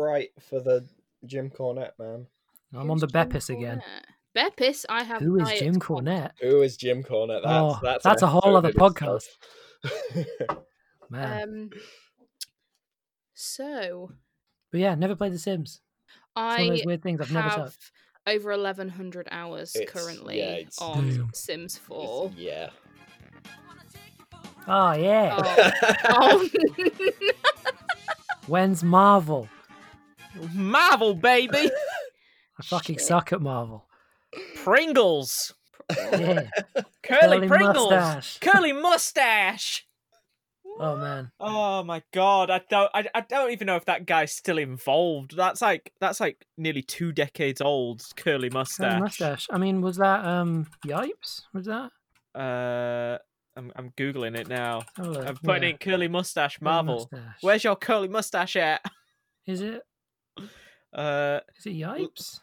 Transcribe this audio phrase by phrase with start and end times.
[0.00, 0.86] sprite for the
[1.26, 2.26] Jim Cornette man.
[2.74, 3.82] I'm on the Jim Beppis again.
[4.36, 5.20] Beppis, I have.
[5.20, 6.02] Who is diet Jim Coke.
[6.04, 6.30] Cornette?
[6.40, 7.42] Who is Jim Cornette?
[7.42, 9.24] That's Oh, that's, that's an a whole other podcast.
[11.10, 11.42] Man.
[11.42, 11.70] Um.
[13.34, 14.12] So
[14.70, 15.80] but yeah, never played The Sims.
[16.06, 17.90] It's one of I those weird things I've never touched.
[18.26, 21.30] over eleven hundred hours It's- currently yeah, on Damn.
[21.34, 22.32] Sims It's- Four.
[22.36, 22.70] yeah.
[24.68, 25.36] Oh yeah.
[26.08, 26.48] Oh.
[26.48, 26.48] oh.
[28.46, 29.48] When's Marvel?
[30.54, 31.70] Marvel, baby.
[32.58, 33.06] I fucking Shit.
[33.06, 33.86] suck at Marvel.
[34.56, 35.54] Pringles.
[35.90, 36.48] Yeah.
[37.02, 37.90] Curly, Curly Pringles.
[37.90, 38.38] mustache.
[38.40, 39.86] Curly mustache.
[40.78, 41.30] Oh man.
[41.40, 42.48] Oh my god!
[42.48, 42.90] I don't.
[42.94, 45.36] I, I don't even know if that guy's still involved.
[45.36, 48.02] That's like that's like nearly two decades old.
[48.16, 48.88] Curly mustache.
[48.92, 49.46] Curly mustache.
[49.50, 51.42] I mean, was that um Yipes?
[51.52, 51.90] Was that?
[52.34, 53.18] Uh,
[53.56, 54.82] I'm I'm googling it now.
[54.96, 55.16] Have.
[55.16, 56.94] I'm putting Yeah, in curly mustache curly Marvel.
[57.12, 57.36] mustache.
[57.42, 58.80] Where's your curly mustache at?
[59.46, 59.82] Is it?
[60.92, 62.40] Uh, Is it Yipes?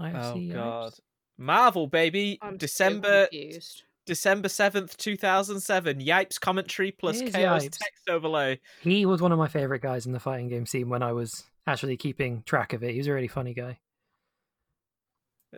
[0.00, 0.52] oh IFC Yipes?
[0.54, 0.92] god,
[1.38, 3.82] Marvel baby, I'm December confused.
[4.04, 6.00] December seventh, two thousand seven.
[6.00, 7.78] Yipes commentary plus It is chaos Yipes.
[7.78, 8.58] text overlay.
[8.80, 11.44] He was one of my favorite guys in the fighting game scene when I was
[11.66, 12.92] actually keeping track of it.
[12.92, 13.78] He was a really funny guy.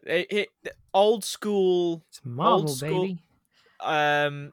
[0.04, 0.26] It,
[0.64, 3.22] it, old school It's Marvel, school- baby.
[3.80, 4.52] um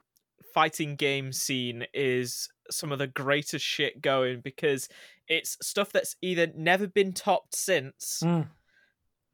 [0.54, 4.88] fighting game scene is some of the greatest shit going because
[5.28, 8.48] it's stuff that's either never been topped since Mm.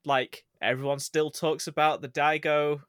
[0.05, 2.81] like everyone still talks about the Daigo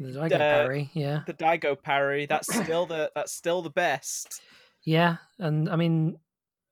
[0.00, 1.20] I get Uh, Barry, yeah.
[1.26, 4.40] the Daigo parry that's still the that's still the best
[4.84, 6.18] Yeah, and I mean,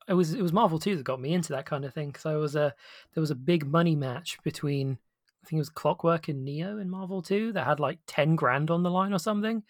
[0.08, 2.24] it was it was Marvel too that got me into that kind of thing because
[2.26, 2.74] I was a
[3.14, 4.98] there was a big money match between
[5.44, 8.70] I think it was Clockwork and Neo in Marvel two that had like ten grand
[8.70, 9.62] on the line or something, and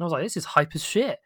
[0.00, 1.18] I was like, this is hype as shit.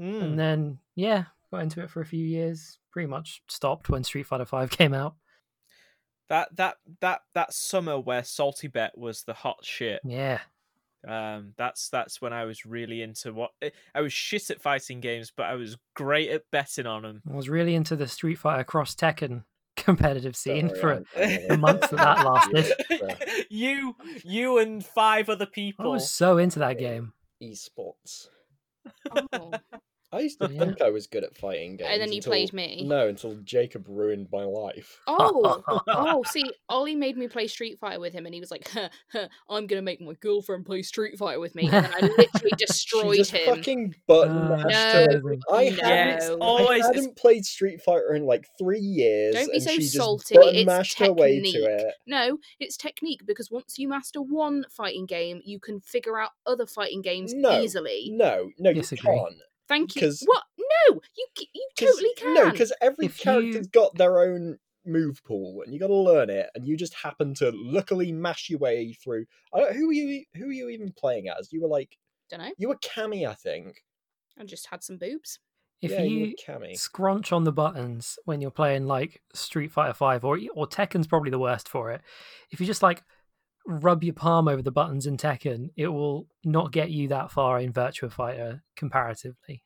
[0.00, 0.22] Mm.
[0.22, 2.78] And then yeah, got into it for a few years.
[2.92, 5.14] Pretty much stopped when Street Fighter Five came out.
[6.28, 10.40] that that that that summer where Salty Bet was the hot shit Yeah,
[11.06, 15.00] um that's that's when I was really into what eh, I was shit at fighting
[15.00, 18.36] games but I was great at betting on them I was really into the Street
[18.38, 19.44] Fighter Cross Tekken
[19.76, 23.46] competitive scene Don't for worry, I'm- I'm the months that that lasted.
[23.50, 25.86] you, you, and five other people.
[25.86, 27.12] I was so into that game.
[27.42, 28.26] Esports.
[29.32, 29.52] Oh.
[30.10, 30.58] I used to Yeah.
[30.58, 31.90] think I was good at fighting games.
[31.92, 32.82] and then you until- played me.
[32.86, 34.98] No, until Jacob ruined my life.
[35.08, 38.68] Oh, oh, see, Ollie made me play Street Fighter with him, and he was like,
[38.70, 42.00] huh, huh, "I'm gonna make my girlfriend play Street Fighter with me," and then I
[42.00, 43.56] literally destroyed she just him.
[43.56, 45.18] fucking button Ah, mashed No.
[45.28, 45.36] her.
[45.50, 45.70] I No.
[45.70, 46.84] hadn't, Yes, always.
[46.84, 49.34] I hadn't played Street Fighter in like three years.
[49.34, 51.56] Don't be and so she just salty, button it's mashed her way to technique.
[51.68, 51.94] it.
[52.06, 56.66] No, it's technique because once you master one fighting game, you can figure out other
[56.66, 58.10] fighting games No, easily.
[58.12, 59.14] No, no, you Disagree.
[59.14, 59.34] can't.
[59.68, 60.02] Thank you.
[60.02, 60.44] 'cause- What?
[60.58, 62.34] No, you c- you 'Cause- totally can.
[62.34, 65.94] No, because every If character's you- got their own move pool, and you got to
[65.94, 66.48] learn it.
[66.54, 69.26] And you just happen to luckily mash your way through.
[69.52, 70.24] I don't, who are you?
[70.34, 71.52] Who were you even playing as?
[71.52, 71.96] You were like
[72.30, 72.52] Don't know.
[72.56, 73.84] you were Cammy, I think.
[74.38, 75.38] I just had some boobs.
[75.82, 76.76] If yeah, you, you were Cammy.
[76.76, 81.30] scrunch on the buttons when you're playing like Street Fighter Five or or Tekken's probably
[81.30, 82.00] the worst for it.
[82.50, 83.02] If you just like
[83.66, 87.58] rub your palm over the buttons in Tekken, it will not get you that far
[87.60, 89.62] in Virtua Fighter comparatively.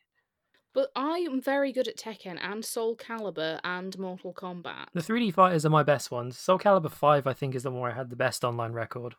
[0.74, 4.86] But I am very good at Tekken and Soul Calibur and Mortal Kombat.
[4.94, 6.38] The 3D fighters are my best ones.
[6.38, 9.14] Soul Calibur 5 I think is the one where I had the best online record.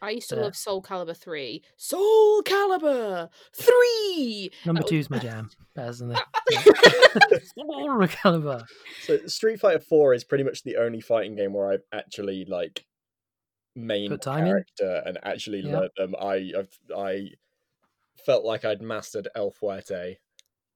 [0.00, 0.42] I used to Yeah.
[0.42, 1.62] love Soul Calibur 3.
[1.76, 4.50] Soul Calibur 3!
[4.64, 5.50] Number That was- two's my jam.
[5.74, 6.24] Better than the
[7.54, 8.66] Soul Calibur.
[9.02, 12.84] So Street Fighter Four is pretty much the only fighting game where I've actually like
[13.74, 14.46] main Put time in?
[14.46, 15.78] character and actually Yeah.
[15.78, 16.14] learned them.
[16.20, 17.30] I I've, I
[18.24, 20.16] felt like I'd mastered El Fuerte.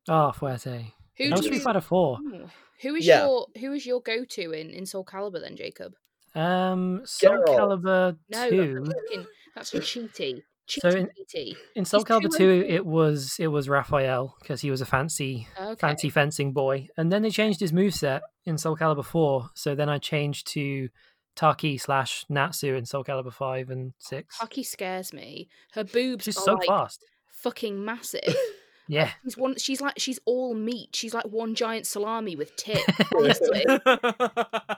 [0.09, 0.93] Ah, Fuerte.
[1.19, 2.19] Who No do Street you- Fighter 4.
[2.21, 2.51] Ooh.
[2.83, 3.25] Who is Yeah.
[3.25, 5.95] your who is your go to in, in Soul Calibur then, Jacob?
[6.35, 7.47] Um, Soul Geralt.
[7.83, 8.75] Calibur No, 2.
[8.85, 10.43] that's fucking that's cheaty.
[10.69, 11.57] Cheaty So in- cheaty.
[11.77, 14.87] In Soul He's Calibur too 2, it was it was Raphael because he was a
[14.87, 15.77] fancy Okay.
[15.81, 16.89] fancy fencing boy.
[16.97, 19.51] And then they changed his moveset in Soul Calibur 4.
[19.55, 20.89] So then I changed to
[21.37, 24.39] Taki slash Natsu in Soul Calibur 5 and 6.
[24.39, 25.49] Taki scares me.
[25.73, 27.05] Her boobs She's are so like fast.
[27.29, 28.35] fucking massive.
[28.89, 29.11] Yeah.
[29.25, 30.91] she's one she's like she's all meat.
[30.95, 32.85] She's like one giant salami with tits.
[33.17, 33.65] Honestly.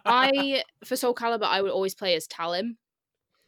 [0.06, 2.76] I for Soul Calibur I would always play as Talim.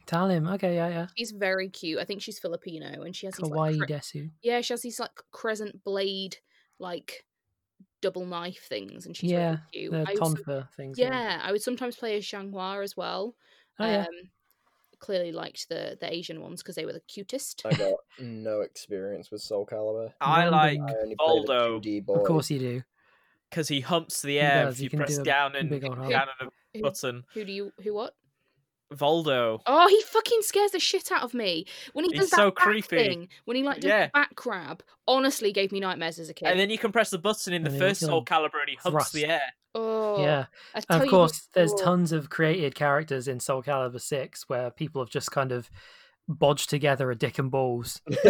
[0.05, 0.53] Talim.
[0.53, 1.07] Okay, yeah, yeah.
[1.17, 1.99] She's very cute.
[1.99, 4.29] I think she's Filipino and she has these Kawaii like, cre- Desu.
[4.43, 6.37] Yeah, she has these like crescent blade
[6.77, 7.25] like
[8.01, 9.91] double knife things and she's Yeah, really cute.
[9.91, 10.97] The I Tonfa things.
[10.99, 13.35] yeah, I would sometimes play as Xianghua as well.
[13.79, 14.01] Oh, yeah.
[14.01, 14.29] Um,
[14.99, 17.63] clearly liked the the Asian ones because they were the cutest.
[17.65, 20.11] I got no experience with Soul Calibur.
[20.21, 21.81] I like I only played a Voldo.
[21.83, 22.13] 2D boy.
[22.15, 22.83] Of course you do.
[23.49, 26.09] because he humps the air does, if he you press down and big old hump.
[26.09, 27.23] down on a Who- button.
[27.33, 27.71] Who do you?
[27.83, 28.13] Who what?
[28.93, 29.59] Voldo.
[29.65, 32.51] Oh, he fucking scares the shit out of me when he He's does that so
[32.51, 32.87] back creepy.
[32.97, 33.27] thing.
[33.45, 34.05] When he like does Yeah.
[34.07, 36.47] the back grab, honestly gave me nightmares as a kid.
[36.49, 38.69] And then you can press the button in the And then first Soul Calibur and
[38.69, 39.41] he humps the air.
[39.75, 40.45] oh, yeah.
[40.75, 45.01] And of you course, there's tons of created characters in Soul Calibur 6 where people
[45.01, 45.69] have just kind of
[46.29, 47.99] bodged together a dick and balls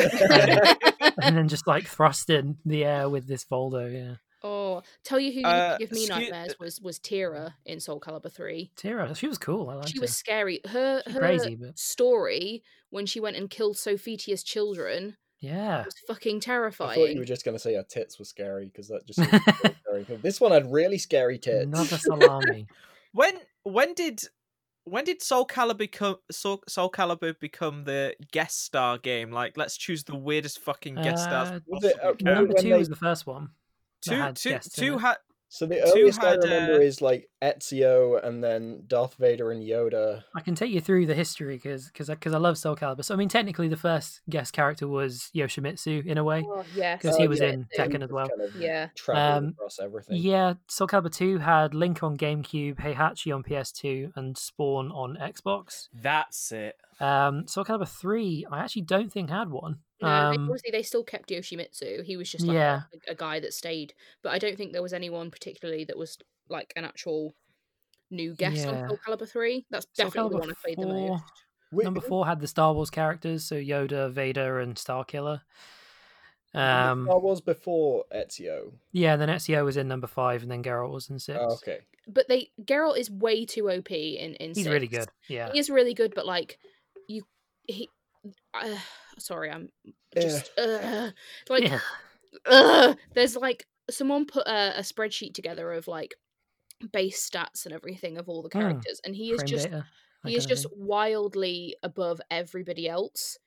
[1.21, 3.91] and then just like thrust in the air with this Voldo.
[3.91, 4.15] Yeah.
[4.43, 7.79] Oh, tell you who used Uh, to give me excuse- nightmares was was Tira in
[7.79, 8.71] Soul Calibur three.
[8.75, 9.69] Tira, she was cool.
[9.69, 10.01] I liked She her.
[10.01, 10.61] was scary.
[10.67, 15.85] Her She's her crazy, but story when she went and killed Sophitia's children yeah.
[15.85, 16.89] was fucking terrifying.
[16.89, 17.07] I terrifying.
[17.09, 19.31] thought you were just going to say her tits were scary because that just seems
[19.31, 20.17] really scary.
[20.21, 21.65] This one had really scary tits.
[21.65, 22.67] Another salami.
[23.13, 23.33] When
[23.63, 24.21] when did
[24.85, 29.31] when did Soul Calibur become Soul, Soul Calibur become the guest star game?
[29.31, 31.49] Like, let's choose the weirdest fucking guest stars.
[31.51, 33.49] Uh, Was it, uh, Number two they- was the first one.
[34.07, 35.17] That Two, had two, two it.
[35.53, 39.61] So the Two earliest I remember uh, is like Ezio and then Darth Vader and
[39.61, 40.23] Yoda.
[40.33, 43.03] I can take you through the history because because I I love Soul Calibur.
[43.03, 47.01] So I mean, technically, the first guest character was Yoshimitsu in a way Oh, yes.
[47.01, 47.67] because Oh, he was yeah, in.
[47.77, 48.29] Tekken as well.
[48.29, 48.87] Kind of Yeah.
[48.95, 50.15] traveling Um, across everything.
[50.21, 55.89] Yeah, Soul Calibur 2 had Link on GameCube, Heihachi on PS2, and Spawn on Xbox.
[56.01, 56.77] that's it.
[57.01, 59.79] Um, Soul Calibur 3, I actually don't think had one.
[60.01, 62.03] No, they, Um, obviously they still kept Yoshimitsu.
[62.03, 62.81] He was just like Yeah.
[63.07, 63.93] a, a guy that stayed.
[64.23, 66.17] But I don't think there was anyone particularly that was
[66.49, 67.35] like an actual
[68.09, 68.69] new guest Yeah.
[68.81, 69.65] on Soul Calibur 3.
[69.69, 71.23] That's Soul definitely the one I played the most.
[71.71, 75.41] Wait, Number 4 had the Star Wars characters, so Yoda, Vader, and Starkiller.
[76.53, 78.73] who Um, Star Wars before Ezio.
[78.91, 81.39] yeah, then Ezio was in number 5, and then Geralt was in 6.
[81.41, 81.79] Oh, okay.
[82.07, 85.07] But they Geralt is way too OP in in He's really good.
[85.29, 85.51] Yeah.
[85.53, 86.57] He is really good, but like
[87.07, 87.23] you,
[87.67, 87.89] he.
[88.53, 88.77] Uh,
[89.17, 89.69] sorry, I'm
[90.19, 91.11] just uh,
[91.49, 91.79] like yeah.
[92.47, 96.15] Ugh, there's like someone put a, a spreadsheet together of like
[96.93, 98.81] base stats and everything of all the Hmm.
[98.81, 99.85] characters, and he is just data,
[100.23, 103.37] he is just wildly above everybody else.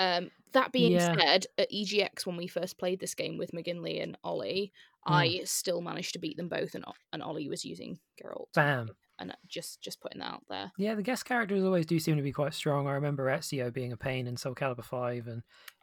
[0.00, 1.14] Um, that being Yeah.
[1.18, 4.72] said, at EGX when we first played this game with McGinley and Ollie,
[5.08, 5.30] Hmm.
[5.30, 8.48] I still managed to beat them both, and and Ollie was using Geralt.
[8.54, 8.96] Bam.
[9.20, 10.70] And uh, just just putting that out there.
[10.76, 12.86] Yeah, the guest characters always do seem to be quite strong.
[12.86, 15.42] I remember Ezio being a pain in Soul Calibur 5, and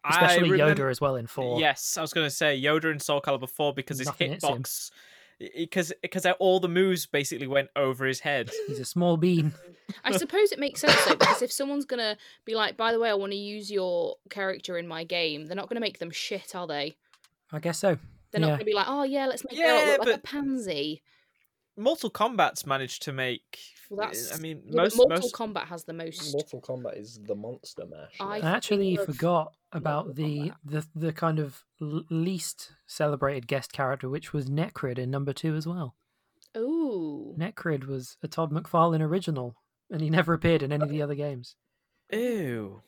[0.10, 1.60] especially remem- Yoda as well in 4.
[1.60, 4.46] Yes, I was going to say Yoda in Soul Calibur 4 because his Nothing hits
[4.46, 4.92] hitbox.
[5.58, 8.50] Because because all the moves basically went over his head.
[8.68, 9.54] He's a small bean.
[10.06, 12.16] I suppose it makes sense though, because if someone's gonna
[12.46, 15.58] be like, by the way, I want to use your character in my game, they're
[15.58, 16.96] not gonna make them shit, are they?
[17.52, 17.98] I guess so.
[18.32, 20.20] They're not going to be like, oh yeah, let's make Yeah, Geralt look like a
[20.20, 21.04] pansy.
[21.78, 23.60] Mortal Kombat's managed to make.
[23.90, 26.34] Well, that's eh, I mean, yeah, most Mortal most Kombat has the most.
[26.34, 28.16] Mortal Kombat is the monster mash.
[28.20, 34.34] I- I actually forgot about the, the the kind of least celebrated guest character, which
[34.34, 35.96] was Necrid in number two as well.
[36.58, 39.56] Ooh, Necrid was a Todd McFarlane original,
[39.92, 41.06] and he never appeared in any of the uh.
[41.06, 41.56] other games.
[42.12, 42.82] Ew.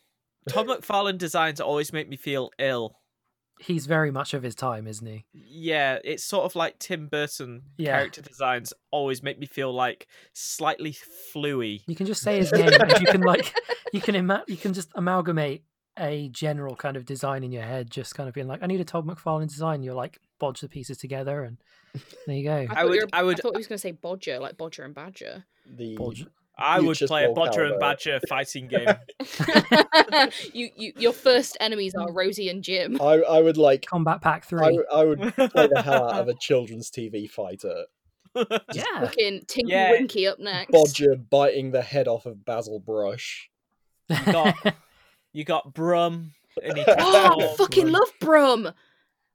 [0.47, 2.99] Todd McFarlane designs always make me feel ill.
[3.59, 5.25] He's very much of his time, isn't he?
[5.33, 7.97] Yeah, it's sort of like Tim Burton Yeah.
[7.97, 10.95] character designs always make me feel like slightly
[11.33, 11.81] fluey.
[11.87, 13.53] You can just say his name, and you can like
[13.93, 15.63] you can ima- you can just amalgamate
[15.99, 18.79] a general kind of design in your head, just kind of being like, I need
[18.79, 19.81] a Todd McFarlane design.
[19.81, 21.57] You're like bodge the pieces together, and
[22.27, 22.67] there you go.
[22.69, 24.57] I, I would- you were- I would- thought he was going to say Bodger, like
[24.57, 25.45] Bodger and Badger.
[25.65, 26.27] the Bodge.
[26.59, 28.87] I would Future play a Soul Bodger and Badger fighting game.
[30.53, 32.99] you, you, your first enemies are Rosie and Jim.
[33.01, 33.85] I, I would like.
[33.85, 34.83] Combat Pack Three.
[34.93, 37.85] I would play the hell out of a children's TV fighter.
[38.35, 39.91] yeah, Fucking Tinky Yeah.
[39.91, 40.71] Winky up next.
[40.71, 43.49] Bodger biting the head off of Basil Brush.
[44.09, 44.75] You got
[45.33, 46.33] you got Brum.
[46.63, 47.93] And Oh, I fucking Brum.
[47.93, 48.73] love Brum.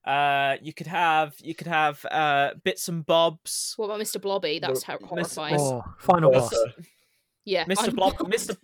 [0.05, 3.75] Uh, you could have you could have uh bits and bobs.
[3.77, 4.21] What about Mr.
[4.21, 4.59] Blobby?
[4.61, 5.61] That's how ho- Miss- horrifying.
[5.61, 6.53] oh, final boss.
[7.45, 7.51] Bertha.
[7.51, 7.85] yeah, Mr.
[7.85, 8.57] I'm- Blob, Mr.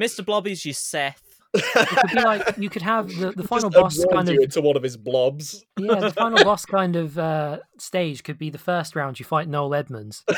[0.00, 0.24] Mr.
[0.24, 1.20] Blobby's your Seth.
[1.56, 4.34] It could be like you could have the, the final Just boss absorbs kind of
[4.42, 5.64] into one of his blobs.
[5.78, 9.48] yeah the final boss kind of uh, stage could be the first round you fight
[9.48, 10.24] Noel Edmonds.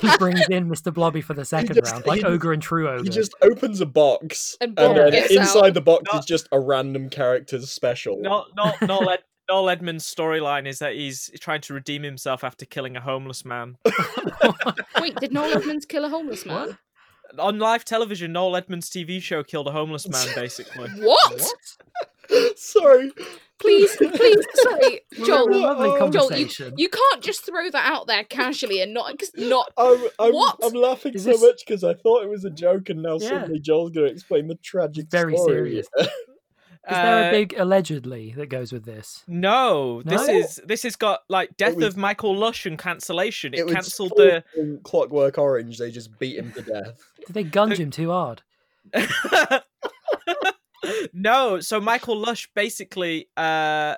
[0.00, 0.92] He brings in Mr.
[0.92, 3.04] Blobby for the second just- round, like he- ogre and true ogre.
[3.04, 5.74] He just opens a box, And and, then inside out.
[5.74, 6.18] the box No.
[6.18, 8.18] is just a random character's special.
[8.20, 12.64] No, no, Noel, Ed, Noel Edmonds' storyline is that he's trying to redeem himself after
[12.64, 13.76] killing a homeless man.
[15.00, 16.68] Wait, did Noel Edmonds kill a homeless man?
[16.68, 16.78] What?
[17.38, 20.88] On live television, Noel Edmonds' TV show killed a homeless man, basically.
[20.90, 21.46] What?
[22.56, 23.10] Sorry.
[23.60, 25.46] Please, please, sorry, Joel.
[25.52, 26.74] having lovely Joel, you, conversation.
[26.76, 29.72] you can't just throw that out there casually and not not.
[29.76, 30.58] I'm, I'm, What?
[30.62, 33.18] I'm laughing Is so this- much because I thought it was a joke, and now
[33.20, 33.28] Yeah.
[33.28, 35.52] suddenly Joel's going to explain the tragic Very story.
[35.54, 35.86] serious.
[36.86, 39.24] Is there Uh, a big allegedly that goes with this?
[39.26, 43.54] No, this is this has got like death was- of Michael Lush and cancellation.
[43.54, 44.44] It, It cancelled the.
[44.84, 45.78] Clockwork Orange.
[45.78, 47.00] They just beat him to death.
[47.26, 48.42] Did they gunge him too hard?
[51.12, 53.94] no, so Michael Lush basically uh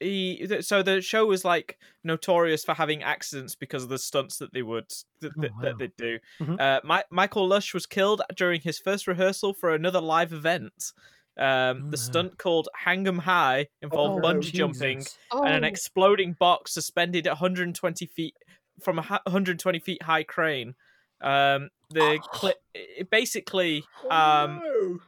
[0.00, 4.52] he so the show was like notorious for having accidents because of the stunts that
[4.52, 4.86] they would
[5.20, 5.62] that, Oh, that, wow.
[5.62, 6.18] that they do.
[6.40, 6.60] Mhm.
[6.60, 10.92] Uh Mi- Michael Lush was killed during his first rehearsal for another live event.
[11.36, 11.96] Um Oh, the no.
[11.96, 17.26] stunt called Hang 'em High involved Oh, bungee jumping Oh, and an exploding box suspended
[17.26, 18.34] at 120 feet
[18.80, 20.74] from a 120 feet high crane.
[21.20, 25.00] Um, the clip it basically um oh,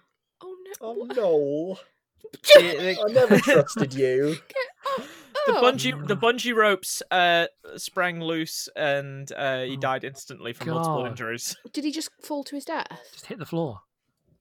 [0.42, 1.04] oh no!
[1.04, 1.08] no.
[1.20, 1.78] oh no!
[2.54, 4.36] the, I never trusted you.
[4.98, 5.04] Oh,
[5.46, 5.62] the oh.
[5.62, 11.06] bungee the bungee ropes uh sprang loose and uh he Oh, died instantly from multiple
[11.06, 11.56] injuries.
[11.72, 13.00] Did he just fall to his death?
[13.12, 13.80] Just hit the floor.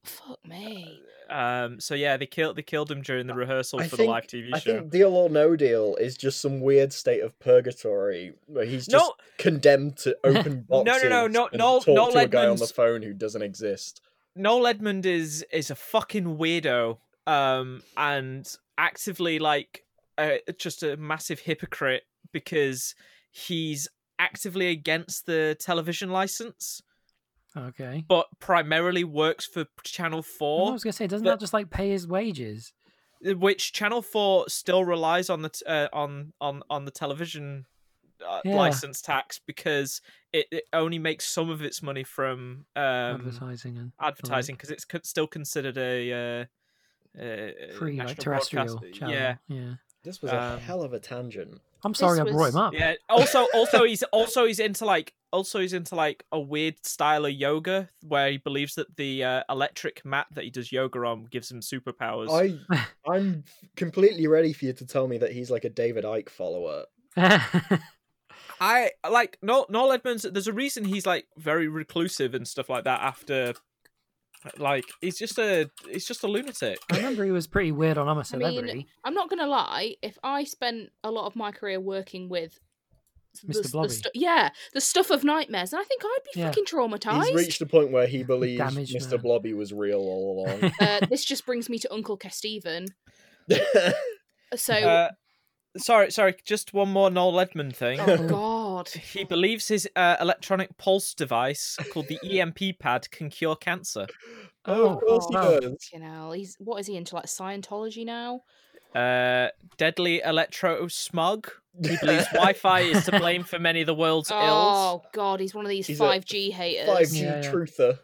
[0.06, 1.00] Fuck me.
[1.28, 4.12] Um, so yeah, they killed they killed him during the rehearsal I for think- the
[4.12, 4.54] live TV show.
[4.56, 8.86] I think Deal or No Deal is just some weird state of purgatory where he's
[8.86, 12.26] just No, condemned to open no, boxes no, no, and Noel- talk Noel to a
[12.28, 14.00] guy on the phone who doesn't exist.
[14.36, 18.46] Noel Edmond is is a fucking weirdo, um, and
[18.78, 19.82] actively like
[20.18, 22.94] uh, just a massive hypocrite because
[23.32, 26.82] he's actively against the television license,
[27.56, 28.04] Okay.
[28.08, 30.68] but primarily works for Channel 4.
[30.68, 32.72] I was gonna say, doesn't but- that just like pay his wages?
[33.22, 37.64] which Channel Four still relies on the t- uh, on on on the television.
[38.26, 38.54] Uh, Yeah.
[38.56, 40.00] license tax because
[40.32, 44.86] it, it only makes some of its money from um, Advertising and advertising because it's
[44.86, 46.44] co- still considered a uh,
[47.22, 49.14] uh, free like terrestrial broadcast- channel.
[49.14, 49.74] Yeah, yeah.
[50.02, 51.60] This was a Um, hell of a tangent.
[51.84, 52.74] I'm sorry I This brought him up.
[52.74, 52.94] yeah.
[53.08, 57.32] Also, also he's also he's into like also he's into like a weird style of
[57.32, 61.50] yoga where he believes that the uh, electric mat that he does yoga on gives
[61.50, 62.28] him superpowers.
[62.30, 63.44] I I'm
[63.76, 66.84] completely ready for you to tell me that he's like a David Icke follower.
[68.60, 70.26] I like Noel, Noel Edmonds.
[70.30, 73.00] There's a reason he's like very reclusive and stuff like that.
[73.02, 73.54] After,
[74.58, 76.78] like, he's just a he's just a lunatic.
[76.92, 78.74] I remember he was pretty weird on I'm a I Celebrity.
[78.74, 79.96] mean, I'm not gonna lie.
[80.02, 82.58] If I spent a lot of my career working with
[83.46, 83.62] Mr.
[83.64, 83.88] the Blobby.
[83.90, 86.48] stu- yeah, the stuff of nightmares, and I think I'd be Yeah.
[86.48, 87.24] fucking traumatized.
[87.26, 89.10] He's reached a point where he believes Damaged Mr.
[89.12, 89.20] man.
[89.20, 90.72] Blobby was real all along.
[90.80, 92.88] uh, this just brings me to Uncle Kesteven.
[94.54, 95.08] So, Uh,
[95.76, 96.36] sorry, sorry.
[96.46, 97.98] Just one more Noel Edmond thing.
[98.00, 98.28] oh god,
[98.84, 104.06] He believes his uh, electronic pulse device called the EMP pad can cure cancer.
[104.64, 105.88] oh, of course he does.
[105.92, 108.40] you know, he's what is he into like Scientology now?
[108.94, 111.50] Uh, deadly electro smug.
[111.82, 114.40] He believes Wi-Fi is to blame for many of the world's ills.
[114.42, 116.88] Oh god, he's one of these five G haters.
[116.88, 117.50] 5G Yeah, yeah.
[117.52, 117.98] truther.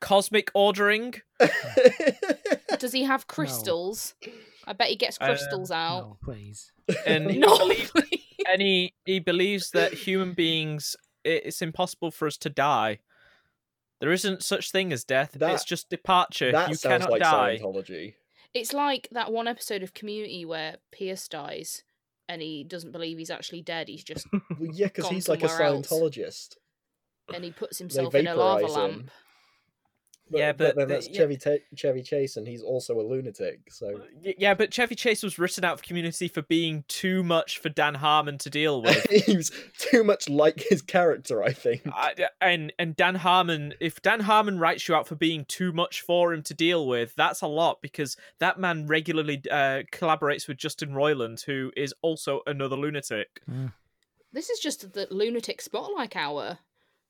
[0.00, 1.14] Cosmic ordering.
[2.78, 4.14] Does he have crystals?
[4.66, 6.00] I bet he gets Uh, crystals out.
[6.00, 6.72] No, please.
[7.06, 8.23] and he No, believes please.
[8.50, 12.98] And he, he believes that human beings it's impossible for us to die.
[14.00, 15.36] There isn't such thing as death.
[15.40, 16.52] it's just departure.
[16.52, 17.58] that you sounds cannot like die.
[17.62, 18.14] Scientology.
[18.52, 21.82] It's like that one episode of Community where Pierce dies
[22.28, 23.88] and he doesn't believe he's actually dead.
[23.88, 25.88] He's just Well, yeah, because he's like a somewhere else.
[25.88, 26.56] Scientologist.
[27.32, 28.80] and he puts himself in a lava vaporise him.
[28.80, 29.10] lamp.
[30.34, 31.18] But, Yeah, but but then that's yeah.
[31.18, 33.60] Chevy Ta Chevy Chase, and he's also a lunatic.
[33.70, 37.68] So Yeah, but Chevy Chase was written out of Community for being too much for
[37.68, 39.08] Dan Harmon to deal with.
[39.10, 41.82] he was too much like his character, I think.
[41.86, 46.00] I, and and Dan Harmon, if Dan Harmon writes you out for being too much
[46.00, 50.56] for him to deal with, that's a lot because that man regularly uh, collaborates with
[50.56, 53.40] Justin Roiland, who is also another lunatic.
[54.32, 56.58] This is just the lunatic spotlight hour.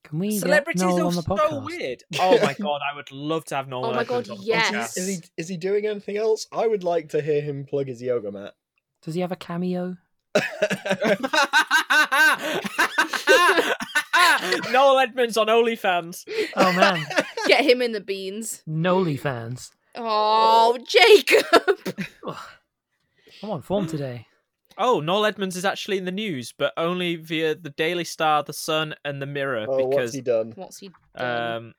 [0.05, 1.65] Can we Celebrities get Noel are on the so podcast?
[1.65, 2.03] weird.
[2.21, 3.87] Oh my god, I would love to have Noel.
[3.87, 4.71] Oh my God, on yes.
[4.71, 4.99] podcast.
[4.99, 6.47] Is he is he doing anything else?
[6.53, 8.55] I would like to hear him plug his yoga mat.
[9.03, 9.97] Does he have a cameo?
[14.71, 16.25] Noel Edmonds on OnlyFans.
[16.57, 17.05] Oh man,
[17.47, 18.63] Get him in the beans.
[18.67, 19.71] Noli fans.
[19.95, 21.97] Oh, Jacob.
[23.43, 24.27] I'm on form today.
[24.79, 28.53] Oh, Noel Edmonds is actually in the news, but only via the Daily Star, the
[28.53, 30.53] Sun, and the Mirror oh, what's because he done?
[30.57, 31.57] What's he done?
[31.57, 31.75] um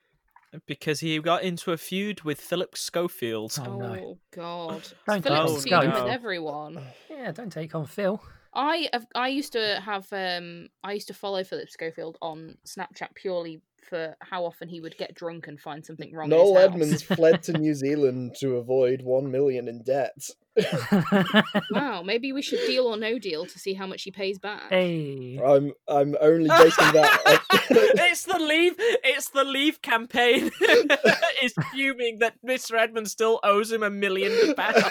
[0.66, 3.54] because he got into a feud with Philip Schofield.
[3.60, 4.18] Oh, oh no.
[4.32, 4.82] God.
[5.06, 6.80] Don't Philip's take feuding with everyone.
[7.10, 8.22] Yeah, don't take on Phil.
[8.52, 13.14] I have, I used to have um I used to follow Philip Schofield on Snapchat
[13.14, 16.28] purely for how often he would get drunk and find something wrong.
[16.28, 16.74] Noel in his house.
[16.74, 20.28] Edmonds fled to New Zealand to avoid one million in debt.
[21.70, 24.70] Wow, maybe we should deal or no deal to see how much he pays back.
[24.70, 25.38] hey.
[25.44, 27.20] I'm I'm only basing that.
[27.26, 28.74] on- it's the leave.
[28.78, 30.50] It's the leave campaign.
[31.42, 32.78] is fuming that Mr.
[32.78, 34.82] Edmund still owes him a million pounds.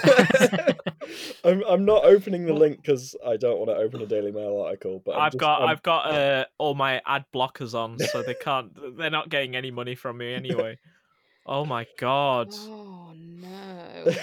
[1.44, 4.62] I'm I'm not opening the link because I don't want to open a Daily Mail
[4.66, 5.02] article.
[5.06, 8.22] But I'm I've just- got I'm- I've got uh, all my ad blockers on, so
[8.24, 8.98] they can't.
[8.98, 10.78] They're not getting any money from me anyway.
[11.48, 14.16] Oh my god, Oh no.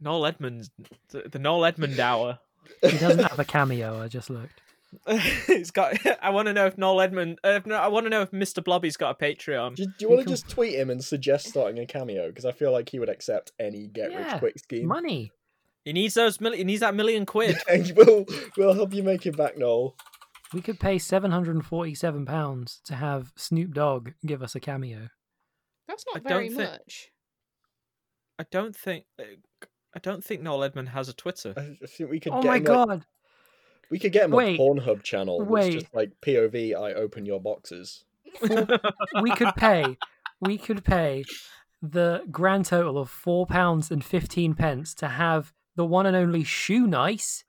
[0.00, 0.70] Noel Edmonds,
[1.10, 2.38] the, the Noel Edmond hour.
[2.82, 4.00] He doesn't have a cameo.
[4.00, 4.60] I just looked.
[5.06, 5.96] it's got.
[6.22, 7.38] I want to know if Noel Edmond.
[7.44, 8.62] Uh, if, no, I want to know if Mr.
[8.64, 9.76] Blobby's got a Patreon.
[9.76, 12.28] Do, do you want can- to just tweet him and suggest starting a cameo?
[12.28, 14.86] Because I feel like he would accept any get-rich-quick scheme.
[14.86, 15.30] Money.
[15.84, 16.40] He needs those.
[16.40, 17.56] Mil- he needs that million quid.
[17.68, 18.26] And we'll
[18.56, 19.94] we'll help you make it back, Noel.
[20.52, 24.60] We could pay seven hundred and forty-seven pounds to have Snoop Dogg give us a
[24.60, 25.08] cameo.
[25.86, 27.08] That's I not don't very think- much.
[28.38, 29.04] I don't think.
[29.94, 31.54] I don't think Noel Edmond has a Twitter.
[31.56, 32.32] I I think we could.
[32.32, 33.06] Oh get my him, like- god!
[33.90, 35.38] we could get him Wait, a Pornhub channel.
[35.40, 35.72] That's wait.
[35.72, 36.74] just like POV.
[36.76, 38.04] I open your boxes.
[39.22, 39.96] we could pay.
[40.40, 41.24] We could pay
[41.82, 46.44] the grand total of four pounds and fifteen pence to have the one and only
[46.44, 47.44] Shoenice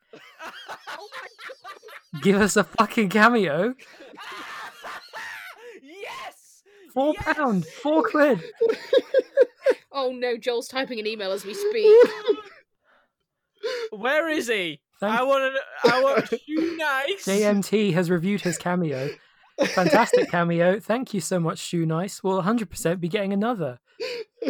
[2.21, 3.75] give us a fucking cameo.
[5.83, 6.63] yes.
[6.93, 7.23] Four Yes!
[7.35, 8.41] pound, four quid.
[9.91, 12.09] Oh no, Joel's typing an email as we speak.
[13.91, 14.79] Where is he?
[14.99, 15.53] Thank- I want
[15.83, 15.91] to.
[15.93, 17.25] I want Shoenice.
[17.25, 19.09] JMT has reviewed his cameo.
[19.75, 20.79] Fantastic cameo.
[20.79, 22.23] Thank you so much, Shoenice.
[22.23, 23.79] We'll 100% be getting another.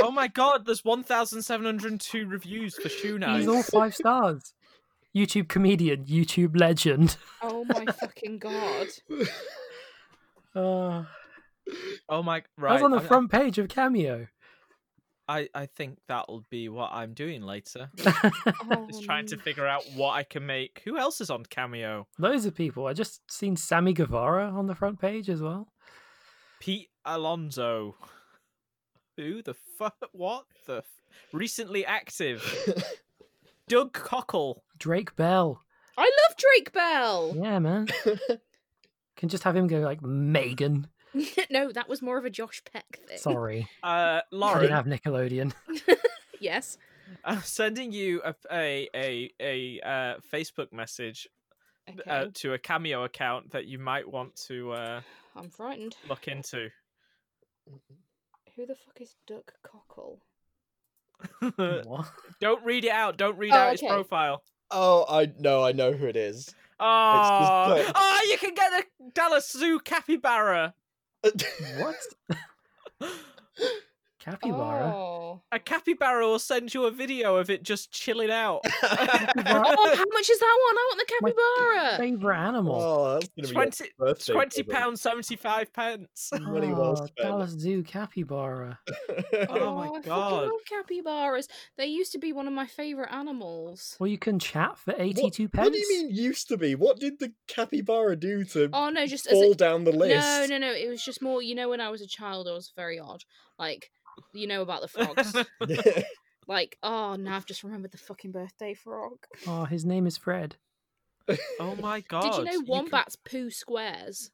[0.00, 0.64] Oh my god!
[0.64, 3.38] There's 1,702 reviews for Shoenice.
[3.40, 4.54] He's all five stars.
[5.14, 7.16] YouTube comedian, YouTube legend.
[7.42, 8.86] Oh my fucking god.
[10.54, 11.02] Uh,
[12.08, 12.44] Oh my!
[12.64, 14.28] I was on the I- front page of Cameo.
[15.28, 17.90] I I think that'll be what I'm doing later.
[18.70, 19.40] Oh, Just trying to oh.
[19.40, 20.82] figure out what I can make.
[20.84, 22.06] Who else is on Cameo?
[22.18, 22.86] Loads of people.
[22.86, 25.68] I just seen Sammy Guevara on the front page as well.
[26.60, 27.96] Pete Alonso.
[29.16, 29.96] Who the fuck?
[30.12, 30.78] What the?
[30.78, 30.84] F-
[31.32, 32.42] Recently active.
[33.68, 34.62] Doug Cockle.
[34.78, 35.62] Drake Bell.
[35.96, 37.34] I love Drake Bell.
[37.36, 37.88] Yeah, man.
[39.16, 40.86] Can just have him go like Megan.
[41.50, 43.18] no, that was more of a Josh Peck thing.
[43.18, 44.60] Sorry, Uh, I Lauren.
[44.62, 45.52] didn't have Nickelodeon.
[46.40, 46.78] Yes.
[47.24, 51.26] I'm sending you a a a, a uh, Facebook message
[51.90, 52.08] Okay.
[52.08, 55.00] uh, to a Cameo account that you might want to uh,
[55.34, 55.96] I'm frightened.
[56.08, 56.68] look into.
[58.54, 60.20] Who the fuck is Doug Cockle?
[62.40, 63.16] Don't read it out.
[63.16, 64.42] Don't read Oh, out his profile.
[64.70, 65.64] oh, I know.
[65.64, 66.54] I know who it is.
[66.80, 70.74] Oh, just- oh, you can get the Dallas Zoo capybara.
[71.78, 71.96] What?
[74.32, 74.92] Capybara.
[74.94, 75.40] Oh.
[75.52, 78.60] A capybara will send you a video of it just chilling out.
[78.82, 80.76] oh, how much is that one?
[80.76, 81.96] I want the My capybara.
[81.98, 82.80] Favorite animal.
[82.80, 86.30] oh, that's gonna be your 20, birthday Twenty pounds seventy five pence.
[86.32, 87.16] Ah, money well Oh, spent.
[87.16, 88.78] Dallas Zoo capybara.
[89.50, 90.42] Oh my oh, I fucking God.
[90.44, 91.48] love capybaras.
[91.76, 93.96] They used to be one of my favorite animals.
[94.00, 95.64] Well, you can chat for What, eighty-two pence.
[95.66, 96.74] what do you mean used to be?
[96.74, 100.14] What did the capybara do to Oh no, just as fall a, down the list?
[100.16, 100.72] no, no, no.
[100.72, 101.42] It was just more.
[101.42, 103.22] You know, when I was a child, I was very odd.
[103.58, 103.90] Like,
[104.32, 105.34] you know about the frogs.
[106.48, 109.18] like, oh, now I've just remembered the fucking birthday frog.
[109.46, 110.56] Oh, his name is Fred.
[111.60, 112.22] Oh my god!
[112.22, 114.30] Did you know can- wombats poo squares?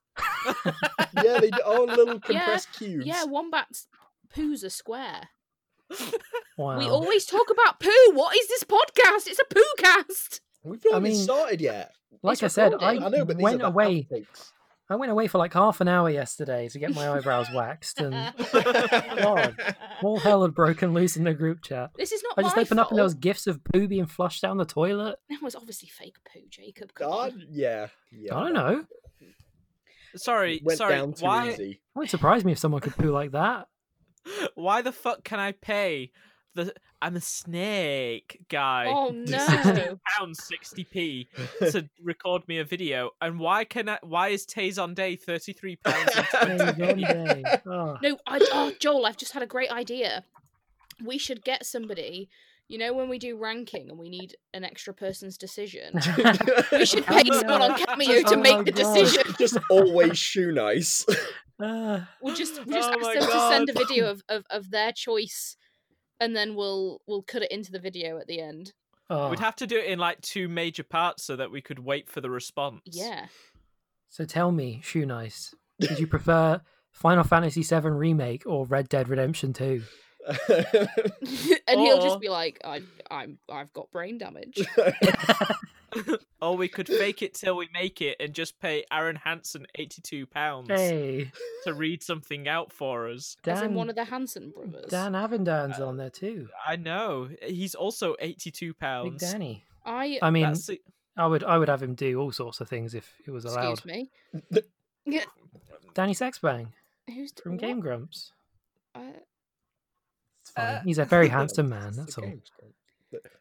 [1.23, 1.59] yeah, they do.
[1.65, 3.07] Oh, little compressed cubes.
[3.07, 3.89] Yeah, wombats
[4.35, 5.29] poos a square.
[6.57, 6.79] Wow.
[6.79, 7.91] We always talk about poo.
[8.13, 9.27] What is this podcast?
[9.27, 10.41] It's a poo cast.
[10.63, 11.93] We've not I even mean, started yet.
[12.23, 12.93] like it's I said, I.
[12.93, 14.07] I know, but these went are the away.
[14.11, 14.53] outtakes.
[14.91, 18.13] I went away for like half an hour yesterday to get my eyebrows waxed, and
[18.53, 19.57] God.
[20.03, 21.91] all hell had broken loose in the group chat.
[21.97, 24.07] This is not I just my opened up and there was gifts of poo being
[24.07, 25.19] flushed down the toilet.
[25.31, 26.93] That was obviously fake poo, Jacob.
[26.95, 27.47] God, on.
[27.51, 28.37] yeah, yeah.
[28.37, 28.85] I don't know.
[30.17, 30.97] Sorry, Went sorry.
[30.97, 31.51] down too why?
[31.51, 31.71] easy.
[31.71, 33.67] It wouldn't surprise me if someone could poo like that.
[34.55, 36.11] Why the fuck can I pay
[36.55, 36.73] the?
[37.03, 38.87] I'm a snake guy.
[38.89, 39.99] Oh no.
[40.19, 41.29] pounds sixty p
[41.61, 43.99] to record me a video, and why can I?
[44.03, 46.13] Why is Tays on day thirty three pounds?
[46.33, 47.43] There you go, day.
[47.67, 47.97] Oh.
[48.03, 50.25] No, I, oh, Joel, I've just had a great idea.
[51.05, 52.29] We should get somebody.
[52.67, 55.93] You know when we do ranking and we need an extra person's decision.
[56.73, 58.95] We should pay someone on Cameo to Oh make my the God.
[58.95, 59.35] decision.
[59.39, 61.05] Just always Shoenice.
[61.61, 62.09] Ah.
[62.23, 64.71] We'll just we'll just Oh ask my them to send a video of, of, of
[64.71, 65.57] their choice,
[66.21, 68.73] and then we'll we'll cut it into the video at the end.
[69.11, 69.31] Oh.
[69.31, 72.09] We'd have to do it in like two major parts so that we could wait
[72.09, 72.81] for the response.
[72.87, 73.27] Yeah.
[74.09, 76.61] So tell me, Shoenice, did you prefer
[76.93, 79.83] Final Fantasy VII Remake or Red Dead Redemption 2?
[80.49, 84.67] and he'll just be like, I, I'm, I've got brain damage.
[86.43, 90.27] or we could fake it till we make it and just pay Arin Hanson eighty-two
[90.27, 91.31] pounds hey,
[91.65, 93.37] to read something out for us.
[93.45, 94.91] As in Dan, one of the Hanson brothers.
[94.91, 96.49] Dan Avidan's on there too.
[96.67, 99.21] I know he's also eighty-two Big pounds.
[99.21, 99.65] Danny.
[99.85, 100.55] I I mean,
[101.17, 103.73] I would I would have him do all sorts of things if it was allowed.
[103.73, 104.63] excuse me.
[105.95, 106.69] Danny Sexbang
[107.07, 107.61] Who's from what?
[107.61, 108.33] Game Grumps.
[108.95, 109.01] Uh,
[110.41, 110.65] It's fine.
[110.67, 111.93] Uh, He's a very handsome man.
[111.95, 112.33] That's all.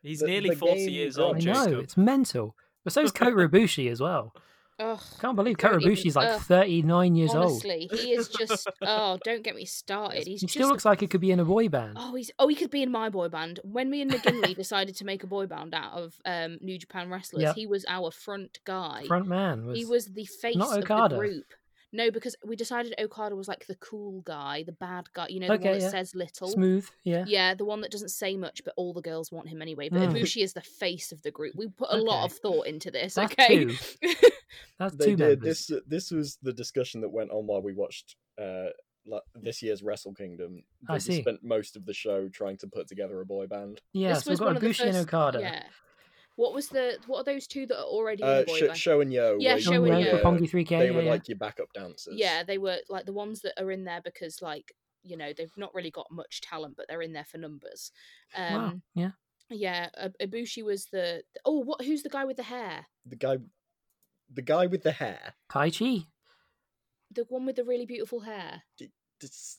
[0.03, 0.09] Game's great.
[0.09, 1.45] The- He's the- nearly the forty game years I old, grumps.
[1.45, 1.83] know Jacob.
[1.83, 2.55] it's mental.
[2.83, 4.33] But so's Kota Ibushi as well.
[4.79, 6.41] ugh, Can't believe Don't Kota like ugh.
[6.41, 7.45] 39 years old.
[7.45, 8.67] honestly, he is just.
[8.81, 10.27] Oh, don't get me started.
[10.27, 10.53] He's He just.
[10.55, 11.93] still looks like he could be in a boy band.
[11.97, 13.59] Oh, he's oh, he could be in my boy band.
[13.63, 17.09] When me and McGinley decided to make a boy band out of um, New Japan
[17.09, 17.55] wrestlers, Yep.
[17.55, 19.05] he was our front guy.
[19.07, 19.77] Front man was.
[19.77, 21.15] he was the face not of Okada.
[21.15, 21.45] the group.
[21.95, 25.27] No, because we decided Okada was like the cool guy, the bad guy.
[25.29, 25.89] You know, the Okay, one that yeah.
[25.91, 26.47] says little.
[26.49, 26.87] smooth.
[27.03, 27.23] Yeah.
[27.27, 29.89] Yeah, the one that doesn't say much, but all the girls want him anyway.
[29.89, 30.13] But Mm.
[30.13, 31.53] Ibushi is the face of the group.
[31.55, 33.13] We put a lot of thought into this.
[33.13, 33.65] That's okay.
[33.65, 33.75] two.
[34.79, 35.39] That's They two did.
[35.41, 35.67] members.
[35.67, 38.69] This this was the discussion that went on while we watched uh
[39.35, 40.63] this year's Wrestle Kingdom.
[40.89, 41.21] I see.
[41.21, 43.81] spent most of the show trying to put together a boy band.
[43.91, 45.39] Yeah, this so we've got one of the Ibushi and Okada.
[45.41, 45.63] Yeah.
[46.35, 46.97] What was the?
[47.07, 48.77] What are those two that are already in Uh, the boy Sh- band?
[48.77, 49.37] Show and Yo.
[49.39, 50.17] Yeah, were Show Young and Yo.
[50.19, 50.67] Roppongi 3K.
[50.79, 51.11] They yeah, were yeah.
[51.11, 52.15] like your backup dancers.
[52.17, 54.71] Yeah, they were like the ones that are in there because like
[55.03, 57.91] you know they've not really got much talent, but they're in there for numbers.
[58.35, 58.73] Um, wow.
[58.95, 59.11] Yeah.
[59.49, 61.21] Yeah, Ib- Ibushi was the.
[61.45, 61.81] Oh, what?
[61.83, 62.87] Who's the guy with the hair?
[63.05, 63.37] The guy,
[64.33, 65.35] the guy with the hair.
[65.51, 66.07] Tai Chi.
[67.11, 68.63] The one with the really beautiful hair.
[68.79, 68.91] Just-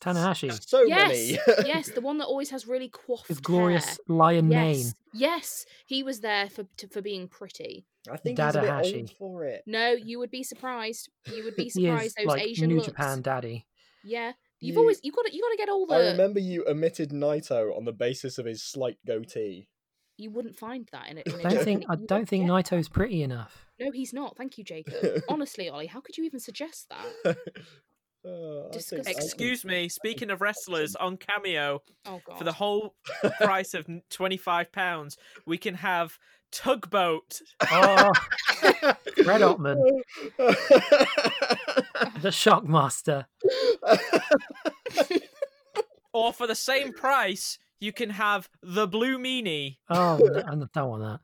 [0.00, 0.66] Tanahashi.
[0.68, 1.09] So yes,
[1.46, 1.68] many.
[1.68, 3.96] yes, the one that always has really coiffed His glorious hair.
[4.09, 4.77] lion mane.
[4.77, 7.87] Yes, yes, he was there for to, for being pretty.
[8.11, 9.00] I think he's a bit Dadahashi.
[9.00, 9.62] old for it.
[9.66, 11.09] No, you would be surprised.
[11.27, 12.16] You would be He is surprised.
[12.18, 12.88] Those like Asian New looks.
[12.88, 13.66] Japan daddy.
[14.05, 15.94] Yeah, you've You- always you got to you got to get all the.
[15.94, 19.68] I remember you omitted Naito on the basis of his slight goatee.
[20.16, 21.27] You wouldn't find that in it.
[21.44, 23.66] I Don't think I don't think get Naito's pretty enough.
[23.81, 24.37] No, he's not.
[24.37, 25.22] Thank you, Jacob.
[25.29, 27.37] Honestly, Ollie, how could you even suggest that?
[28.24, 29.04] Uh, think- Disgusting.
[29.04, 29.88] Think- Excuse me.
[29.88, 32.38] Speaking of wrestlers, on Cameo Oh god.
[32.38, 32.94] for the whole
[33.40, 36.18] price of twenty-five pounds, we can have
[36.52, 37.40] Tugboat.
[37.70, 38.12] Oh,
[38.54, 39.76] Fred Ottman,
[42.22, 43.26] the Shockmaster.
[46.12, 49.76] Or for the same price, you can have the Blue Meanie.
[49.90, 50.14] Oh,
[50.46, 51.20] I don't want that.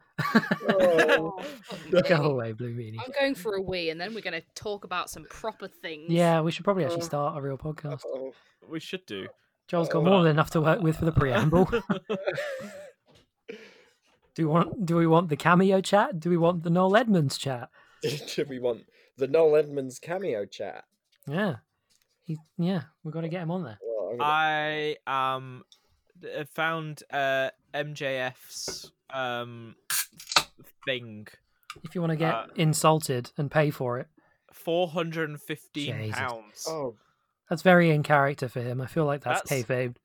[0.69, 1.39] Oh.
[1.63, 2.31] Fuck Go me.
[2.31, 2.97] away, Blue Meanie.
[3.05, 6.11] I'm going for a wee, and then we're going to talk about some proper things.
[6.11, 7.07] Yeah, we should probably actually Oh.
[7.07, 8.03] start a real podcast.
[8.07, 8.33] Oh.
[8.69, 9.27] We should do.
[9.69, 10.05] Joel's got Oh.
[10.05, 11.65] more than enough to work with for the preamble.
[14.35, 14.87] Do we want?
[14.87, 16.21] Do we want the cameo chat?
[16.21, 17.69] Do we want the Noel Edmonds chat?
[18.03, 18.83] Do we want
[19.19, 20.85] the Noel Edmonds cameo chat?
[21.27, 21.57] Yeah,
[22.25, 22.39] he.
[22.57, 23.79] Yeah, we've got to get him on there.
[23.83, 25.80] Well, I'm gonna- I um uh,
[26.55, 29.75] found uh MJF's um
[30.85, 31.27] thing
[31.83, 34.09] If you want to get Uh, insulted and pay for it,
[34.53, 36.67] four hundred and fifteen pounds.
[36.69, 36.97] oh,
[37.49, 38.81] that's very in character for him.
[38.81, 39.97] I feel like that's, That's- kayfabe.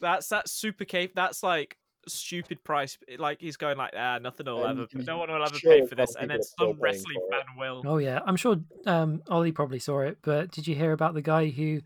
[0.00, 1.14] That's that's super cape.
[1.14, 1.76] That's like
[2.08, 2.98] stupid price.
[3.18, 5.02] Like he's going like, ah, nothing will And ever.
[5.04, 7.82] No one will ever sure pay for this, and people then some wrestling fan will.
[7.86, 10.18] Oh yeah, I'm sure um, Ollie probably saw it.
[10.22, 11.80] But did you hear about the guy who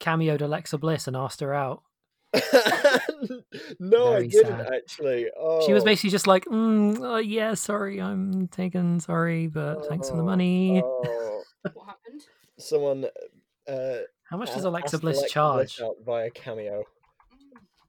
[0.00, 1.82] cameoed Alexa Bliss and asked her out?
[3.80, 4.70] no, I didn't sad.
[4.72, 5.26] actually.
[5.36, 9.00] Oh, She was basically just like, mm, uh, "Yeah, sorry, I'm taken.
[9.00, 11.42] Sorry, but thanks for the Oh, money." oh.
[11.74, 12.22] What happened?
[12.58, 13.06] someone.
[13.66, 15.80] Uh, How much does Alexa Bliss Alexa charge?
[15.82, 16.84] out via cameo.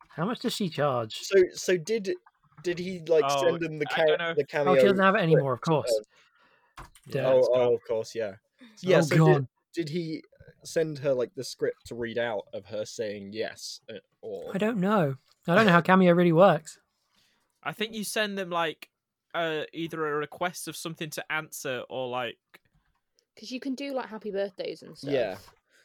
[0.10, 1.20] How much does she charge?
[1.22, 2.16] So, so did
[2.64, 4.74] did he like Oh, send him the, I ca- the cameo?
[4.74, 5.94] Oh, she doesn't have it anymore, of course.
[7.08, 8.34] Yeah, oh, oh, of course, yeah.
[8.82, 8.98] Yeah.
[8.98, 9.48] oh so god.
[9.74, 10.24] did, did he
[10.64, 14.58] send her like the script to read out of her saying yes, uh, or I
[14.58, 15.16] don't know.
[15.48, 16.78] I don't know how cameo really works.
[17.64, 18.90] I think you send them like
[19.34, 22.38] uh either a request of something to answer or like
[23.36, 25.12] Because you can do like happy birthdays and stuff.
[25.12, 25.38] yeah?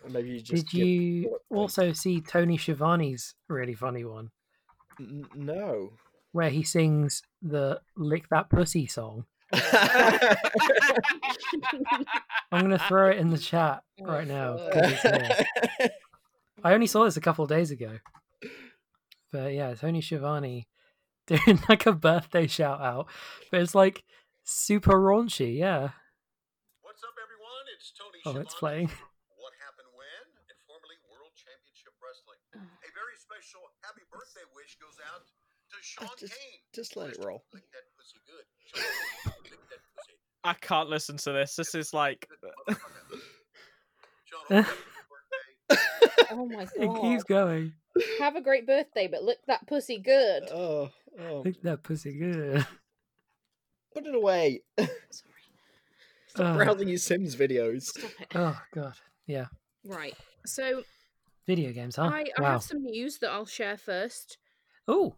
[0.09, 4.31] Maybe you just Did you also see Tony Schiavone's really funny one
[5.01, 5.93] N- no.
[6.33, 9.25] where he sings the "Lick That Pussy" song?
[12.53, 14.57] I'm gonna throw it in the chat Oh, right now.
[14.59, 14.73] fuck.
[14.73, 15.47] 'cause it's there.
[16.65, 17.99] I only saw this a couple of days ago.
[19.33, 20.67] But yeah, Tony Schiavone
[21.27, 23.07] doing like a birthday shout out.
[23.51, 24.05] But it's like
[24.45, 25.91] super raunchy, yeah.
[26.83, 27.65] What's up, everyone?
[27.77, 28.89] It's Tony Oh, it's playing.
[29.37, 32.39] What Happened When and formerly World Championship Wrestling.
[32.55, 36.61] A very special happy birthday wish goes out to Sean just- Kane.
[36.73, 37.27] just let it Mr.
[37.27, 37.45] roll.
[37.53, 38.47] Lick that pussy good.
[38.71, 40.17] Sean, lick that pussy.
[40.45, 41.57] I can't listen to this.
[41.57, 43.21] This is like Good motherfucker.
[44.25, 45.17] Sean, hope you have a
[45.67, 46.27] good birthday.
[46.33, 46.71] Oh my god!
[46.77, 47.73] It keeps going.
[48.19, 50.45] Have a great birthday, but lick that pussy good.
[50.53, 52.67] Oh, oh, Lick that pussy good.
[53.95, 54.63] put it away.
[54.79, 54.91] Sorry.
[56.27, 56.57] Stop Uh.
[56.65, 57.85] browsing your Sims videos.
[57.85, 58.27] Stop it.
[58.35, 58.95] Oh god.
[59.27, 59.47] Yeah.
[59.85, 60.15] Right.
[60.45, 60.83] So
[61.47, 62.05] Video games, huh?
[62.13, 62.51] I, I wow.
[62.53, 64.39] have some news that I'll share first.
[64.89, 65.15] Oh,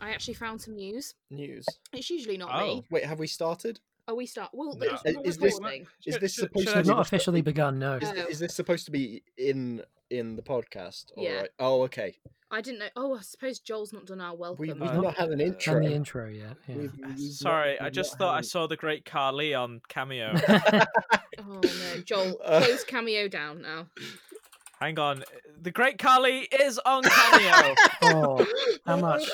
[0.00, 1.14] I actually found some news.
[1.30, 1.66] News.
[1.92, 2.66] It's usually not Oh.
[2.66, 2.84] me.
[2.90, 3.78] Wait, have we started?
[4.08, 4.50] Oh, we start.
[4.52, 4.86] Well, No.
[5.04, 5.86] it's Is this- recording.
[6.06, 7.78] Is this should- supposed should to be not the- officially begun.
[7.78, 7.96] No.
[7.96, 11.06] Is, is this supposed to be in in the podcast?
[11.16, 11.40] All Yeah.
[11.40, 11.50] right.
[11.58, 12.16] Oh, okay.
[12.48, 12.88] I didn't know.
[12.94, 14.60] Oh, I suppose Joel's not done our welcome.
[14.60, 15.74] We, we've Uh, not had an intro.
[15.74, 16.56] Done the intro yet.
[16.68, 16.76] Yeah.
[16.76, 20.32] We've- we've not- Sorry, I just not thought I saw the great Khali on Cameo.
[21.38, 22.60] Oh no, Joel, Uh.
[22.64, 23.88] close cameo down now.
[24.80, 25.22] Hang on,
[25.60, 27.74] the great Khali is on Cameo.
[28.02, 28.46] oh,
[28.86, 29.28] how much?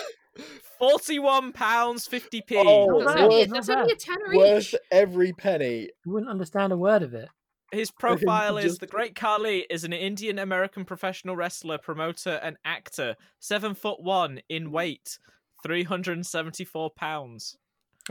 [0.83, 2.57] Forty-one pounds fifty p.
[2.59, 3.99] Oh, That's, bad, only, worth- that's only a bad.
[4.01, 4.81] tenner Worth each.
[4.91, 5.91] every penny.
[6.05, 7.29] You wouldn't understand a word of it.
[7.71, 12.57] His profile is Just- the Great Khali is an Indian American professional wrestler, promoter, and
[12.65, 13.15] actor.
[13.39, 15.19] Seven foot one in weight,
[15.63, 17.57] three hundred and seventy-four pounds.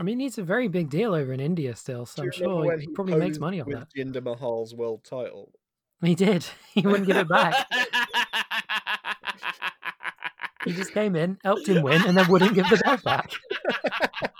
[0.00, 2.86] I mean, he's a very big deal over in India still, so I'm sure he
[2.86, 3.88] he probably makes posed money off with that.
[3.94, 5.52] Jinder Mahal's world title.
[6.02, 6.46] He did.
[6.74, 7.66] He wouldn't give it back.
[10.64, 13.32] He just came in, helped him win, and then wouldn't give the belt back.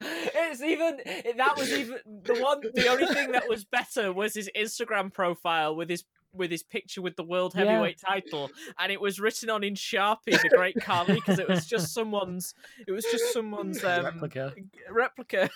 [0.00, 0.98] it's even
[1.36, 2.60] that was even the one.
[2.74, 7.02] The only thing that was better was his Instagram profile with his with his picture
[7.02, 7.64] with the world Yeah.
[7.64, 11.66] heavyweight title, and it was written on in Sharpie, the Great Khali, because it was
[11.66, 12.54] just someone's.
[12.86, 14.54] It was just someone's um, Replica.
[14.90, 15.50] replica.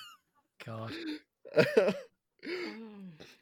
[0.64, 0.92] God.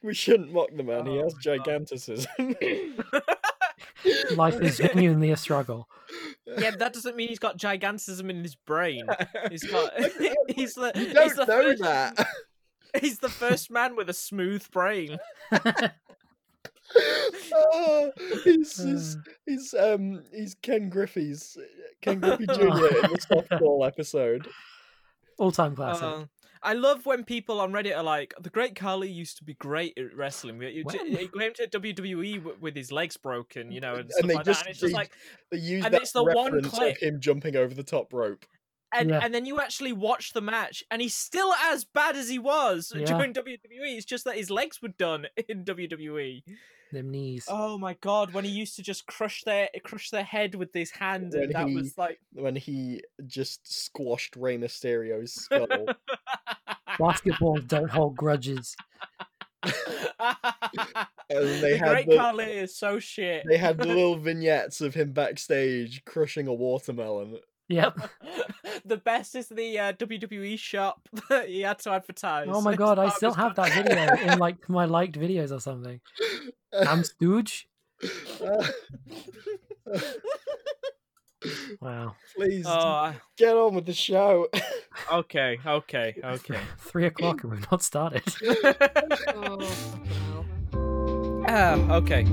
[0.03, 1.07] We shouldn't mock the man.
[1.07, 1.65] he Oh has my God.
[1.65, 2.31] giganticism.
[4.37, 5.89] Life is genuinely a struggle.
[6.47, 9.07] Yeah, that doesn't mean he's got gigantism in his brain.
[9.51, 9.93] He's got.
[10.49, 10.93] he's the.
[10.95, 12.27] you he's don't the know first, that.
[13.01, 15.19] He's the first man with a smooth brain.
[17.53, 18.13] oh,
[18.45, 18.85] he's, Uh.
[18.87, 19.17] he's,
[19.47, 21.59] he's um he's Ken Griffey's
[22.03, 22.53] Ken Griffey Jr.
[22.63, 24.47] in the softball episode.
[25.39, 26.05] All time classic.
[26.05, 26.25] Uh,
[26.65, 29.97] I love when people on Reddit are like, "The Great Khali used to be great
[29.99, 30.61] at wrestling.
[30.63, 30.85] You- you-
[31.19, 34.47] He came to WWE w- with his legs broken, you know, and And they like
[34.47, 35.13] just- that." And it's just they- like,
[35.51, 36.97] They use And that it's the one reference clip.
[36.97, 38.47] of him jumping over the top rope.
[38.97, 39.19] and Yeah.
[39.25, 42.93] and then you actually watch the match, and he's still as bad as he was
[42.95, 43.05] Yeah.
[43.05, 43.97] during WWE.
[43.97, 46.45] It's just that his legs were done in WWE.
[46.95, 47.45] Them knees.
[47.49, 50.91] Oh my god, when he used to just crush their crush their head with his
[50.91, 52.19] hand, When and that he- was like.
[52.33, 55.67] When he just squashed Rey Mysterio's skull.
[56.99, 58.77] Basketballs don't hold grudges.
[61.31, 63.45] And they the had Great the- Khali is so shit.
[63.49, 67.39] they had the little vignettes of him backstage crushing a watermelon.
[67.69, 67.99] Yep.
[68.85, 72.49] the best is the uh, WWE shop that he had to advertise.
[72.51, 76.01] Oh my god, I still have that video in like my liked videos or something.
[76.87, 77.69] I'm Stooge.
[81.81, 82.17] Wow.
[82.35, 84.49] Please Oh, get on with the show.
[85.13, 86.59] okay, okay, okay.
[86.79, 88.23] Three o'clock and we've not started.
[89.35, 90.47] Oh, fucking hell.
[91.47, 92.25] Ah, okay.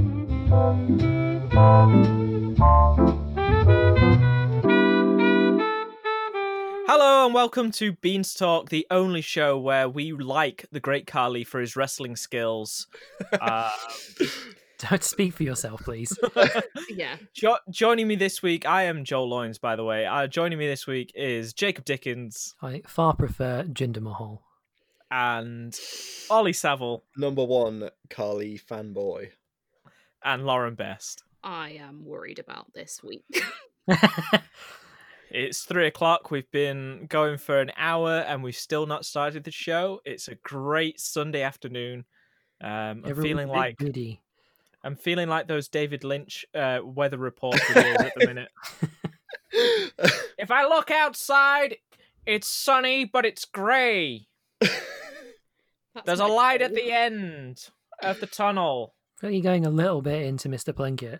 [6.93, 11.62] Hello and welcome to Beanstalk, the only show where we like the Great Khali for
[11.62, 12.88] his wrestling skills.
[13.39, 13.71] Uh,
[14.89, 16.12] Don't speak for yourself, please.
[16.89, 17.15] Yeah.
[17.34, 20.06] jo- joining me this week, I am Joel Loins, by the way.
[20.06, 24.43] Uh, joining me this week is Jacob Dickens I far prefer Jinder Mahal.
[25.10, 25.73] and
[26.30, 29.30] Ollie Saville Number one, Khali fanboy.
[30.25, 31.23] and Lauren Best.
[31.41, 33.23] I am worried about this week.
[35.34, 36.30] It's three o'clock.
[36.30, 40.02] We've been going for an hour and we've still not started the show.
[40.04, 42.06] It's a great Sunday afternoon.
[42.60, 44.22] Um, I'm feeling like giddy.
[44.84, 48.50] I'm feeling like those David Lynch uh, weather report videos at the minute.
[50.38, 51.76] If I look outside,
[52.26, 54.28] it's sunny, but it's grey.
[56.06, 57.70] There's a my light at the end
[58.02, 58.96] of the tunnel.
[59.17, 60.74] I feel like you're going a little bit into Mr.
[60.74, 61.20] Plinkett.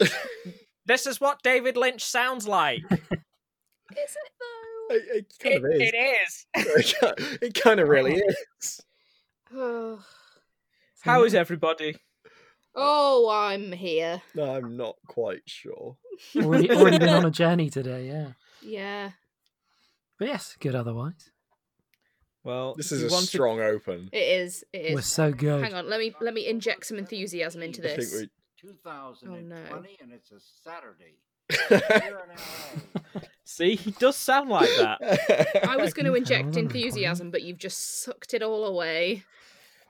[0.86, 2.82] This is what David Lynch sounds like.
[2.90, 4.94] Is it though?
[4.94, 6.46] it, it kind It, of is.
[6.54, 7.38] it is.
[7.42, 8.28] it kind of really oh.
[8.60, 8.80] is.
[9.54, 10.04] Oh.
[11.02, 11.96] How is everybody?
[12.74, 14.22] Oh, I'm here.
[14.34, 15.96] No, I'm not quite sure.
[16.36, 18.32] already, already been on a journey today, yeah.
[18.62, 19.10] Yeah.
[20.18, 21.30] But yes, good otherwise.
[22.42, 24.08] Well, This is a wanted- strong open.
[24.12, 24.64] It is.
[24.72, 24.94] It is.
[24.94, 25.62] We're so good.
[25.62, 27.92] Hang on, let me let me inject some enthusiasm into this.
[27.92, 28.30] I think
[28.66, 28.76] this.
[29.22, 29.28] we.
[29.28, 31.18] 2020, and it's a Saturday.
[31.50, 33.20] I Here in LA.
[33.44, 35.60] See, he does sound like that.
[35.68, 39.24] I was going to inject enthusiasm, but you've just sucked it all away.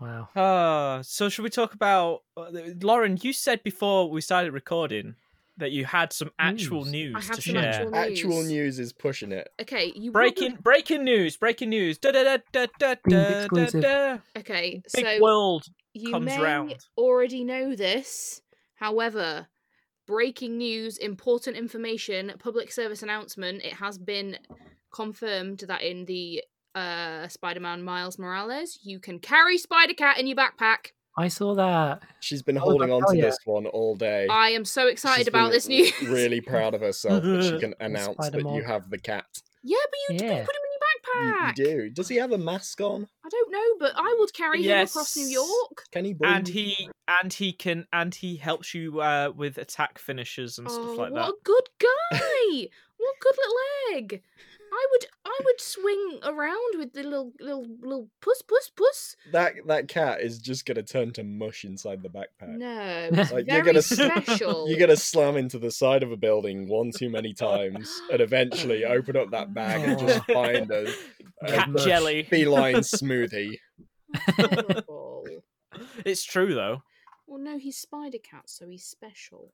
[0.01, 0.29] Wow.
[0.35, 2.51] Uh, so should we talk about uh,
[2.83, 3.17] Lauren?
[3.23, 5.15] You said before we started recording
[5.57, 6.91] that you had some actual News.
[6.93, 7.65] news, I have to some share.
[7.73, 8.49] actual Actual news.
[8.51, 9.49] news is pushing it.
[9.63, 11.37] Okay, you Breaking probably- breaking news!
[11.37, 11.97] Breaking news!
[11.99, 13.83] Da da da da da da da exclusive.
[13.83, 14.19] da.
[14.37, 15.65] Okay, Big so world.
[15.93, 16.75] you comes may round.
[16.99, 18.43] already know this.
[18.75, 19.49] However,
[20.07, 23.63] breaking news, important information, public service announcement.
[23.63, 24.39] It has been
[24.93, 26.43] confirmed that in the
[26.75, 30.93] uh, Spider-Man Miles Morales, you can carry Spider Cat in your backpack.
[31.17, 32.03] I saw that.
[32.21, 33.27] She's been I holding like, on oh, to yeah.
[33.27, 34.27] this one all day.
[34.29, 35.93] I am so excited She's about been this news.
[36.03, 39.27] Really proud of herself that she can announce that you have the cat.
[39.63, 40.63] yeah, but you, do- you put him
[41.14, 41.90] in You, you do.
[41.90, 43.07] Does he have a mask on?
[43.25, 45.85] I don't know, but I would carry him across New York.
[45.93, 46.33] Can he breathe?
[46.33, 50.71] And he and he can and he helps you uh, with attack finishes and oh,
[50.71, 51.21] stuff like what that.
[51.21, 52.69] What a good guy!
[53.05, 54.23] what good little egg.
[54.77, 59.17] I would, I would swing around with the little, little, little puss, puss, puss.
[59.33, 62.57] That that cat is just gonna turn to mush inside the backpack.
[62.59, 63.83] No, Like, it's you're gonna
[64.25, 64.69] special.
[64.69, 68.85] You're gonna slam into the side of a building one too many times, and eventually
[68.85, 70.33] open up that bag and just Oh.
[70.35, 70.93] find a,
[71.43, 71.85] a Cat mush.
[71.85, 72.23] jelly.
[72.25, 73.59] feline smoothie.
[74.37, 75.25] Horrible.
[76.05, 76.83] It's true though.
[77.27, 79.53] Well, no, he's Spider Cat, so he's special.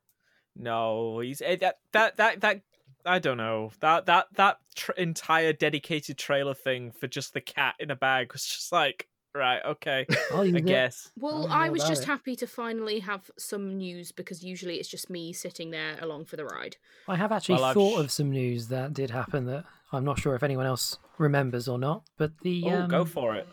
[0.57, 2.61] No, he's eh, that that that that.
[3.07, 7.75] I don't know that that that tr- entire dedicated trailer thing for just the cat
[7.79, 10.67] in a bag was just like right, okay, I'll I it.
[10.67, 11.11] guess.
[11.17, 12.07] Well, don't I was just it.
[12.07, 16.37] happy to finally have some news because usually it's just me sitting there along for
[16.37, 16.77] the ride.
[17.07, 20.05] I have actually Well, I've thought sh- of some news that did happen that I'm
[20.05, 22.03] not sure if anyone else remembers or not.
[22.19, 23.47] But the Oh, um, go for it.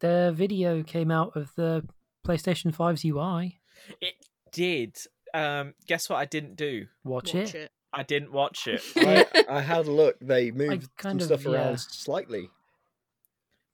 [0.00, 1.84] the video came out of the
[2.26, 3.58] PlayStation 5's UI.
[4.00, 4.14] It
[4.52, 4.96] did.
[5.34, 6.16] Um, guess what?
[6.18, 6.86] I didn't do.
[7.02, 7.54] Watch, Watch it.
[7.56, 7.70] it.
[7.94, 8.82] I didn't watch it.
[8.96, 9.26] I,
[9.58, 10.16] I had a look.
[10.20, 11.52] They moved some of- stuff yeah.
[11.52, 12.50] around slightly.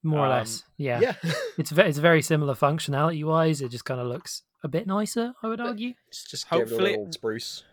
[0.03, 0.65] more or Um, less.
[0.77, 1.15] Yeah, Yeah,
[1.59, 3.61] it's ve- it's very similar functionality wise.
[3.61, 5.95] It just kind of looks a bit nicer, I would argue.
[6.11, 7.65] just, just give it a Hopefully- little spruce.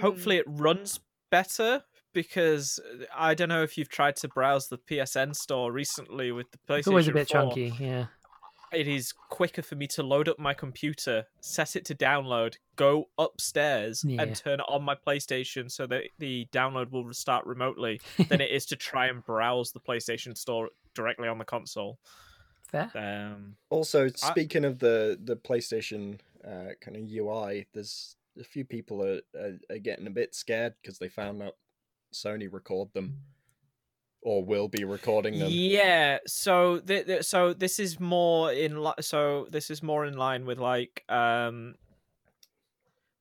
[0.00, 1.00] Hopefully, it runs
[1.30, 1.82] better
[2.14, 6.46] because uh, I don't know if you've tried to browse the PSN store recently with
[6.52, 6.78] the PlayStation.
[6.78, 7.40] It's always a bit 4.
[7.42, 7.74] chunky.
[7.78, 8.06] Yeah,
[8.72, 13.08] It is quicker for me to load up my computer, set it to download, go
[13.18, 14.22] upstairs, Yeah.
[14.22, 18.50] and turn it on my PlayStation so that the download will start remotely than it
[18.50, 21.98] is to try and browse the PlayStation store directly on the console.
[22.68, 22.90] fair.
[22.94, 29.02] Um, Also, speaking of the the PlayStation uh, kind of UI, there's a few people
[29.04, 31.56] are, are, are getting a bit scared because they found out
[32.14, 33.18] Sony record them
[34.22, 35.50] or will be recording them.
[35.50, 40.16] Yeah, so th- th- so this is more in li- so this is more in
[40.16, 41.74] line with like um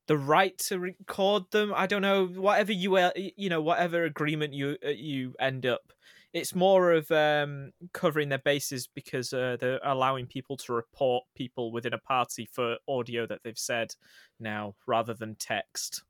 [0.07, 1.73] the right to record them.
[1.75, 5.93] I don't know whatever you uh, you know whatever agreement you uh, you end up.
[6.33, 11.71] It's more of um covering their bases because uh, they're allowing people to report people
[11.71, 13.95] within a party for audio that they've said
[14.39, 16.03] now rather than text.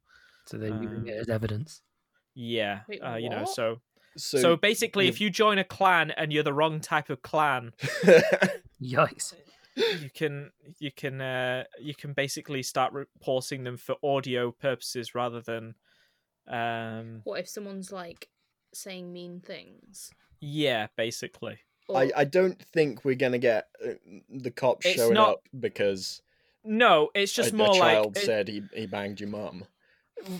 [0.45, 1.81] So they're using Um, it as evidence.
[2.33, 3.81] Yeah, Wait, uh, you know, so
[4.17, 7.21] So, so basically, you- if you join a clan and you're the wrong type of
[7.21, 7.73] clan,
[8.81, 9.33] Yikes!
[9.75, 15.39] you can you can uh, you can basically start reporting them for audio purposes rather
[15.41, 15.75] than
[16.47, 18.29] um What if someone's like
[18.73, 20.11] saying mean things?
[20.43, 23.91] yeah basically Or, I, I don't think we're gonna get uh,
[24.29, 26.21] the cops It's showing not- up because
[26.63, 29.65] no it's a, just a more like child said he, he banged your mum.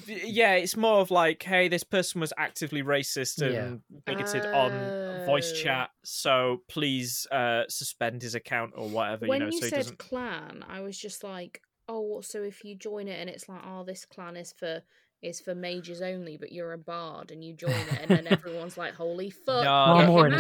[0.07, 3.97] Yeah it's more of like hey this person was actively racist and Yeah.
[4.05, 4.93] bigoted on
[5.25, 5.55] voice Oh.
[5.55, 9.69] chat so please uh suspend his account or whatever when you know you so he
[9.69, 13.47] said doesn't clan, I was just like, oh, so if you join it and it's
[13.49, 14.81] like, oh, this clan is for
[15.21, 18.77] is for mages only, but you're a bard and you join it, and then everyone's
[18.77, 20.33] like, holy fuck, No, get more him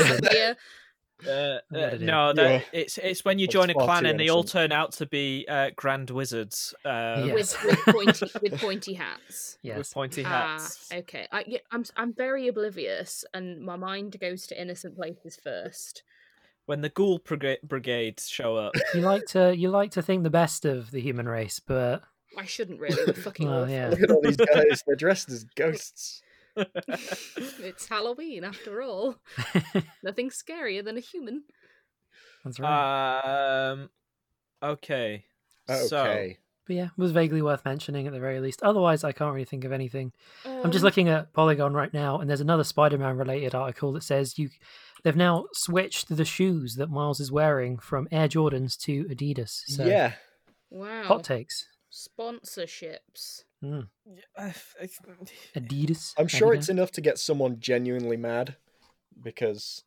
[1.27, 1.93] out innocent.
[1.93, 2.09] of here.
[2.11, 2.61] Uh, uh, no, that Yeah.
[2.81, 5.05] it's it's when you That's join a clan too and they all turn out to
[5.05, 7.33] be uh, grand wizards uh, Yeah.
[7.33, 9.57] with with pointy with pointy hats.
[9.63, 9.77] Yes.
[9.77, 10.89] with pointy Ah, hats.
[10.91, 11.27] okay.
[11.31, 16.03] I, yeah, I'm s- I'm very oblivious, and my mind goes to innocent places first.
[16.65, 20.29] When the ghoul briga- brigades show up, You like to you like to think the
[20.29, 22.03] best of the human race, but
[22.37, 22.95] I shouldn't really.
[23.05, 23.73] We're fucking Well, awful.
[23.73, 23.89] yeah.
[23.89, 26.21] Look at all these guys; they're dressed as ghosts.
[27.35, 29.15] it's Halloween after all.
[30.03, 31.43] Nothing scarier than a human.
[32.43, 33.69] that's right.
[33.71, 33.89] um,
[34.63, 35.25] okay,
[35.67, 36.37] so Okay,
[36.67, 38.61] but yeah, it was vaguely worth mentioning at the very least.
[38.63, 40.11] Otherwise, I can't really think of anything.
[40.45, 44.03] I'm just Um, looking at Polygon right now, and there's another Spider-Man related article that
[44.03, 44.49] says you
[45.03, 49.61] they've now switched the shoes that Miles is wearing from Air Jordans to Adidas.
[49.67, 50.13] So yeah,
[50.69, 51.03] Wow.
[51.03, 51.65] hot takes.
[51.91, 53.43] Sponsorships.
[53.63, 53.87] Mm.
[55.55, 56.13] Adidas.
[56.17, 58.55] I'm sure it's enough to get someone genuinely mad
[59.21, 59.83] because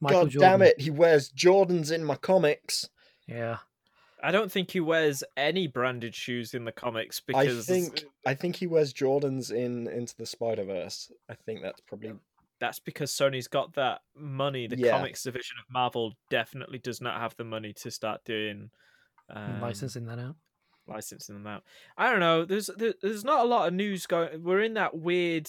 [0.00, 0.50] Michael God Jordan.
[0.50, 2.88] damn it, he wears Jordans in my comics.
[3.26, 3.58] Yeah.
[4.22, 8.04] I don't think he wears any branded shoes in the comics because I because think
[8.26, 11.12] I think he wears Jordans in Into the Spider Verse.
[11.28, 12.14] I think that's probably
[12.58, 14.66] that's because Sony's got that money.
[14.66, 14.90] The Yeah.
[14.90, 18.70] comics division of Marvel definitely does not have the money to start doing
[19.30, 20.34] um, licensing that out.
[20.88, 21.62] Licensing them out.
[21.96, 22.44] I don't know.
[22.44, 24.42] There's there's not a lot of news going.
[24.42, 25.48] We're in that weird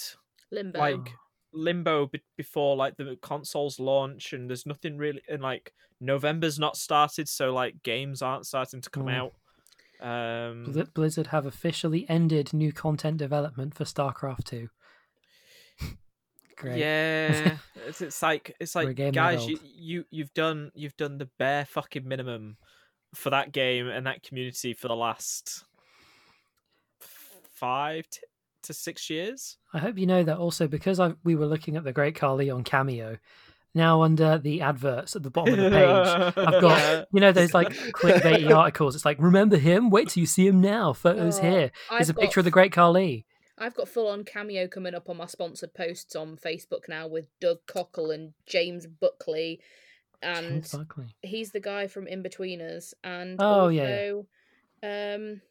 [0.51, 0.79] Limbo.
[0.79, 1.13] like
[1.51, 5.21] limbo be- before like the consoles launch, and there's nothing really.
[5.29, 9.15] And like November's not started, so like games aren't starting to come Mm.
[9.15, 9.33] out.
[10.01, 14.69] Um, Blizzard have officially ended new content development for StarCraft 2.
[16.55, 16.77] Great.
[16.79, 21.65] Yeah, it's, it's like it's like guys, you, you you've done you've done the bare
[21.65, 22.57] fucking minimum
[23.13, 25.63] for that game and that community for the last
[27.53, 28.21] five t-
[28.63, 29.57] to six years.
[29.73, 32.49] I hope you know that also because I, we were looking at the Great Khali
[32.49, 33.17] on Cameo.
[33.75, 37.53] Now under the adverts at the bottom of the page, I've got you know those
[37.53, 38.95] like clickbaity articles.
[38.95, 39.91] It's like remember him?
[39.91, 40.93] Wait till you see him now.
[40.93, 41.71] Photos Oh, here.
[41.91, 43.25] There's I've a picture got of the Great Khali.
[43.59, 47.25] I've got full on cameo coming up on my sponsored posts on Facebook now with
[47.39, 49.59] Doug Cockle and James Buckley,
[50.21, 50.75] and James
[51.21, 55.41] he's the guy from Inbetweeners, And Oh, also, yeah, um,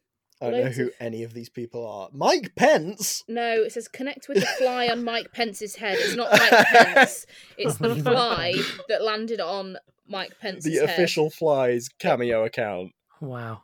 [0.41, 2.09] I don't know who of- any of these people are.
[2.13, 3.25] Mike Pence.
[3.29, 5.99] no, it says connect with the fly on Mike Pence's head.
[5.99, 7.27] It's not Mike Pence.
[7.59, 8.55] It's the fly
[8.89, 10.91] that landed on Mike Pence's The head.
[10.91, 12.93] official Flies cameo account.
[13.21, 13.63] Wow.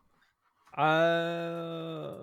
[0.76, 2.14] Uh,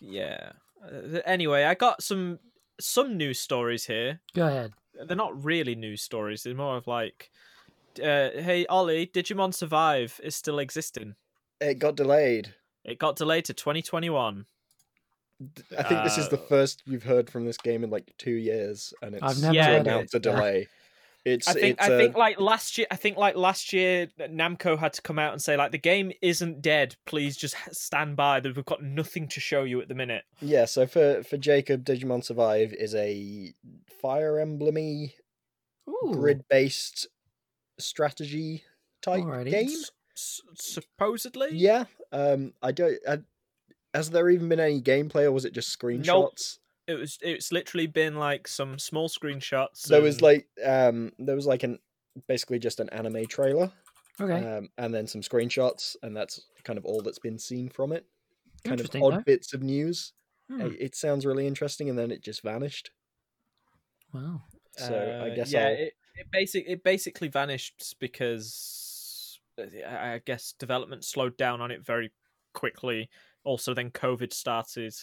[0.00, 0.52] yeah.
[0.84, 2.38] Uh, Anyway, I got some
[2.80, 4.20] some news stories here.
[4.34, 4.72] Go ahead.
[5.06, 6.42] They're not really news stories.
[6.42, 7.30] They're more of like,
[7.98, 11.14] uh, hey Ollie, Digimon Survive is still existing.
[11.60, 12.54] It got delayed.
[12.84, 14.46] It got delayed to 2021.
[15.78, 18.32] I think this is the Uh, first you've heard from this game in like two
[18.32, 20.68] years, and it's I've never Yeah, to heard announce a delay.
[21.24, 24.08] It's I think it's I a- think like last year I think like last year
[24.18, 26.96] Namco had to come out and say like the game isn't dead.
[27.04, 28.40] Please just stand by.
[28.40, 30.24] That we've got nothing to show you at the minute.
[30.40, 30.64] yeah.
[30.64, 33.52] So for for Jacob, Digimon Survive is a
[34.00, 35.12] Fire Emblemy
[35.88, 36.12] Ooh.
[37.80, 38.64] Strategy
[39.02, 39.50] type Alrighty.
[39.50, 39.68] game.
[40.16, 41.84] S- supposedly, Yeah.
[42.12, 42.52] Um.
[42.62, 42.98] I don't.
[43.08, 43.18] I,
[43.94, 46.58] has there even been any gameplay, or was it just screenshots?
[46.86, 47.18] it was.
[47.22, 49.84] It's literally been like some small screenshots.
[49.84, 51.12] There was like um.
[51.18, 51.78] There was like an
[52.28, 53.70] basically just an anime trailer,
[54.20, 54.44] Okay.
[54.56, 58.04] um, and then some screenshots, and that's kind of all that's been seen from it.
[58.64, 59.20] Kind of odd though.
[59.20, 60.12] bits of news.
[60.50, 60.60] Hmm.
[60.62, 62.90] It, it sounds really interesting, and then it just vanished.
[64.12, 64.42] Wow.
[64.76, 65.74] So I Uh, guess yeah, I'll.
[65.74, 71.70] it it basic it basically vanished because uh, I I guess development slowed down on
[71.70, 72.12] it very
[72.54, 73.08] quickly.
[73.42, 74.94] Also, then COVID started,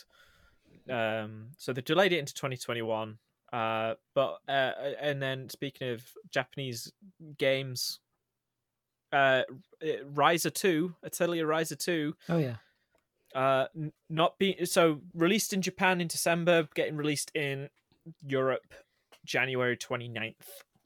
[0.89, 3.17] um, so they delayed it into 2021.
[3.51, 6.91] Uh, but uh, and then speaking of Japanese
[7.37, 7.99] games,
[9.11, 9.41] uh,
[9.83, 12.57] Ryza Two, Atelier Ryza Two, Oh yeah.
[13.33, 13.67] uh,
[14.09, 17.69] not being so released in Japan in December, getting released in
[18.21, 18.73] Europe
[19.25, 20.35] January 29th.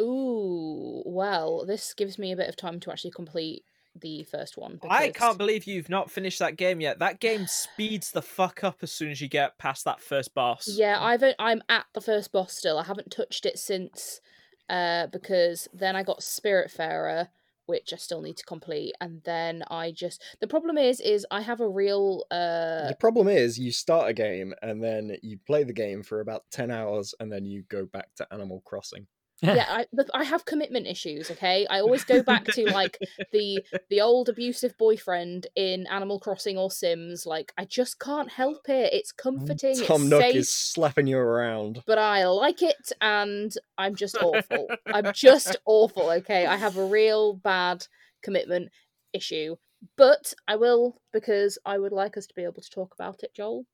[0.02, 3.64] Ooh, well, this gives me a bit of time to actually complete
[3.96, 4.80] the first one.
[4.90, 7.00] I can't believe you've not finished that game yet.
[7.00, 10.68] That game speeds the fuck up as soon as you get past that first boss.
[10.68, 12.78] Yeah, I've o- I'm at the first boss still.
[12.78, 14.22] I haven't touched it since,
[14.70, 17.28] uh, because then I got Spiritfarer,
[17.66, 21.42] which I still need to complete, and then I just the problem is is I
[21.42, 25.64] have a real uh the problem is, you start a game and then you play
[25.64, 29.08] the game for about ten hours, and then you go back to Animal Crossing.
[29.42, 31.32] Yeah I but I have commitment issues.
[31.32, 32.98] Okay, I always go back to like
[33.32, 37.26] the the old abusive boyfriend in Animal Crossing or Sims.
[37.26, 38.94] Like I just can't help it.
[38.94, 39.76] It's comforting.
[39.84, 40.36] Tom it's Nook safe.
[40.36, 41.84] is slapping you around.
[41.86, 44.68] but I like it and I'm just awful.
[44.88, 46.46] I'm just awful, okay?
[46.46, 47.86] I have a real bad
[48.22, 48.70] commitment
[49.14, 49.56] issue.
[49.98, 53.34] But I will because I would like us to be able to talk about it,
[53.34, 53.66] Joel.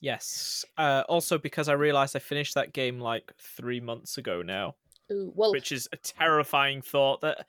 [0.00, 0.64] Yes.
[0.76, 4.74] Uh, also, because I realized I finished that game like three months ago now,
[5.12, 7.46] Ooh, well, which is a terrifying thought that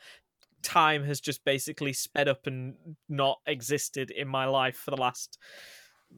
[0.62, 2.76] time has just basically sped up and
[3.08, 5.38] not existed in my life for the last.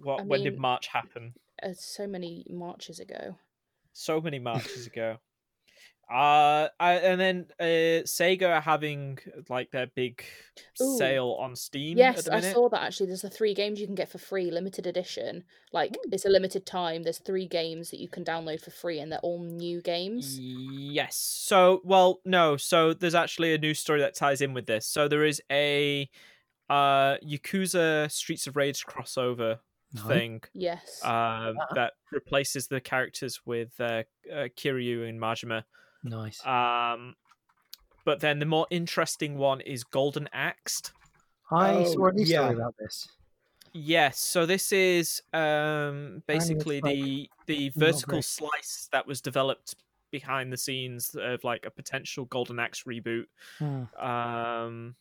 [0.02, 0.22] What?
[0.22, 1.34] I when did March happen?
[1.64, 3.36] uh, so many marches ago.
[3.94, 5.18] so many marches ago.
[6.10, 10.24] Uh, I, and then uh, Sega are having like their big
[10.82, 10.97] Ooh.
[10.97, 11.97] sale on Steam.
[11.97, 13.08] at Yes, the I saw that actually.
[13.08, 15.43] There's the three games you can get for free, limited edition.
[15.74, 17.03] Like it's a limited time.
[17.03, 20.39] There's three games that you can download for free, and they're all new games.
[20.39, 21.18] Yes.
[21.18, 22.55] So, well, no.
[22.55, 24.88] So there's actually a news story that ties in with this.
[24.88, 26.10] So there is a
[26.70, 29.60] uh Yakuza Streets of Rage crossover
[29.93, 30.05] Nice.
[30.05, 31.01] thing Yes.
[31.05, 35.64] um that replaces the characters with uh, uh Kiryu and Majima.
[36.04, 36.45] Nice.
[36.45, 37.16] Um,
[38.06, 40.91] but then the more interesting one is Golden Axed.
[41.52, 42.39] I Oh, saw a news yeah.
[42.39, 43.08] story about this.
[43.74, 49.76] Yes, so this is um, basically like the the vertical slice that was developed
[50.10, 53.26] behind the scenes of like a potential Golden Axe reboot.
[53.60, 53.84] Hmm.
[54.04, 54.95] Um,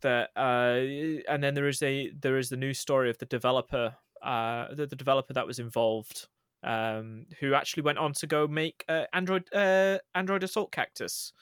[0.00, 3.94] that uh, and then there is a there is the news story of the developer,
[4.22, 6.26] uh, the, the developer that was involved,
[6.62, 11.32] um, who actually went on to go make uh, Android uh, Android Assault Cactus,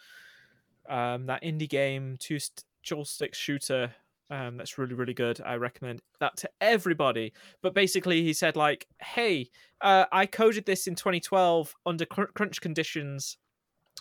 [0.89, 3.93] um, that indie game two st- joystick shooter.
[4.31, 5.41] Um, that's really really good.
[5.45, 7.33] I recommend that to everybody.
[7.63, 9.51] But basically, he said like, "Hey,
[9.81, 13.39] uh, I coded this in 2012 under cr- crunch conditions,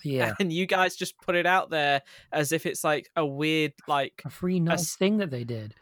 [0.03, 3.73] Yeah, and you guys just put it out there as if it's like a weird
[3.87, 5.73] like a free nice s- thing that they did.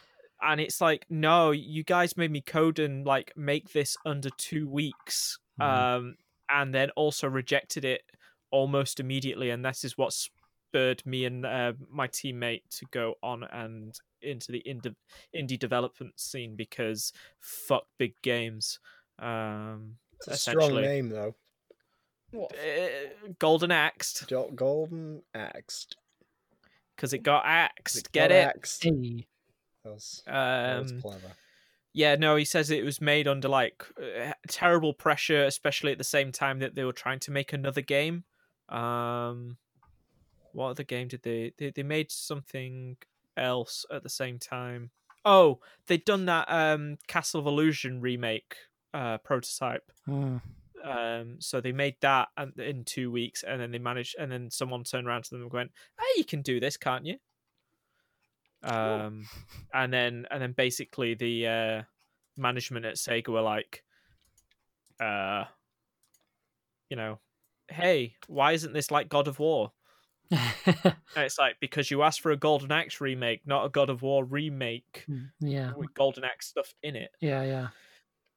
[0.41, 4.67] And it's like no you guys made me code and like make this under two
[4.69, 5.65] weeks Mhm.
[5.65, 6.15] um
[6.49, 8.03] and then also rejected it
[8.51, 13.43] almost immediately and this is what spurred me and uh, my teammate to go on
[13.45, 14.95] and into the indie,
[15.35, 18.79] indie development scene because fuck big games
[19.19, 21.35] um It's a strong name though.
[22.31, 22.51] What?
[22.53, 25.95] uh, golden axed Jo- Golden axed.
[26.95, 28.83] because it got axed It get got it axed.
[28.83, 29.25] Hey,
[29.88, 31.31] That was, that was um clever.
[31.93, 36.03] Yeah, no, he says it was made under like uh, terrible pressure, especially at the
[36.03, 38.23] same time that they were trying to make another game.
[38.69, 39.57] Um,
[40.51, 41.53] what other game did they?
[41.57, 42.97] They, they made something
[43.35, 44.91] else at the same time.
[45.25, 48.55] Oh, they'd done that um, Castle of Illusion remake
[48.93, 49.91] uh, prototype.
[50.05, 50.38] Hmm.
[50.83, 54.83] Um, so they made that in two weeks, and then they managed, and then someone
[54.83, 57.17] turned around to them and went, "Hey, you can do this, can't you?"
[58.64, 59.28] Um,
[59.74, 61.82] and then and then basically the uh,
[62.36, 63.84] management at Sega were like,
[64.99, 65.45] uh,
[66.89, 67.20] you know,
[67.70, 69.72] hey, why isn't this like God of War?
[71.16, 74.24] It's like because you asked for a Golden Axe remake, not a God of War
[74.24, 75.05] remake
[75.39, 77.12] yeah, with Golden Axe stuff in it.
[77.22, 77.68] yeah, yeah,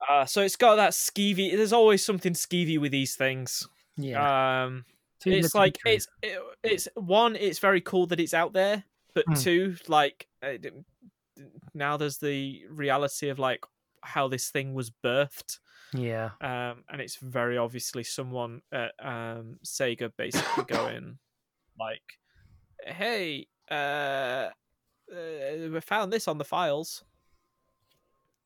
[0.09, 1.55] Uh, so it's got that skeevy.
[1.57, 3.67] There's always something skeevy with these things.
[3.97, 4.65] yeah.
[4.65, 4.85] Um,
[5.21, 7.37] Too it's like it's it, it's one.
[7.37, 9.35] It's very cool that it's out there, but Hmm.
[9.35, 10.55] two, like uh,
[11.75, 13.65] now there's the reality of like
[14.03, 15.59] how this thing was birthed,
[15.93, 16.31] yeah.
[16.41, 21.19] um, and it's very obviously someone at um, Sega basically going
[21.79, 22.19] like,
[22.85, 24.49] "Hey, uh,
[25.13, 27.05] uh, we found this on the files."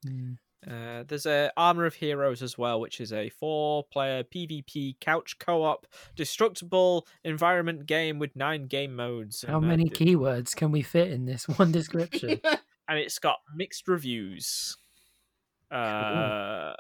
[0.07, 0.39] Mm.
[0.69, 5.87] Uh, there's a Armor of Heroes as well, which is a four-player PvP couch co-op
[6.17, 9.45] destructible environment game with nine game modes.
[9.47, 12.41] How and, uh, many d- keywords can we fit in this one description?
[12.89, 14.77] And it's got mixed reviews.
[15.71, 16.75] Uh,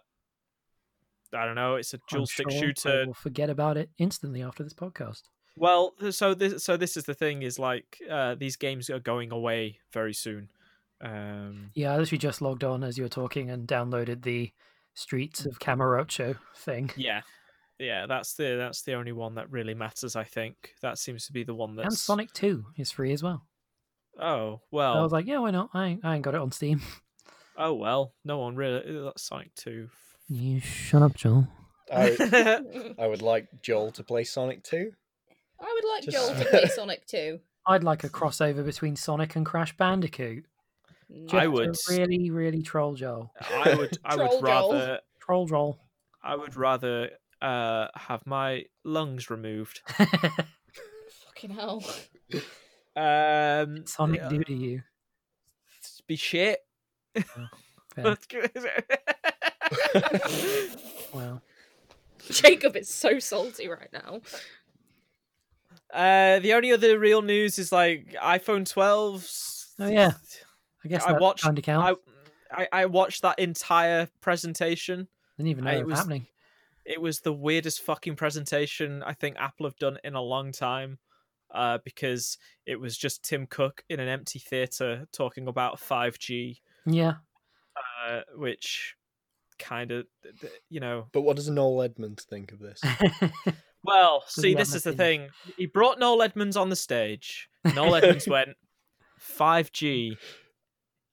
[1.34, 1.74] I don't know.
[1.74, 3.02] It's a dual I'm stick sure shooter.
[3.02, 5.22] I will forget about it instantly after this podcast.
[5.56, 9.30] Well, so this so this is the thing is like uh, these games are going
[9.32, 10.48] away very soon.
[11.00, 14.52] Um, Yeah, I literally just logged on as you were talking and downloaded the
[14.94, 16.90] Streets of Kamurocho thing.
[16.96, 17.22] yeah,
[17.78, 18.06] yeah.
[18.06, 20.14] That's the that's the only one that really matters.
[20.16, 23.22] I think that seems to be the one that And Sonic 2 is free as
[23.22, 23.44] well.
[24.20, 25.70] Oh well, I was like, yeah, why not?
[25.74, 26.80] I ain't, I ain't got it on Steam.
[27.58, 28.12] oh well.
[28.24, 29.02] No one really.
[29.02, 29.88] That's Sonic Two.
[30.28, 31.48] You shut up, Joel.
[31.92, 34.92] I, I I would like Joel to play Sonic 2.
[35.60, 37.40] I would like Just- Joel to play Sonic Two.
[37.66, 40.44] I'd like a crossover between Sonic and Crash Bandicoot.
[41.16, 41.38] No.
[41.38, 41.76] I would.
[41.88, 43.32] really, really troll Joel.
[43.40, 43.98] I would.
[44.04, 45.00] I would rather.
[45.20, 45.78] Troll Joel.
[46.22, 47.10] I would rather
[47.40, 49.80] uh have my lungs removed.
[51.26, 51.84] Fucking hell.
[52.96, 54.82] Um, Sonic uh, do to you.
[56.06, 56.60] be shit.
[57.94, 58.16] Fair.
[61.12, 61.40] Wow.
[62.30, 64.20] Jacob is so salty right now.
[65.92, 69.28] uh, the only other real news is like iPhone 12.
[69.80, 70.12] Oh, yeah.
[70.84, 71.44] I guess I watched.
[71.44, 72.00] kind of counts.
[72.52, 75.08] I, I I watched that entire presentation.
[75.38, 76.26] Didn't even know it it was, was- happening.
[76.84, 80.98] It was the weirdest fucking presentation I think Apple have done in a long time.
[81.54, 87.12] Uh, because it was just Tim Cook in an empty theater talking about 5G, Yeah.
[88.08, 88.96] uh, which
[89.60, 90.06] kind of,
[90.68, 92.80] you know, But what does Noel Edmonds think of this?
[93.84, 95.28] Well, Does see, this is the thing.
[95.58, 97.48] He brought Noel Edmonds on the stage.
[97.76, 98.56] Noel Edmonds went,
[99.38, 100.16] 5G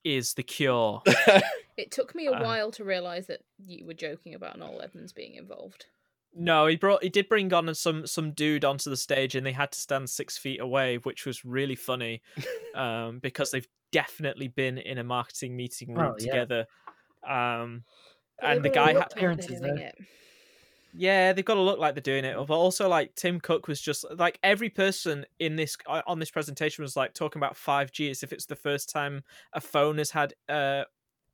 [0.04, 1.02] is the cure.
[1.78, 2.43] It took me a Uh.
[2.43, 5.86] while to realise that you were joking about Noel Edmonds being involved.
[6.36, 9.52] No, he brought he did bring on some some dude onto the stage and they
[9.54, 12.22] had to stand six feet away, which was really funny.
[12.76, 16.26] Um, because they've definitely been in a marketing meeting room Oh, yeah.
[16.32, 16.66] together.
[17.28, 17.84] Um
[18.41, 19.95] and the guy had ha- together Appearances, doing it.
[20.94, 22.36] Yeah, they've got to look like they're doing it.
[22.36, 26.32] But also, like Tim Cook was just like every person in this uh, on this
[26.32, 29.24] presentation was like talking about five G as if it's the first time
[29.54, 30.84] a phone has had uh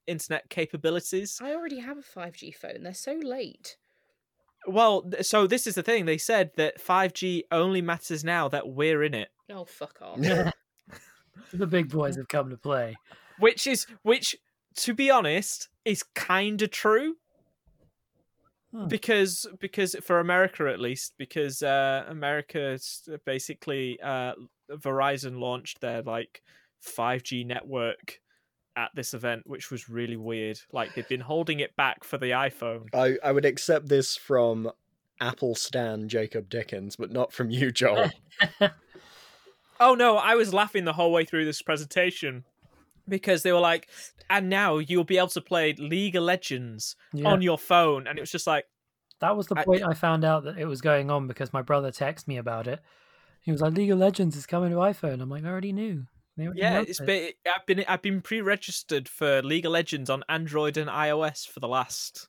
[0.06, 1.40] internet capabilities.
[1.42, 2.84] I already have a 5G phone.
[2.84, 3.76] They're so late.
[4.66, 6.06] Well, so this is the thing.
[6.06, 10.20] They said that five G only matters now that we're in it, Oh, fuck off.
[11.54, 12.96] the big boys have come to play.
[13.40, 14.36] which is which.
[14.82, 17.16] To be honest, is kind of true.
[18.72, 18.88] Hmm.
[18.88, 22.78] because because for America at least because uh America
[23.26, 24.34] basically uh
[24.70, 26.42] Verizon launched their like
[26.86, 28.20] 5G network
[28.76, 32.32] at this event which was really weird like they've been holding it back for the
[32.32, 34.70] iPhone I, I would accept this from
[35.20, 38.10] Apple Stan Jacob Dickens, but not from you, Joel.
[39.80, 42.44] oh no I was laughing the whole way through this presentation
[43.08, 43.88] because they were like
[44.30, 47.30] and now you'll be able to play League of Legends Yeah.
[47.30, 48.66] on your phone and it was just like
[49.20, 51.62] That was the I- point I found out that it was going on because my
[51.62, 52.80] brother texted me about it.
[53.42, 56.06] He was like, "League of Legends is coming to iPhone." I'm like, "I already knew."
[56.38, 60.10] Already Yeah, announced it's it." been, I've been I've been pre-registered for League of Legends
[60.10, 62.28] on Android and iOS for the last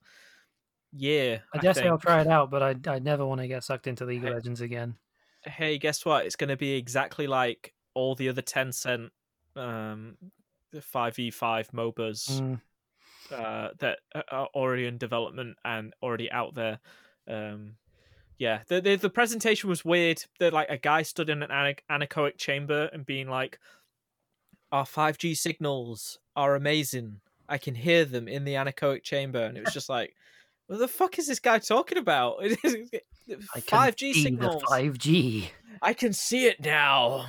[0.92, 1.42] year.
[1.52, 3.86] I dare say I'll try it out, but I I never want to get sucked
[3.86, 4.96] into League of Legends again.
[5.44, 6.24] Hey, guess what?
[6.24, 9.10] It's going to be exactly like all the other Tencent
[9.56, 10.16] um,
[10.80, 12.60] five v five MOBAs Mm,
[13.32, 13.98] uh, that
[14.30, 16.78] are already in development and already out there.
[17.26, 17.74] Um,
[18.38, 20.24] yeah, the, the the presentation was weird.
[20.38, 23.58] That like a guy stood in an ane- anechoic chamber and being like,
[24.70, 27.20] "Our five G signals are amazing.
[27.48, 30.14] I can hear them in the anechoic chamber," and it was just like,
[30.68, 32.40] "What the fuck is this guy talking about?
[33.66, 34.62] Five G signals.
[34.62, 35.50] the five G.
[35.82, 37.26] I can see it now."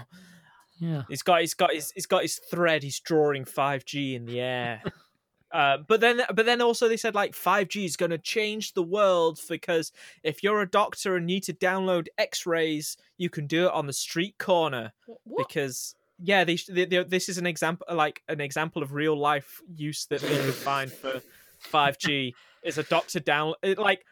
[0.79, 2.83] Yeah, He's got he's got his he's got his thread.
[2.83, 4.81] He's drawing five G in the air.
[5.51, 8.73] uh, but then but then also they said like five G is going to change
[8.73, 9.91] the world because
[10.23, 13.87] if you're a doctor and need to download X rays, you can do it on
[13.87, 14.93] the street corner
[15.25, 15.47] What?
[15.47, 19.61] because yeah, they, they, they, this is an example like an example of real life
[19.75, 21.21] use that they could find for
[21.59, 24.05] five G is a doctor down it, like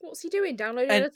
[0.00, 0.54] What's he doing?
[0.56, 1.10] Downloading And- a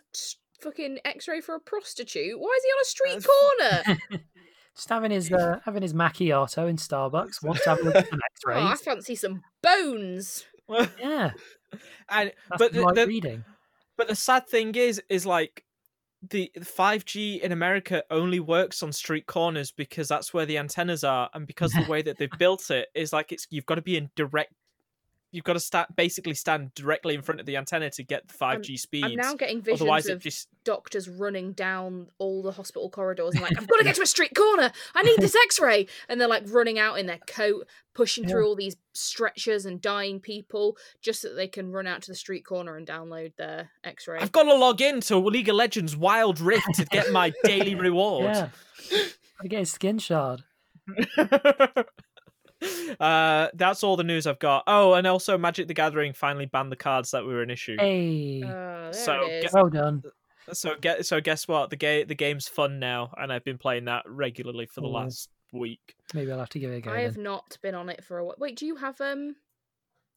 [0.63, 2.39] fucking X-ray for a prostitute?
[2.39, 4.21] Why is he on a street Uh, corner?
[4.79, 7.43] just having his uh, having his macchiato in Starbucks.
[7.43, 10.47] Wants to have a look at some oh, I fancy some bones.
[11.01, 11.33] Yeah,
[12.09, 13.45] and that's but the the, right the, reading.
[13.97, 15.65] But the sad thing is, is like
[16.31, 21.03] the five G in America only works on street corners because that's where the antennas
[21.03, 23.83] are, and because the way that they've built it is like it's you've got to
[23.83, 24.53] be in direct.
[25.31, 28.35] You've got to sta basically stand directly in front of the antenna to get the
[28.35, 29.05] five G speeds.
[29.07, 33.35] I'm now getting visions Otherwise, it of just doctors running down all the hospital corridors
[33.35, 34.73] and like, I've got to get to a street corner.
[34.95, 38.31] I need this X-ray, and they're like running out in their coat, pushing Yeah.
[38.31, 42.11] through all these stretchers and dying people, just so that they can run out to
[42.11, 44.21] the street corner and download their X-ray.
[44.21, 47.75] I've got to log in to League of Legends Wild Rift to get my daily
[47.75, 48.25] reward.
[48.25, 48.49] Yeah,
[49.43, 50.43] I get his skin shard.
[53.01, 54.65] uh, that's all the news I've got.
[54.67, 57.77] Oh, and also Magic the Gathering finally banned the cards that were an issue.
[57.79, 59.53] Hey, there So, it is.
[59.53, 60.03] well done.
[60.53, 61.69] So get so guess what?
[61.71, 64.93] The game the game's fun now, and I've been playing that regularly for the Oh.
[64.93, 65.95] last week.
[66.15, 66.91] Maybe I'll have to give it a go.
[66.93, 67.25] I have then.
[67.25, 68.35] not been on it for a while.
[68.39, 69.37] Wait, do you have um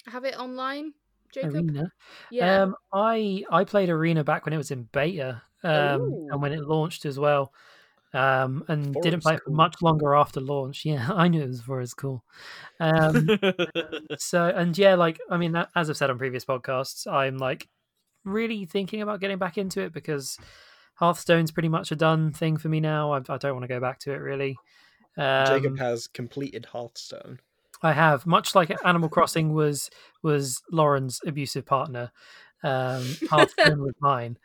[0.08, 0.94] have it online,
[1.34, 1.56] Jacob?
[1.56, 1.92] Arena.
[2.32, 2.62] Yeah.
[2.64, 6.28] Um, I I played Arena back when it was in beta, um, Ooh.
[6.32, 7.52] and when it launched as well.
[8.14, 9.55] Um, and Before didn't play it for cool.
[9.55, 10.84] much longer after launch.
[10.86, 12.24] Yeah, I knew it was for as cool.
[12.80, 13.30] Um,
[14.18, 17.68] so and yeah, like I mean, that, as I've said on previous podcasts, I'm like
[18.26, 20.38] really thinking about getting back into it because
[20.95, 23.14] Hearthstone's pretty much a done thing for me now.
[23.14, 24.57] I, I don't want to go back to it really.
[25.18, 27.39] Um, Jacob has completed Hearthstone.
[27.84, 29.89] I have, much like Animal Crossing was
[30.22, 32.12] was Lauren's abusive partner.
[32.64, 34.38] Um, Hearthstone was mine,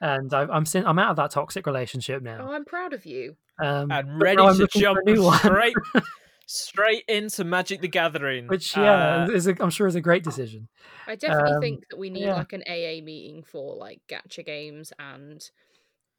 [0.00, 2.38] and I, I'm I'm out of that toxic relationship now.
[2.40, 2.52] oh, now.
[2.52, 3.36] I'm proud of you.
[3.62, 5.38] Um, and ready to jump a new one.
[5.38, 5.74] straight
[6.46, 8.48] straight into Magic the Gathering.
[8.48, 10.68] which yeah, Uh, is a, I'm sure is a great decision.
[11.06, 12.34] I definitely Um, think that we need yeah.
[12.36, 15.40] like an AA meeting for like gacha games and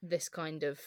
[0.02, 0.80] this kind of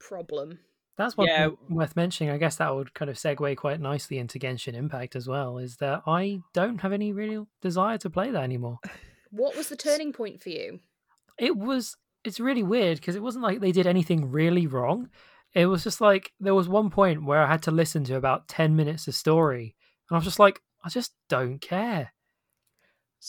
[0.00, 0.58] problem.
[0.96, 1.48] That's one Yeah.
[1.68, 2.32] worth mentioning.
[2.32, 5.58] I guess that would kind of segue quite nicely into Genshin Impact as well.
[5.58, 8.78] Is that I don't have any real desire to play that anymore.
[9.30, 10.80] What was the turning point for you?
[11.38, 15.08] It was it's really weird because it wasn't like they did anything really wrong.
[15.54, 18.48] It was just like there was one point where i had to listen to about
[18.48, 19.76] 10 minutes of story
[20.08, 22.12] and i was just like i just don't care.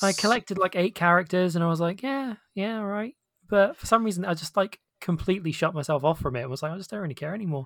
[0.01, 3.15] I collected like eight characters and i was like yeah yeah right.
[3.47, 6.63] but for some reason i just like completely shut myself off from it and was
[6.63, 7.65] like i just don't really care anymore.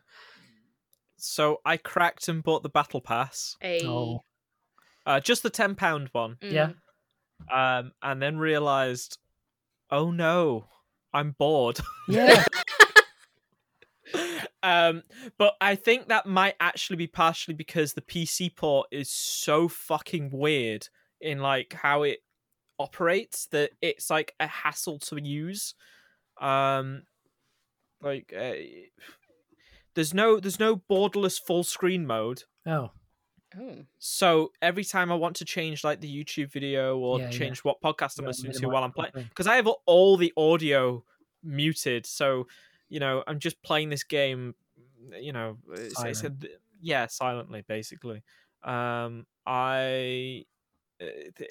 [1.22, 4.24] So I cracked and bought the battle pass, A oh.
[5.06, 6.52] Uh, just the ten pound one, Mm.
[6.52, 6.72] yeah.
[7.80, 9.18] um, and then realised
[9.92, 10.66] oh no,
[11.14, 11.80] I'm bored.
[12.08, 12.44] Yeah,
[14.64, 15.04] um,
[15.38, 20.30] but I think that might actually be partially because the PC port is so fucking
[20.32, 20.88] weird
[21.22, 22.20] in like how it
[22.78, 25.76] operates that it's like a hassle to use.
[26.40, 27.04] Um,
[28.02, 28.54] like uh,
[29.96, 32.44] there's no there's no borderless full screen mode.
[32.66, 32.92] oh,
[33.58, 33.86] Oh.
[33.98, 37.32] So every time I want to change like the YouTube video or Yeah, yeah.
[37.32, 40.34] change what podcast I'm Yeah, listening to while I'm playing, because I have all the
[40.38, 41.04] audio
[41.44, 42.48] muted, so
[42.90, 44.56] you know I'm just playing this game.
[45.20, 46.34] You know, it's, it's a,
[46.82, 48.24] yeah, silently basically.
[48.64, 50.46] Um, I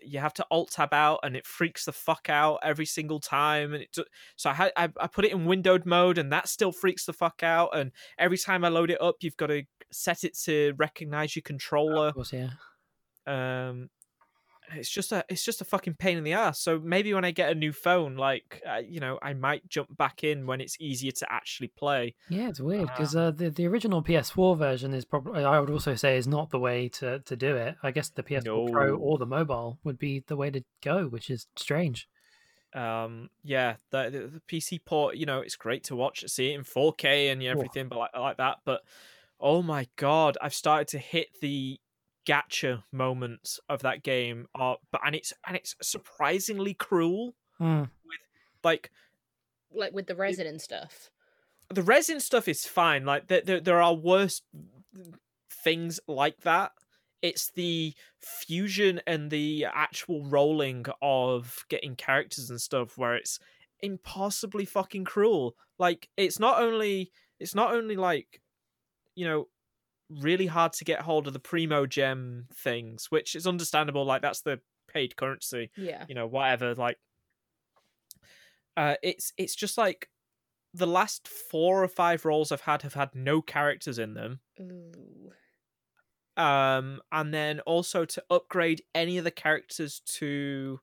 [0.03, 3.73] you have to alt tab out and it freaks the fuck out every single time
[3.73, 4.05] and it ju-
[4.37, 7.13] so I, had, I I put it in windowed mode and that still freaks the
[7.13, 10.75] fuck out and every time I load it up you've got to set it to
[10.77, 12.51] recognize your controller of course, yeah.
[13.27, 13.89] um
[14.75, 17.31] it's just a it's just a fucking pain in the ass so maybe when i
[17.31, 20.77] get a new phone like uh, you know i might jump back in when it's
[20.81, 25.05] easier to actually play Yeah, it's weird because uh, the the original PS4 version is
[25.05, 27.77] probably I would also say is not the way to to do it.
[27.83, 31.31] I guess the PS4 Pro or the mobile would be the way to go, which
[31.31, 32.09] is strange.
[32.75, 36.55] um yeah the, the, the pc port you know it's great to watch see it
[36.55, 38.83] in 4k and everything but like, like that but
[39.41, 41.81] oh my god i've started to hit the
[42.29, 47.85] gacha moments of that game uh, but and it's and it's surprisingly cruel Hmm.
[48.63, 48.91] like
[49.73, 51.11] Like with the resin and stuff.
[51.75, 53.05] the resin stuff is fine.
[53.05, 54.43] Like there, there, there are worse
[55.65, 56.73] things like that.
[57.21, 63.39] It's the fusion and the actual rolling of getting characters and stuff where it's
[63.81, 65.57] impossibly fucking cruel.
[65.79, 67.11] Like it's not only
[67.41, 68.41] it's not only like
[69.17, 69.49] you know
[70.11, 74.05] really hard to get hold of the Primogem things, which is understandable.
[74.05, 76.07] Like that's the paid currency Yeah.
[76.09, 76.97] you know whatever like
[78.75, 80.09] uh it's it's just like
[80.73, 85.31] the last four or five roles i've had have had no characters in them Ooh.
[86.43, 90.81] um and then also to upgrade any of the characters to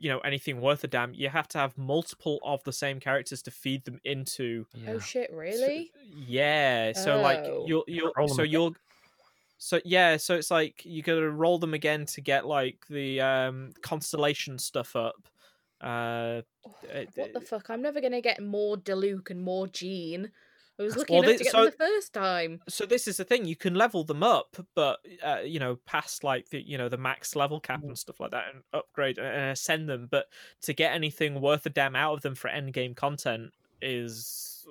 [0.00, 3.42] you know anything worth a damn you have to have multiple of the same characters
[3.42, 4.92] to feed them into Yeah.
[4.94, 5.30] Oh shit!
[5.30, 5.92] so- Really?
[6.16, 7.64] yeah so like Oh.
[7.68, 8.74] you'll you'll Roll 'em so you'll
[9.58, 13.72] so yeah so it's like you gotta roll them again to get like the um
[13.82, 15.16] constellation stuff up
[15.82, 16.40] uh
[16.92, 17.70] uh, what the uh, fuck?
[17.70, 20.30] I'm never gonna get more Diluc and more Jean.
[20.80, 22.60] I was lucky Well, enough thi- to get so- them the first time.
[22.68, 26.24] so this is the thing you can level them up but uh, you know past
[26.24, 29.50] like the you know the max level cap and stuff like that and upgrade and
[29.50, 30.26] ascend them but
[30.62, 33.52] to get anything worth a damn out of them for end game content
[33.82, 34.66] is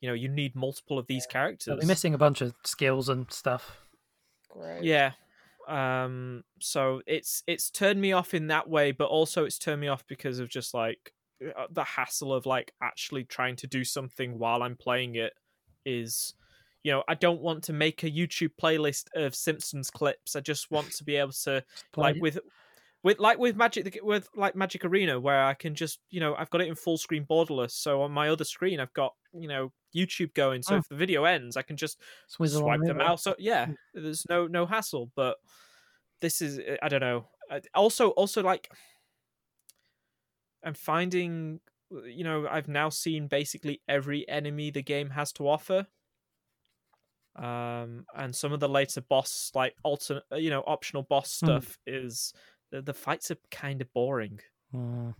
[0.00, 3.08] you know you need multiple of these They'll characters be missing a bunch of skills
[3.08, 3.80] and stuff.
[4.48, 4.82] Gross.
[4.82, 5.12] yeah
[5.68, 9.88] um so it's it's turned me off in that way but also it's turned me
[9.88, 11.15] off because of just like uh,
[11.70, 15.32] the hassle of like actually trying to do something while i'm playing it
[15.84, 16.34] is
[16.82, 20.34] you know i don't want to make a youtube playlist of simpsons clips.
[20.36, 21.62] I just want to be able to
[21.96, 22.38] like with
[23.02, 26.50] with like with magic with like magic arena where i can just you know i've
[26.50, 27.72] got it in full screen borderless.
[27.72, 30.62] So on my other screen i've got you know youtube going.
[30.62, 30.78] So Oh.
[30.78, 33.00] if the video ends i can just Swizzle swipe over.
[33.02, 33.20] out.
[33.20, 35.10] So yeah there's no no hassle.
[35.14, 35.36] But
[36.20, 37.26] this is uh, i don't know.
[37.50, 38.72] Uh, also also like
[40.66, 41.60] i'm finding
[41.94, 45.86] uh, you know i've now seen basically every enemy the game has to offer
[47.36, 51.46] um and some of the later boss like alternate you know optional boss Hmm.
[51.46, 52.32] stuff is
[52.70, 54.40] the, the fights are kind of boring
[54.72, 55.10] Hmm.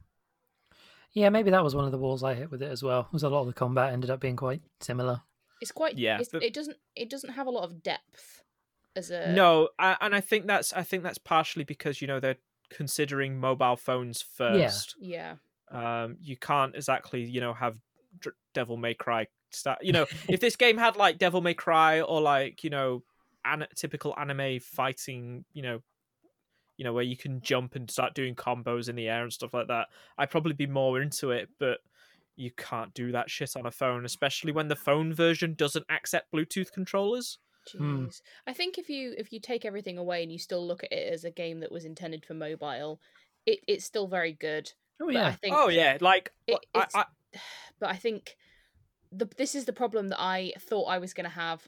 [1.12, 3.08] Yeah, maybe that was one of the walls I hit with it as well.
[3.10, 5.22] Was a lot of the combat ended up being quite similar.
[5.62, 5.96] It's quite.
[5.96, 6.76] Yeah, it's- but- It doesn't.
[6.94, 8.42] It doesn't have a lot of depth.
[8.96, 12.18] As a no I, and i think that's i think that's partially because you know
[12.18, 12.36] they're
[12.70, 14.94] considering mobile phones first.
[15.00, 15.34] Yeah.
[15.70, 17.76] um you can't exactly you know have
[18.20, 22.00] Dr- devil may cry start you know if this game had like devil may cry
[22.00, 23.02] or like you know
[23.44, 25.80] an- typical anime fighting you know
[26.76, 29.54] you know where you can jump and start doing combos in the air and stuff
[29.54, 29.86] like that
[30.18, 31.78] i'd probably be more into it but
[32.36, 36.30] you can't do that shit on a phone especially when the phone version doesn't accept
[36.32, 37.38] bluetooth controllers
[37.68, 37.78] Jeez.
[37.78, 38.06] Hmm.
[38.46, 41.12] I think if you if you take everything away and you still look at it
[41.12, 43.00] as a game that was intended for mobile,
[43.44, 44.72] it, it's still very good.
[45.00, 47.04] Oh But I yeah, think oh yeah like it, I, I,
[47.80, 48.36] but I think
[49.12, 51.66] the this is the problem that I thought I was going to have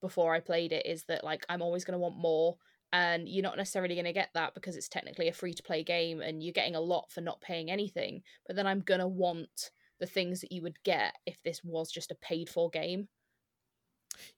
[0.00, 2.56] before I played it is that like I'm always going to want more
[2.92, 5.84] and you're not necessarily going to get that because it's technically a free to play
[5.84, 9.06] game and you're getting a lot for not paying anything but then I'm going to
[9.06, 9.70] want
[10.00, 13.08] the things that you would get if this was just a paid for game.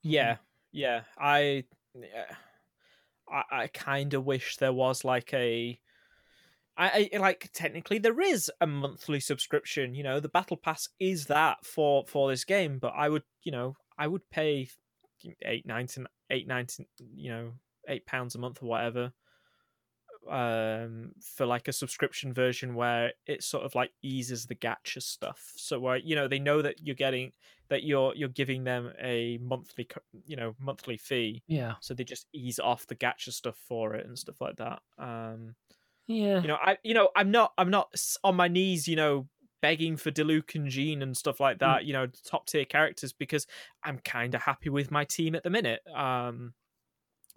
[0.02, 0.38] Yeah,
[0.72, 1.02] yeah.
[1.18, 1.64] I,
[1.94, 2.34] yeah.
[3.28, 5.78] I, I kind of wish there was like a.
[6.76, 9.94] I, I like technically there is a monthly subscription.
[9.94, 13.52] You know, the battle pass is that for for this game, but I would, you
[13.52, 14.68] know, I would pay
[15.42, 17.52] eight ninety eight ninety, you know,
[17.88, 19.12] eight pounds a month or whatever
[20.28, 25.52] um for like a subscription version where it sort of like eases the gacha stuff
[25.56, 27.32] so where you know they know that you're getting
[27.68, 29.88] that you're you're giving them a monthly
[30.26, 31.74] you know monthly fee Yeah.
[31.80, 35.54] so they just ease off the gacha stuff for it and stuff like that um
[36.06, 36.42] Yeah.
[36.42, 37.92] you know i you know i'm not i'm not
[38.22, 39.26] on my knees you know
[39.62, 43.46] begging for Diluc and Jean and stuff like that you know top tier characters because
[43.84, 46.54] i'm kind of happy with my team at the minute um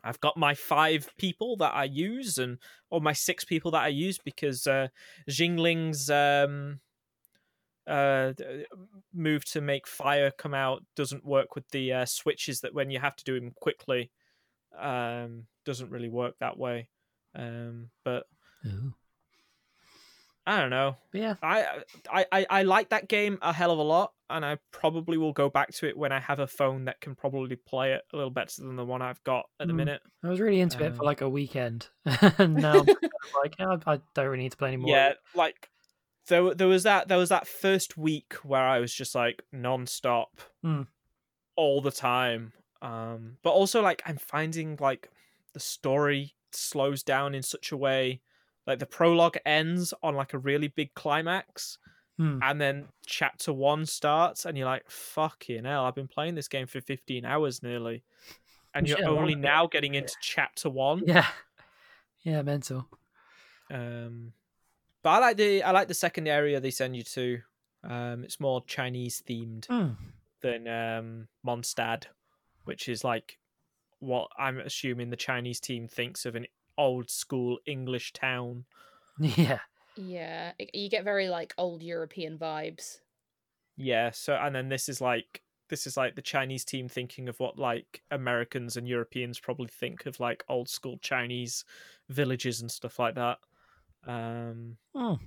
[0.04, 3.89] I've got my five people that I use, and or my six people that I
[3.89, 4.88] use because uh,
[5.30, 6.80] Xiangling's um,
[7.88, 8.34] uh,
[9.14, 12.99] move to make fire come out doesn't work with the uh, switches that when you
[12.99, 14.12] have to do them quickly
[14.78, 16.88] um, doesn't really work that way.
[17.36, 18.26] Um, but
[18.66, 18.93] Ooh.
[20.46, 20.98] I don't know.
[21.14, 21.36] Yeah.
[21.41, 25.18] I, I I I like that game a hell of a lot, and I probably
[25.18, 28.04] will go back to it when I have a phone that can probably play it
[28.14, 29.78] a little better than the one I've got at the Mm.
[29.78, 30.02] minute.
[30.24, 33.32] I was really into it for Um, like a weekend, and now I'm kind of
[33.44, 34.89] like "Yeah, I, I don't really need to play anymore.
[34.89, 35.70] Yeah, like
[36.28, 40.41] there there was that there was that first week where I was just like non-stop
[40.64, 40.88] Mm.
[41.56, 42.54] all the time.
[42.82, 45.10] Um but also like I'm finding like
[45.54, 48.22] the story slows down in such a way
[48.68, 51.78] like the prologue ends on like a really big climax
[52.18, 52.38] Hmm.
[52.43, 56.68] and then chapter 1 starts and you're like fucking hell I've been playing this game
[56.68, 58.03] for 15 hours nearly
[58.76, 61.26] and you're wanna only now getting into chapter 1 yeah,
[62.22, 62.88] yeah, mental.
[63.72, 64.34] Um,
[65.01, 67.39] but I like the I like the second area they send you to.
[67.84, 69.95] Um, it's more Chinese themed Mm.
[70.41, 72.05] than um, Mondstadt,
[72.66, 73.39] which is like
[73.99, 76.45] what I'm assuming the Chinese team thinks of an
[76.78, 78.65] old school English town.
[79.19, 79.59] Yeah,
[79.95, 82.99] Yeah, you get very like old European vibes.
[83.76, 84.11] Yeah.
[84.11, 87.57] So and then this is like this is like the Chinese team thinking of what
[87.57, 91.65] like Americans and Europeans probably think of like old school Chinese
[92.09, 93.39] villages and stuff like that.
[94.05, 95.19] Um, Mm.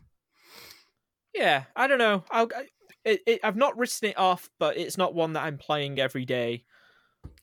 [1.35, 2.25] yeah, I don't know.
[2.31, 2.69] I'll, I,
[3.05, 6.25] it, it, I've not written it off, but it's not one that I'm playing every
[6.25, 6.65] day.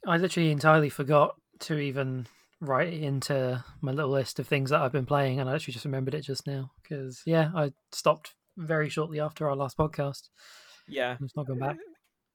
[0.05, 2.27] I literally entirely forgot to even
[2.63, 5.73] write it into my little list of things that I've been playing, and I actually
[5.73, 10.29] just remembered it just now because yeah, I stopped very shortly after our last podcast.
[10.87, 11.77] Yeah, It's not going back.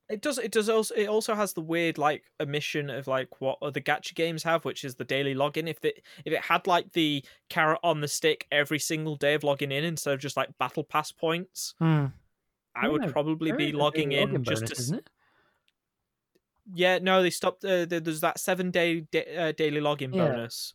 [0.09, 0.39] it does.
[0.39, 0.95] It does also.
[0.95, 4.85] It also has the weird like omission of like what other gacha games have, which
[4.85, 5.69] is the daily login.
[5.69, 9.45] If it if it had like the carrot on the stick every single day of
[9.45, 12.07] logging in instead of just like battle pass points, Hmm.
[12.75, 15.03] I would probably be logging in login just bonus, to.
[16.69, 16.81] S- isn't it?
[16.81, 17.65] Yeah, no, they stopped.
[17.65, 20.29] Uh, there's that seven day da- uh, daily login Yeah.
[20.29, 20.75] bonus,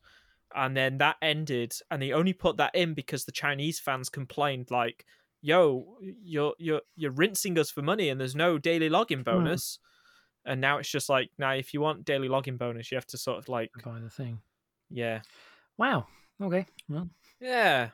[0.56, 4.72] and then that ended, and they only put that in because the Chinese fans complained,
[4.72, 5.06] like,
[5.42, 9.80] "Yo, you're you're you're rinsing us for money, and there's no daily login bonus."
[10.46, 13.18] And now it's just like, now if you want daily login bonus, you have to
[13.18, 14.42] sort of like, Buy the thing.
[14.90, 15.22] yeah,
[15.78, 16.08] Wow.
[16.42, 16.66] Okay.
[16.90, 17.10] Well.
[17.40, 17.92] yeah.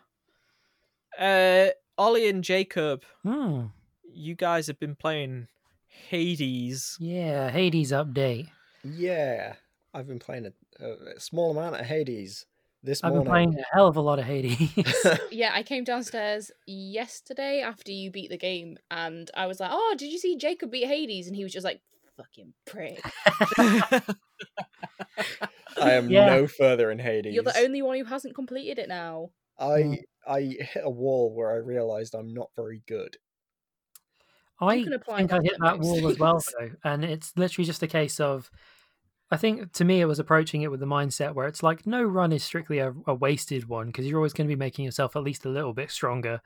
[1.18, 3.68] Uh, Ollie and Jacob, Hmm.
[4.04, 5.48] you guys have been playing
[5.90, 6.98] Hades.
[7.00, 7.50] Yeah.
[7.50, 8.50] Hades update.
[8.84, 9.56] Yeah,
[9.94, 10.48] I've been playing
[10.80, 12.46] a, a small amount of Hades
[12.82, 14.72] this I've been playing a hell of a lot of Hades.
[15.32, 19.96] Yeah, I came downstairs yesterday after you beat the game, and I was like, "Oh,
[19.98, 21.82] did you see Jacob beat Hades?" And he was just like,
[22.18, 23.02] "Fucking prick."
[25.78, 26.28] I am Yeah.
[26.28, 27.34] no further in Hades.
[27.34, 29.32] You're the only one who hasn't completed it now.
[29.60, 33.18] I I hit a wall where I realized I'm not very good.
[34.62, 37.34] I can apply think I hit to that most wall as well, though, and it's
[37.36, 38.50] literally just a case of.
[39.32, 42.02] I think to me it was approaching it with the mindset where it's like no
[42.02, 45.16] run is strictly a, a wasted one because you're always going to be making yourself
[45.16, 46.42] at least a little bit stronger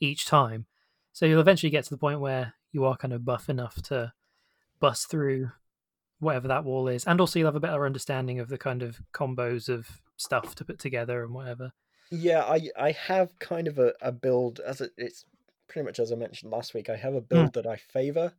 [0.00, 0.66] each time.
[1.14, 4.12] So you'll eventually get to the point where you are kind of buff enough to
[4.80, 5.50] bust through
[6.20, 9.00] whatever that wall is, and also you'll have a better understanding of the kind of
[9.14, 11.72] combos of stuff to put together and whatever.
[12.10, 15.24] Yeah, I I have kind of a, a build as it, it's
[15.68, 16.88] pretty much as I mentioned last week.
[16.88, 18.32] I have a build that I favor.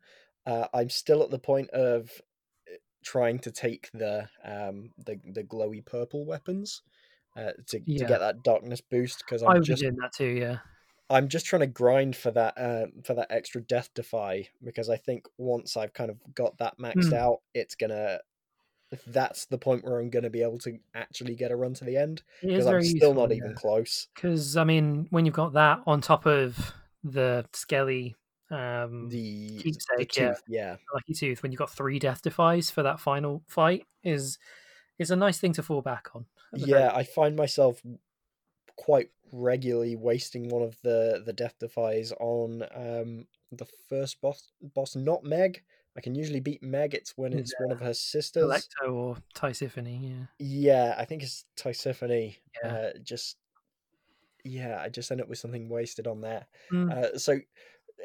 [0.46, 2.10] Uh, I'm still at the point of
[2.72, 6.82] uh, trying to take the um the the glowy purple weapons
[7.36, 10.58] uh, to to get that darkness boost because I'm just doing that too, yeah.
[11.10, 14.98] I'm just trying to grind for that uh, for that extra death defy because I
[14.98, 17.14] think once I've kind of got that maxed Hmm.
[17.14, 18.20] out, it's gonna.
[19.06, 21.98] That's the point where I'm gonna be able to actually get a run to the
[21.98, 23.38] end because I'm still useful, not yeah.
[23.38, 24.08] even close.
[24.16, 26.74] Because I mean, when you've got that on top of
[27.12, 28.16] the Skelly
[28.50, 30.28] um, The, the keepsake, yeah.
[30.30, 30.76] tooth, yeah.
[30.94, 34.38] Lucky Tooth, when you've got three death defies for that final fight, is
[35.00, 36.26] is a nice thing to fall back on.
[36.54, 37.82] yeah i find myself
[38.78, 44.96] quite regularly wasting one of the the death defies on um the first boss boss
[44.96, 45.64] not Meg.
[45.98, 46.94] I can usually beat Meg.
[46.94, 48.44] It's when it's one of her sisters.
[48.46, 50.26] Alecto or Tisiphone, yeah.
[50.38, 52.36] Yeah, I think it's Tisiphone.
[52.64, 52.70] Yeah.
[52.70, 53.38] Uh, just
[54.44, 56.48] yeah, I just end up with something wasted on there.
[56.72, 56.92] Mm.
[56.92, 57.40] Uh, so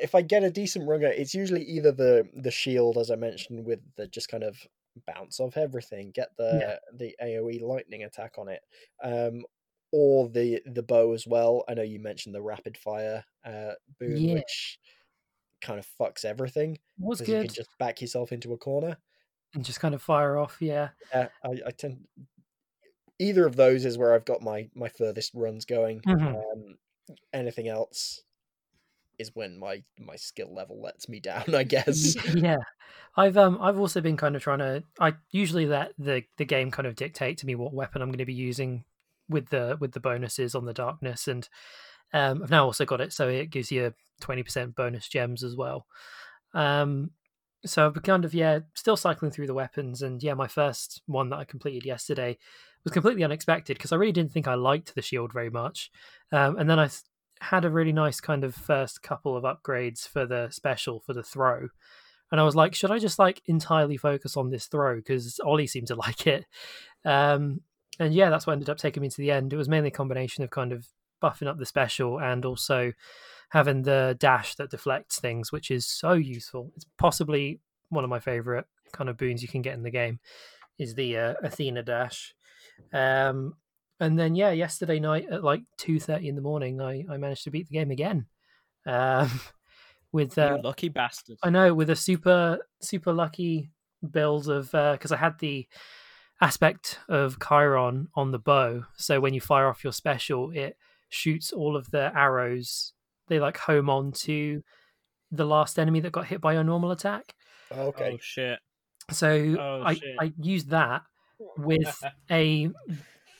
[0.00, 3.64] if I get a decent runner, it's usually either the the shield, as I mentioned,
[3.66, 4.56] with the just kind of
[5.06, 8.60] bounce off everything, get the the AOE lightning attack on it,
[9.02, 9.44] um,
[9.92, 11.64] or the the bow as well.
[11.68, 14.34] I know you mentioned the rapid fire uh, boon, Yeah.
[14.34, 14.78] which
[15.60, 18.96] kind of fucks everything was because you can just back yourself into a corner.
[19.54, 20.88] And just kind of fire off, yeah.
[21.14, 21.98] Yeah, I, I tend
[23.22, 26.00] either of those is where I've got my my furthest runs going.
[26.02, 26.34] Mhm.
[26.34, 26.78] Um,
[27.32, 28.22] anything else
[29.18, 32.16] is when my my skill level lets me down, I guess.
[32.34, 32.56] yeah
[33.16, 36.70] i've um i've also been kind of trying to i usually let the the game
[36.70, 38.84] kind of dictate to me what weapon i'm going to be using
[39.28, 41.48] with the with the bonuses on the darkness and
[42.14, 43.92] um i've now also got it so it gives you
[44.22, 45.86] 20% bonus gems as well
[46.54, 47.10] um
[47.66, 51.02] so i've been kind of yeah still cycling through the weapons and yeah my first
[51.06, 52.38] one that i completed yesterday
[52.84, 55.90] was completely unexpected because i really didn't think i liked the shield very much
[56.32, 56.88] um and then i
[57.40, 61.22] had a really nice kind of first couple of upgrades for the special for the
[61.22, 61.68] throw
[62.30, 65.66] and I was like, should I just like entirely focus on this throw because Ollie
[65.66, 66.46] seemed to like it,
[67.04, 67.60] um,
[68.00, 69.52] and yeah, that's what ended up taking me to the end.
[69.52, 70.88] It was mainly a combination of kind of
[71.22, 72.92] buffing up the special and also
[73.50, 76.72] having the dash that deflects things, which is so useful.
[76.74, 77.60] It's possibly
[77.90, 80.18] one of my favorite kind of boons you can get in the game
[80.78, 82.34] is the uh, Athena dash.
[82.92, 83.54] Um,
[84.00, 87.44] and then yeah, yesterday night at like two thirty in the morning, I I managed
[87.44, 88.26] to beat the game again.
[88.84, 89.30] Um,
[90.10, 91.38] with uh, you lucky bastard.
[91.40, 93.70] I know with a super super lucky
[94.10, 95.68] build of because I had the
[96.40, 100.76] aspect of Chiron on the bow, so when you fire off your special, it
[101.10, 102.92] shoots all of the arrows.
[103.28, 104.64] They like home on to
[105.30, 107.34] the last enemy that got hit by your normal attack.
[107.70, 108.10] okay.
[108.14, 108.58] Oh shit.
[109.12, 109.28] So
[109.60, 110.16] Oh, I shit.
[110.20, 111.02] I used that
[111.56, 112.70] with a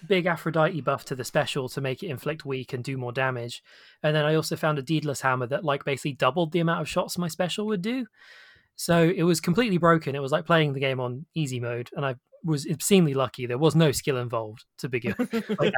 [0.09, 3.63] big Aphrodite buff to the special to make it inflict weak and do more damage.
[4.03, 6.89] And then I also found a Daedalus hammer that like basically doubled the amount of
[6.89, 8.07] shots my special would do.
[8.75, 10.17] So it was completely broken.
[10.17, 13.47] It was like playing the game on easy mode, and I was obscenely lucky.
[13.47, 15.15] There was no skill involved to begin.
[15.59, 15.75] like,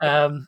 [0.00, 0.46] um,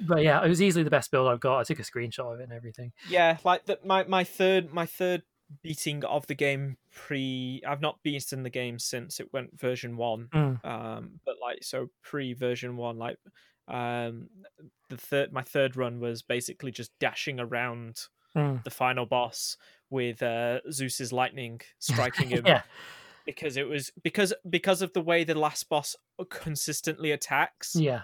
[0.00, 1.60] but yeah, it was easily the best build I've got.
[1.60, 2.92] I took a screenshot of it and everything.
[3.08, 5.22] yeah, like the, my my third my third
[5.62, 7.62] beating of the game pre.
[7.66, 10.28] I've not beaten the game since it went version one.
[10.34, 10.64] Mm.
[10.64, 13.18] Um, but like so pre version one, like
[13.68, 14.28] um,
[14.88, 18.02] the third my third run was basically just dashing around
[18.34, 18.62] Mm.
[18.64, 19.56] the final boss
[19.88, 22.44] with uh, Zeus's lightning striking him.
[22.44, 22.60] yeah,
[23.24, 25.96] because it was because because of the way the last boss
[26.28, 28.02] consistently attacks yeah,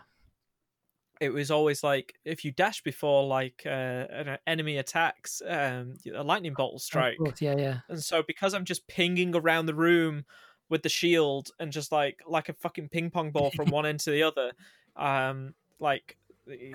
[1.23, 6.23] it was always like if you dash before like uh, an enemy attacks um a
[6.23, 7.79] lightning bolt will strike course, yeah, yeah.
[7.89, 10.25] and so because i'm just pinging around the room
[10.68, 14.01] with the shield and just like like a fucking ping pong ball from one end
[14.01, 14.53] to the other
[14.97, 16.16] um like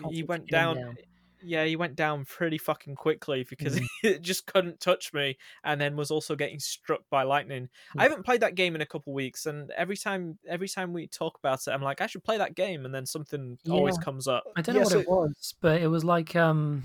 [0.09, 0.97] he went down, down.
[1.43, 3.85] Yeah he went down pretty fucking quickly because Mm.
[4.03, 8.01] it just couldn't touch me and then was also getting struck by lightning Yeah.
[8.01, 11.07] i haven't played that game in a couple weeks and every time every time we
[11.07, 14.27] talk about it i'm like i should play that game and then something always comes
[14.27, 16.83] up I don't know Yeah, what so- it was, but it was like um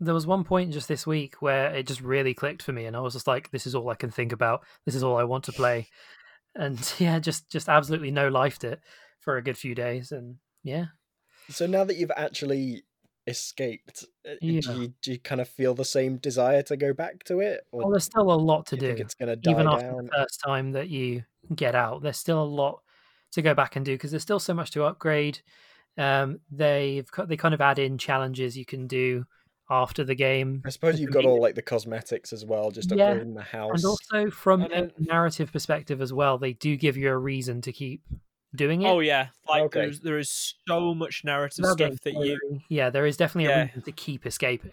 [0.00, 2.96] there was one point just this week where it just really clicked for me and
[2.96, 4.64] I was just like this is all I can think about.
[4.84, 5.88] This is all I want to play.
[6.54, 8.80] And yeah, just just absolutely no lifed it
[9.20, 10.86] for a good few days and yeah.
[11.50, 12.82] So now that you've actually
[13.28, 14.60] escaped, uh, Yeah.
[14.60, 17.66] do, you, do you kind of feel the same desire to go back to it,
[17.72, 20.06] or Well, there's still a lot to do it's going to die Even after down?
[20.06, 21.24] the first time that you
[21.54, 22.82] get out, there's still a lot
[23.32, 25.40] to go back and do because there's still so much to upgrade.
[25.96, 29.24] Um, they've got- they kind of add in challenges you can do
[29.70, 30.62] after the game.
[30.64, 33.74] I suppose you've got all like the cosmetics as well, just Yeah, upgrading the house.
[33.74, 37.60] And also from And a narrative perspective as well, they do give you a reason
[37.62, 38.02] to keep
[38.54, 38.88] doing it.
[38.88, 39.80] Oh yeah, like Okay.
[39.82, 42.38] there's there is so much narrative Without stuff that you
[42.68, 43.60] yeah, there is definitely Yeah.
[43.62, 44.72] a reason to keep escaping.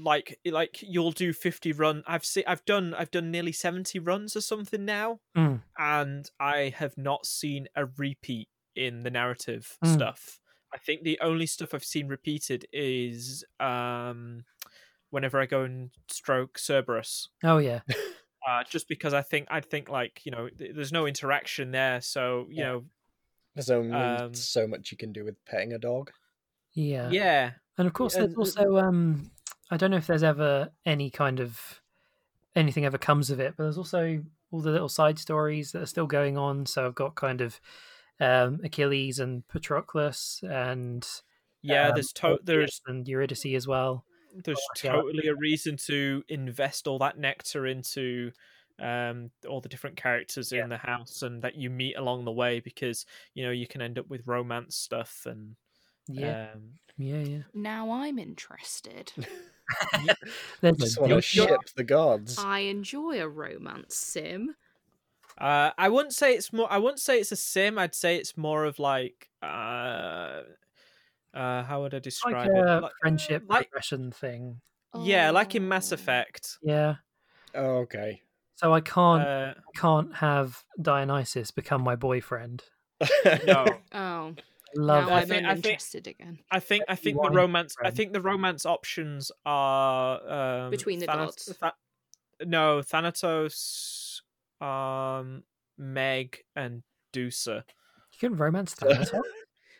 [0.00, 4.36] like like you'll do 50 run I've seen I've done I've done nearly 70 runs
[4.36, 5.62] or something now Mm.
[5.78, 9.94] and I have not seen a repeat in the narrative Mm.
[9.94, 10.40] stuff.
[10.74, 14.44] I think the only stuff I've seen repeated is um
[15.10, 17.28] whenever I go and stroke Cerberus.
[17.44, 17.80] Oh yeah,
[18.48, 22.00] Uh, just because I think I think like you know th- there's no interaction there,
[22.00, 22.64] so you Yeah.
[22.64, 22.84] know
[23.56, 26.12] There's only um, so much you can do with petting a dog.
[26.74, 29.30] yeah, yeah And of course, and- there's also um,
[29.70, 31.80] I don't know if there's ever any kind of
[32.54, 35.86] anything ever comes of it, but there's also all the little side stories that are
[35.86, 36.66] still going on.
[36.66, 37.60] So I've got kind of
[38.20, 41.04] um, Achilles and Patroclus and
[41.62, 44.04] Yeah, Um, there's to- there's and Eurydice as well.
[44.44, 44.92] there's yeah.
[44.92, 48.30] totally a reason to invest all that nectar into
[48.78, 50.64] um all the different characters Yeah.
[50.64, 53.80] in the house and that you meet along the way because you know you can
[53.80, 55.56] end up with romance stuff and
[56.08, 56.62] Yeah, um
[56.98, 57.42] yeah, yeah.
[57.54, 59.12] Now I'm interested.
[60.60, 62.38] There's Just want to ship the gods.
[62.38, 64.54] I enjoy a romance sim.
[65.38, 66.72] Uh, I wouldn't say it's more.
[66.72, 67.76] I wouldn't say it's a sim.
[67.78, 70.42] I'd say it's more of like, uh,
[71.34, 72.80] uh, how would I like describe a it?
[72.82, 74.60] Like, friendship like- progression thing.
[75.02, 75.94] yeah, like in Mass Oh.
[75.96, 76.58] Effect.
[76.62, 76.94] Yeah.
[77.54, 78.22] Oh, okay.
[78.56, 82.64] So I can't Uh, can't have Dionysus become my boyfriend.
[83.46, 84.34] no, Oh,
[84.74, 86.38] Love now I I'm think- I think- again.
[86.50, 87.76] I think I think the wine romance.
[87.82, 91.54] I think the romance options are um, Between the Thana- gods.
[91.60, 91.74] Tha-
[92.44, 94.22] no, Thanatos,
[94.60, 95.42] um,
[95.78, 96.82] Meg, and
[97.12, 97.62] Dusa.
[98.12, 99.22] You can romance Thanatos.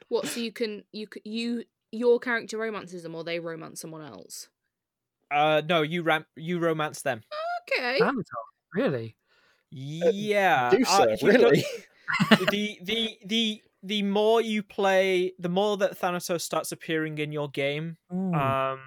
[0.09, 0.27] What?
[0.27, 4.49] So you can you you your character romances them, or they romance someone else?
[5.31, 7.22] Uh, no, you ram- you romance them.
[7.68, 7.99] Okay.
[7.99, 8.24] Thanatos,
[8.77, 9.16] really?
[9.70, 11.64] Yeah, Do uh, so, if you don't- really?
[12.51, 17.49] the the the the more you play, the more that Thanatos starts appearing in your
[17.51, 18.35] game, Mm.
[18.35, 18.81] um,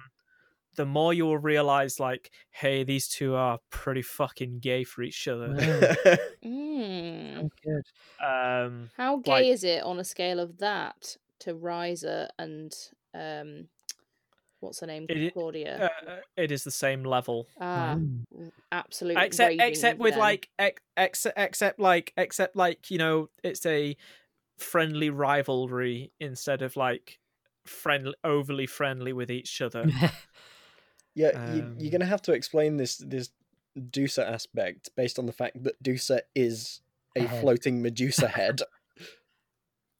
[0.76, 5.26] the more you will realize, like, hey, these two are pretty fucking gay for each
[5.28, 5.48] other.
[6.44, 7.50] Mm.
[7.64, 8.24] good.
[8.24, 12.72] Um, How gay Like- is it on a scale of that to Ryza and
[13.14, 13.68] um,
[14.60, 15.90] what's her name, It Klaudia?
[16.06, 18.24] uh, it is the same level, ah, Mm.
[18.38, 19.18] r- absolute.
[19.18, 20.20] except except with them.
[20.20, 23.96] like ex, ex, except like except like you know, it's a
[24.58, 27.18] friendly rivalry instead of like
[27.66, 29.84] friendly overly friendly with each other.
[31.14, 33.30] Yeah, you, Um, you're gonna have to explain this this
[33.76, 36.80] Dusa aspect based on the fact that Dusa is
[37.16, 37.40] a A head.
[37.40, 38.60] floating Medusa head.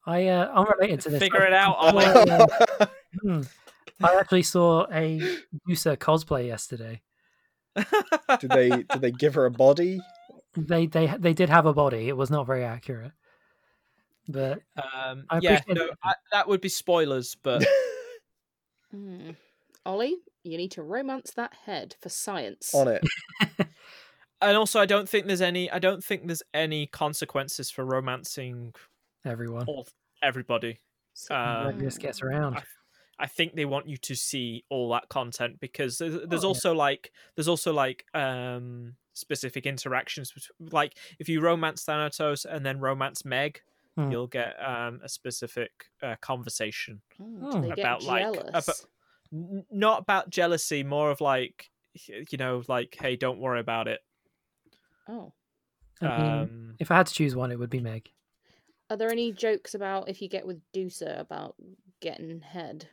[0.05, 1.19] I uh, I'm related to this.
[1.19, 2.31] Figure it out, I, Ollie.
[2.31, 2.85] uh,
[3.21, 3.41] hmm,
[4.03, 5.19] I actually saw a
[5.65, 7.01] Medusa cosplay yesterday.
[8.39, 9.99] did they did they give her a body?
[10.55, 12.07] They they they did have a body.
[12.09, 13.13] It was not very accurate,
[14.27, 15.97] but Um, I yeah, appreciate no, it.
[16.03, 17.65] I, that would be spoilers, but
[18.95, 19.35] Mm.
[19.85, 22.75] Ollie, you need to romance that head for science.
[22.75, 23.01] on it.
[24.41, 25.71] and also I don't think there's any.
[25.71, 28.73] I don't think there's any consequences for romancing
[29.25, 29.87] everyone all
[30.21, 30.79] everybody.
[31.13, 32.57] So- whoever just gets around.
[32.57, 32.63] I,
[33.21, 36.53] I think they want you to see all that content because there's, there's Oh, yeah.
[36.53, 42.65] also like there's also like um specific interactions bet- like if you romance Thanatos and
[42.65, 43.61] then romance Meg,
[43.95, 44.09] Hmm.
[44.11, 47.01] you'll get um a specific uh, conversation.
[47.21, 48.85] Mm, do they get about, like, about-
[49.69, 51.69] not about jealousy, more of like
[52.07, 53.99] you know like hey, don't worry about it.
[55.07, 55.33] Oh,
[56.01, 58.09] I mean, Um, if I had to choose one, it would be Meg.
[58.89, 61.55] are there any jokes about if you get with Dusa about
[62.01, 62.87] getting head?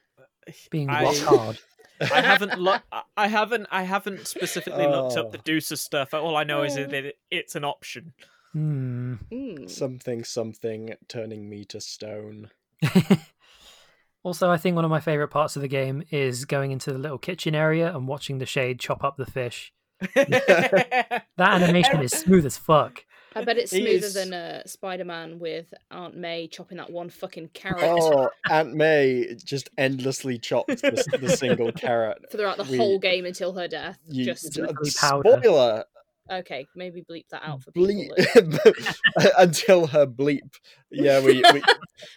[0.70, 1.58] Being I- rock hard.
[2.00, 2.84] I haven't looked.
[3.16, 3.66] I haven't.
[3.72, 5.42] I haven't specifically looked up the Oh.
[5.42, 6.14] Dusa stuff.
[6.14, 6.84] All I know is Oh.
[6.84, 8.12] that it, it's an option.
[8.52, 9.14] Hmm.
[9.32, 9.68] Mm.
[9.68, 12.50] Something something turning me to stone.
[14.22, 16.98] also, I think one of my favorite parts of the game is going into the
[16.98, 19.72] little kitchen area and watching the shade chop up the fish.
[20.14, 23.04] That animation is smooth as fuck.
[23.38, 27.10] I bet it's smoother is- than uh, Spider Man with Aunt May chopping that one
[27.10, 32.18] fucking carrot Oh, Aunt May just endlessly chopped the, the single carrot.
[32.30, 33.98] throughout the we- whole game until her death.
[34.08, 35.84] You, Just uh, spoiler
[36.30, 37.88] okay, maybe bleep that out for people.
[37.88, 40.54] bleep that- until her bleep.
[40.90, 41.62] Yeah, we we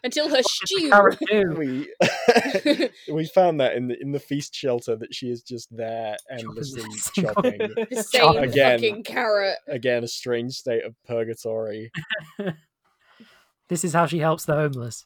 [0.03, 0.91] until her stew.
[1.57, 1.89] We,
[3.11, 6.83] we found that in the in the feast shelter that she is just there endlessly
[6.93, 7.59] single- chopping.
[7.89, 8.79] the same Again.
[8.79, 9.57] fucking carrot.
[9.67, 11.91] Again, a strange state of purgatory.
[13.69, 15.05] This is how she helps the homeless.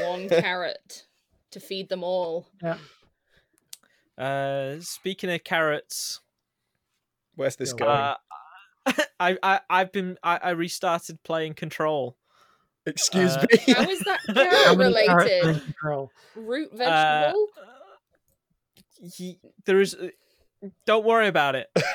[0.00, 1.06] One carrot
[1.52, 2.48] to feed them all.
[2.62, 2.76] Yeah.
[4.16, 6.20] Uh, speaking of carrots,
[7.36, 7.90] Where's this going?
[7.90, 8.14] uh,
[9.20, 12.16] I, I I've been I, I restarted playing Control.
[12.86, 13.72] Excuse uh, me.
[13.74, 15.62] How is that How carrot many carrots are in related?
[15.64, 16.10] control?
[16.36, 17.46] Root Uh, vegetable?
[19.66, 19.94] There is.
[19.94, 20.08] uh,
[20.86, 21.68] Don't worry about it.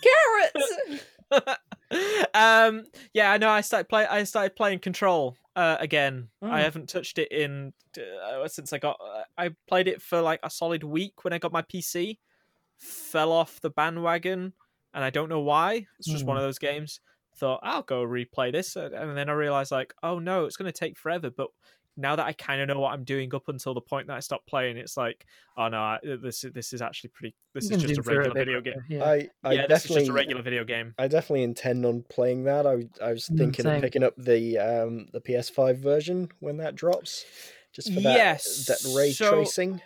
[0.00, 0.72] Carrots!
[2.34, 2.84] um.
[3.12, 3.50] Yeah, I know.
[3.50, 4.06] I started play.
[4.06, 6.28] I started playing Control uh, again.
[6.42, 6.62] I Mm.
[6.62, 8.98] haven't touched it in uh, since I got.
[9.00, 12.18] Uh, I played it for like a solid week when I got my PC.
[12.78, 14.52] Fell off the bandwagon,
[14.94, 15.86] and I don't know why.
[15.98, 17.00] It's just one of those games.
[17.36, 20.78] Thought I'll go replay this, and then I realized like, oh no, it's going to
[20.78, 21.30] take forever.
[21.30, 21.48] But
[21.96, 24.20] now that I kind of know what I'm doing up until the point that I
[24.20, 25.26] stopped playing, it's like,
[25.56, 27.34] oh no, I, this is this is actually pretty.
[27.54, 28.84] This is just a zoom through it regular bit video game.
[28.88, 29.04] Yeah.
[29.04, 30.94] I I yeah, this is definitely just a regular video game.
[30.98, 32.66] I definitely intend on playing that.
[32.66, 33.74] I I was Mm, thinking same.
[33.76, 37.24] of picking up the um the PS5 version when that drops,
[37.72, 39.80] Just for that, Yes, that ray so- tracing.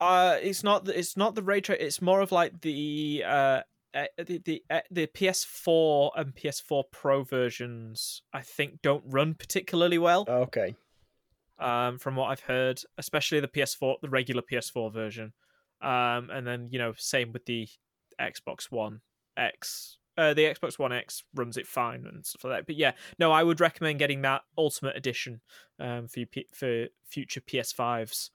[0.00, 0.84] Uh, it's not.
[0.84, 1.78] The, it's not the ray trace.
[1.80, 3.60] It's more of like the uh,
[3.94, 8.22] eh, the the, eh, the PS4 and PS4 Pro versions.
[8.32, 10.24] I think don't run particularly well.
[10.28, 10.74] Okay.
[11.58, 15.32] um, from what I've heard, especially the PS4, the regular PS4 version.
[15.80, 17.68] Um, and then you know, same with the
[18.20, 19.00] Xbox One
[19.36, 19.98] X.
[20.18, 22.66] Uh, the Xbox One X runs it fine and stuff like that.
[22.66, 25.40] But yeah, no, I would recommend getting that Ultimate Edition
[25.78, 28.30] um, for your P- for future PS5s.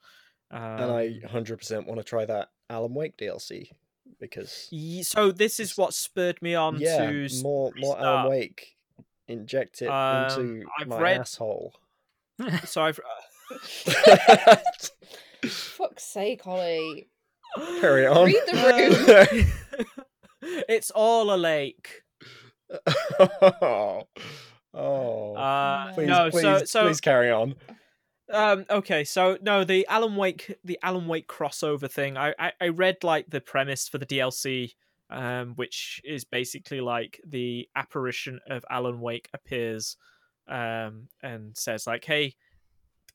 [0.52, 3.70] Um, and I 100% want to try that Alan Wake DLC
[4.20, 4.68] because
[5.02, 8.00] so this is what spurred me on yeah, to more more restart.
[8.02, 8.76] Alan Wake.
[9.28, 11.74] Inject it Um, into I've my read- asshole.
[12.64, 13.00] So I've
[15.46, 17.08] Fuck's sake, Holly.
[17.80, 18.26] Carry on.
[18.26, 19.28] Read the
[20.42, 20.62] room.
[20.68, 22.02] it's all a lake.
[23.20, 24.06] oh,
[24.74, 25.34] oh.
[25.34, 27.54] Uh, please, no, please, so so please carry on.
[28.32, 28.64] Um.
[28.70, 29.04] Okay.
[29.04, 32.16] So no, the Alan Wake, the Alan Wake crossover thing.
[32.16, 34.74] I, I I read like the premise for the DLC,
[35.10, 39.96] um, which is basically like the apparition of Alan Wake appears,
[40.48, 42.36] um, and says like, "Hey,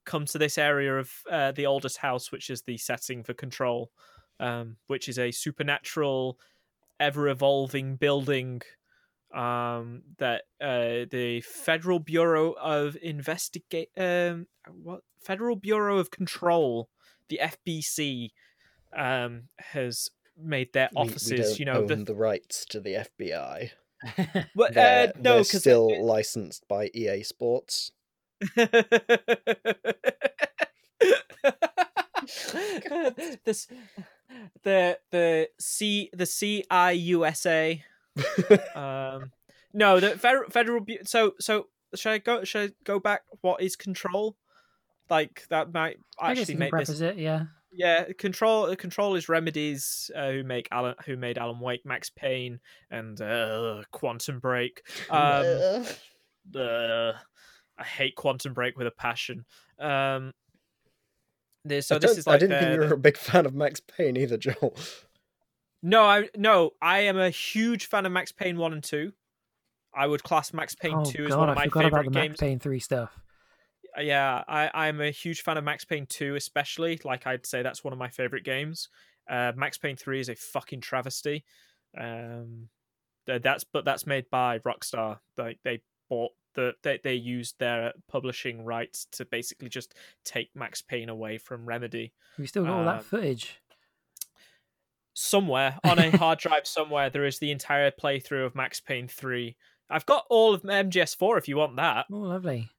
[0.06, 3.92] come to this area of uh, the oldest house, which is the setting for Control,
[4.40, 6.40] um, which is a supernatural,
[7.00, 8.62] ever evolving building."
[9.34, 16.90] Um that uh the federal bureau of investigate um what federal bureau of control
[17.30, 18.30] the fbc
[18.96, 22.80] um has made their We- we offices don't you know own the, the rights to
[22.80, 23.72] the FBI.
[24.56, 27.92] Well, They're, uh, no they're still licensed by EA Sports.
[33.46, 33.68] this
[34.64, 37.82] the the c the ciusa
[38.76, 39.32] um
[39.74, 43.62] no the federal federal Bu- so so should i go should i go back what
[43.62, 44.36] is control
[45.10, 47.46] like that might actually make this it, yeah.
[47.72, 52.60] yeah control control is Remedy's uh, who make alan who made alan wake max payne
[52.92, 55.86] and uh, quantum break um
[56.56, 57.14] uh,
[57.78, 59.46] I hate Quantum Break with a passion.
[59.80, 60.34] Um,
[61.64, 63.46] this, so I, this is like I didn't the- think you were a big fan
[63.46, 64.76] of Max Payne either, Joel.
[65.82, 69.14] No, I no, I am a huge fan of Max Payne one and two.
[69.96, 72.04] I would class Max Payne oh two as god, one of I my about favorite
[72.06, 72.30] the games.
[72.30, 73.18] Max Payne three stuff.
[74.00, 77.00] Yeah, I I'm a huge fan of Max Payne two, especially.
[77.04, 78.90] Like I'd say that's one of my favorite games.
[79.30, 81.44] Uh, Max Payne three is a fucking travesty.
[81.98, 82.70] Um,
[83.26, 85.20] that's but that's made by Rockstar.
[85.38, 90.82] Like they bought the they they used their publishing rights to basically just take Max
[90.82, 92.14] Payne away from Remedy.
[92.38, 93.60] We still got all Um, that footage.
[95.20, 99.56] Somewhere on a hard drive somewhere there is the entire playthrough of Max Payne three.
[99.90, 102.06] I've got all of MGS4 if you want that.
[102.12, 102.70] Oh, lovely.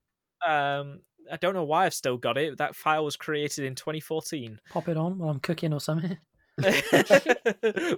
[0.46, 1.00] Um,
[1.32, 2.58] I don't know why I've still got it.
[2.58, 4.60] That file was created in 2014.
[4.70, 6.16] Pop it on while I'm cooking or something.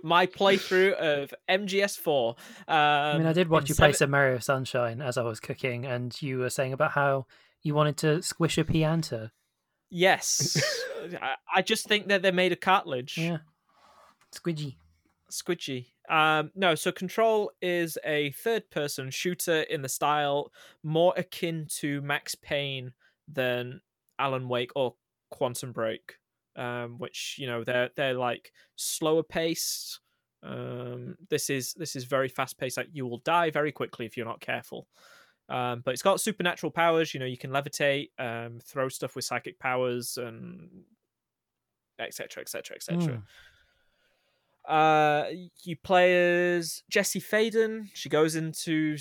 [0.02, 2.28] My playthrough of MGS4.
[2.30, 2.36] Um,
[2.68, 5.84] I mean, I did watch you play seven- some Mario Sunshine as I was cooking,
[5.84, 7.26] and you were saying about how
[7.62, 9.30] you wanted to squish a pianta.
[9.90, 10.62] Yes,
[11.20, 13.18] I, I just think that they made a cartilage.
[13.18, 13.38] Yeah.
[14.34, 14.76] Squidgy.
[15.30, 15.86] Squidgy.
[16.08, 20.50] Um, no, so Control is a third-person shooter in the style
[20.82, 22.92] more akin to Max Payne
[23.28, 23.80] than
[24.18, 24.94] Alan Wake or
[25.30, 26.16] Quantum Break,
[26.56, 30.00] um, which you know they're they're like slower paced.
[30.42, 32.76] Um, this is this is very fast paced.
[32.76, 34.88] Like you will die very quickly if you're not careful.
[35.48, 37.12] Um, but it's got supernatural powers.
[37.12, 40.84] You know, you can levitate, um, throw stuff with psychic powers, and
[41.98, 42.42] etc.
[42.42, 42.76] etc.
[42.76, 43.22] etc.
[44.68, 45.24] Uh,
[45.64, 47.88] you play as Jesse Faden.
[47.94, 48.96] She goes into,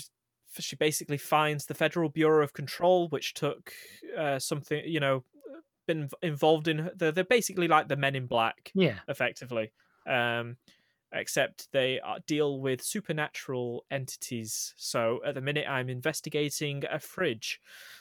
[0.58, 3.72] she basically finds the Federal Bureau of Control, which took
[4.18, 5.24] uh, something, you know,
[5.86, 6.90] been involved in.
[6.96, 8.98] They're, they're basically like the Men in Black, Yeah.
[9.08, 9.72] effectively.
[10.08, 10.56] Um,
[11.12, 14.74] except they are, deal with supernatural entities.
[14.76, 17.60] So at the minute, I'm investigating a fridge,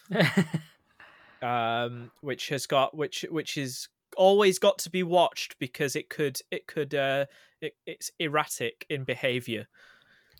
[1.41, 3.87] um, which has got which which is
[4.17, 7.25] always got to be watched because it could it could uh
[7.61, 9.67] it, it's erratic in behavior.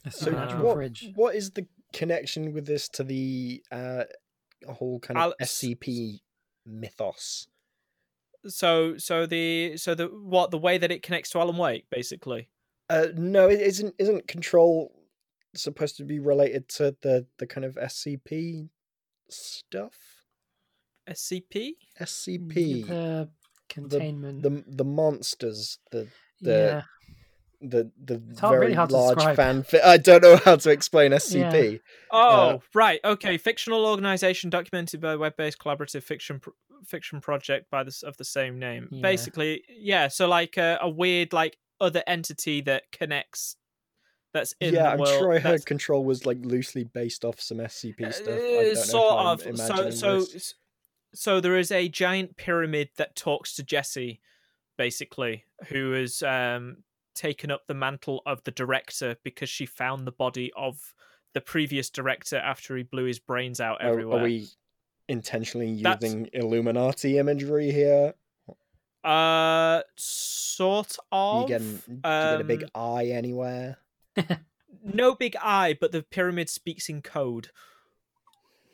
[0.10, 1.12] So supernatural what, fridge.
[1.16, 4.04] what is the connection with this to the uh,
[4.70, 6.20] whole kind of Al- s- SCP
[6.66, 7.48] mythos?
[8.48, 12.48] So so the so the what the way that it connects to Alan Wake basically.
[12.90, 13.94] Uh, no, it isn't.
[14.00, 14.92] Isn't control
[15.56, 18.70] supposed to be related to the the kind of SCP
[19.30, 19.96] stuff?
[21.10, 21.74] SCP.
[22.00, 23.30] SCP, The
[23.68, 24.44] containment.
[24.44, 26.08] the the monsters, the
[26.42, 26.82] the yeah.
[27.62, 29.38] The the It's very really hard large describe.
[29.38, 29.84] fanfic.
[29.84, 31.80] I don't know how to explain SCP.
[32.12, 33.00] Oh, right.
[33.04, 33.38] Okay.
[33.38, 36.50] Fictional organization documented by web-based collaborative fiction pr-
[36.86, 38.88] fiction project by this of the same name.
[38.92, 39.02] Yeah.
[39.02, 40.08] Basically, yeah.
[40.08, 43.56] So like a, a weird like other entity that connects.
[44.32, 45.10] That's in yeah, the I'm world.
[45.20, 48.28] sure I that's- heard Control was like loosely based off some SCP stuff.
[48.30, 49.58] I Uh, don't sort if of.
[49.58, 50.54] So so this.
[51.16, 54.22] so there is a giant pyramid that talks to Jesse,
[54.78, 56.84] basically, who is um,
[57.20, 60.94] taken up the mantle of the director because she found the body of
[61.34, 64.22] the previous director after he blew his brains out everywhere.
[64.22, 64.48] are we
[65.10, 68.14] intentionally That's- using Illuminati imagery here?
[69.04, 71.42] Uh, sort of.
[71.44, 73.78] you getting, do you get a big Um, eye anywhere?
[74.84, 77.50] no big eye, but the pyramid speaks in code.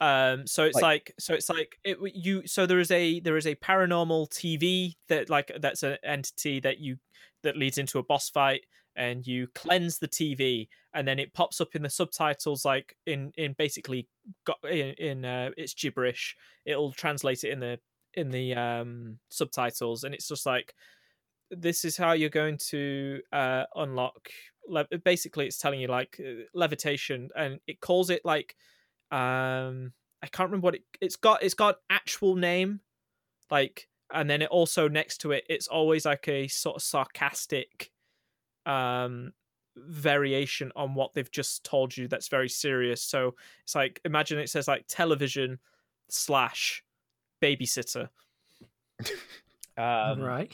[0.01, 2.45] Um, so it's Like- like, so it's like it you.
[2.47, 6.79] So there is a there is a paranormal TV that like that's an entity that
[6.79, 6.97] you
[7.43, 8.65] that leads into a boss fight,
[8.95, 13.31] and you cleanse the TV, and then it pops up in the subtitles like in
[13.37, 14.07] in basically
[14.45, 16.35] got in, in uh, it's gibberish.
[16.65, 17.79] It'll translate it in the
[18.15, 20.73] in the um subtitles, and it's just like
[21.51, 24.29] this is how you're going to uh unlock
[24.67, 28.55] le- basically it's telling you like uh, levitation and it calls it like
[29.11, 29.91] um
[30.21, 32.79] i can't remember what it it's got it's got actual name
[33.51, 37.91] like and then it also next to it it's always like a sort of sarcastic
[38.65, 39.31] um
[39.75, 44.49] variation on what they've just told you that's very serious so it's like imagine it
[44.49, 45.59] says like television
[46.09, 46.83] slash
[47.41, 48.09] babysitter
[49.77, 50.51] um right.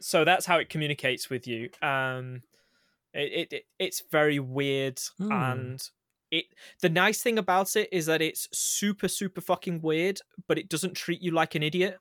[0.00, 2.42] so that's how it communicates with you um
[3.14, 5.32] it, it, it it's very weird Hmm.
[5.32, 5.90] and
[6.30, 6.46] it
[6.82, 10.94] the nice thing about it is that it's super super fucking weird but it doesn't
[10.94, 11.98] treat you like an idiot.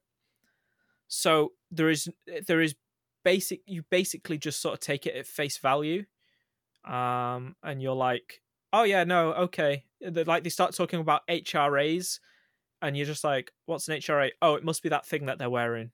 [1.07, 2.10] So there is
[2.47, 2.76] there is
[3.23, 6.06] basic you basically just sort of take it at face value
[6.84, 8.41] um and you're like
[8.73, 9.85] oh yeah no okay.
[10.02, 12.19] They're like they start talking about hras
[12.81, 15.49] and you're just like what's an hra oh it must be that thing that they're
[15.49, 15.91] wearing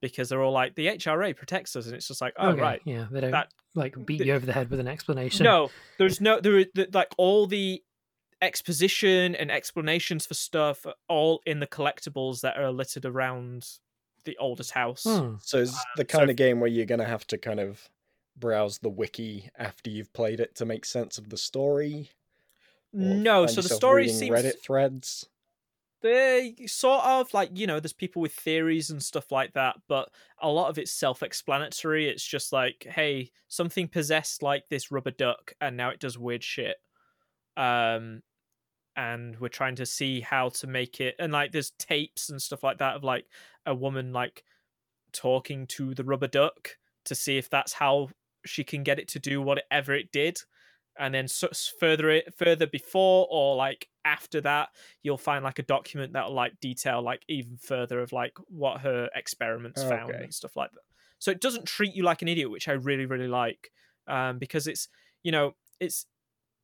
[0.00, 2.80] because they're all like the hra protects us and it's just like oh Okay, right
[2.84, 5.44] Yeah, they don't that like beat the- you over the head with an explanation.
[5.44, 6.64] no, there's no there.
[6.74, 7.82] the- Like all the
[8.40, 13.66] exposition and explanations for stuff are all in the collectibles that are littered around
[14.24, 15.04] the oldest house.
[15.04, 15.34] Hmm.
[15.42, 17.88] So it's the kind if- of game where you're gonna have to kind of
[18.36, 22.10] browse the wiki after you've played it to make sense of the story.
[22.92, 25.28] No, so the story reading seems Reddit threads.
[26.00, 30.10] They sort of like you know there's people with theories and stuff like that but
[30.40, 32.08] a lot of it's self-explanatory.
[32.08, 36.44] It's just like hey something possessed like this rubber duck and now it does weird
[36.44, 36.76] shit.
[37.56, 38.22] Um
[38.96, 42.64] and we're trying to see how to make it and like there's tapes and stuff
[42.64, 43.26] like that of like
[43.66, 44.44] a woman like
[45.12, 48.08] talking to the rubber duck to see if that's how
[48.44, 50.38] she can get it to do whatever it did
[50.98, 51.26] and then
[51.78, 54.68] further it further before or like after that
[55.02, 59.08] you'll find like a document that'll like detail like even further of like what her
[59.14, 60.80] experiments found and stuff like that.
[61.18, 63.70] So it doesn't treat you like an idiot which i really really like
[64.06, 64.88] um because it's
[65.22, 66.06] you know it's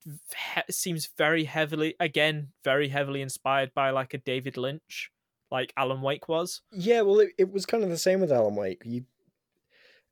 [0.04, 5.10] he- it seems very heavily again very heavily inspired by like a david lynch
[5.50, 6.62] like alan wake was.
[6.72, 8.82] Yeah, well, it, it was kind of the same with Alan Wake.
[8.84, 9.04] You,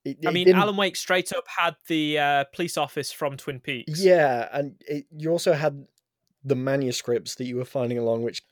[0.04, 4.02] it, i mean alan wake straight up had the uh, police office from twin peaks
[4.04, 5.86] Yeah, and it, you also had
[6.44, 8.42] the manuscripts that you were finding along, which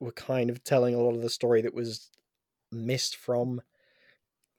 [0.00, 2.10] were kind of telling a lot of the story that was
[2.70, 3.62] missed from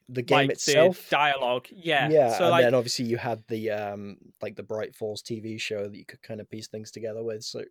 [0.08, 1.08] the game like itself.
[1.08, 4.64] the dialogue yeah yeah, so and like then obviously you had the um like the
[4.64, 7.44] Bright Falls TV show that you could kind of piece things together with.
[7.44, 7.68] So it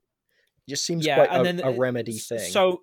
[0.69, 2.39] just seems yeah quite and a, then a remedy thing.
[2.39, 2.83] so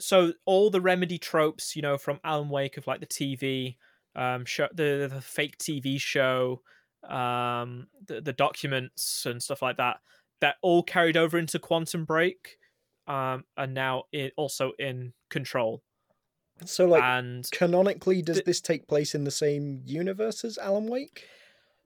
[0.00, 3.76] so all the remedy tropes you know from alan wake of like the tv
[4.16, 6.60] um show the, the fake tv show
[7.08, 9.98] um the, the documents and stuff like that
[10.40, 12.56] that all carried over into quantum break
[13.06, 15.82] um and now it also in control
[16.64, 20.86] so like and canonically, does the- this take place in the same universe as Alan
[20.86, 21.26] Wake?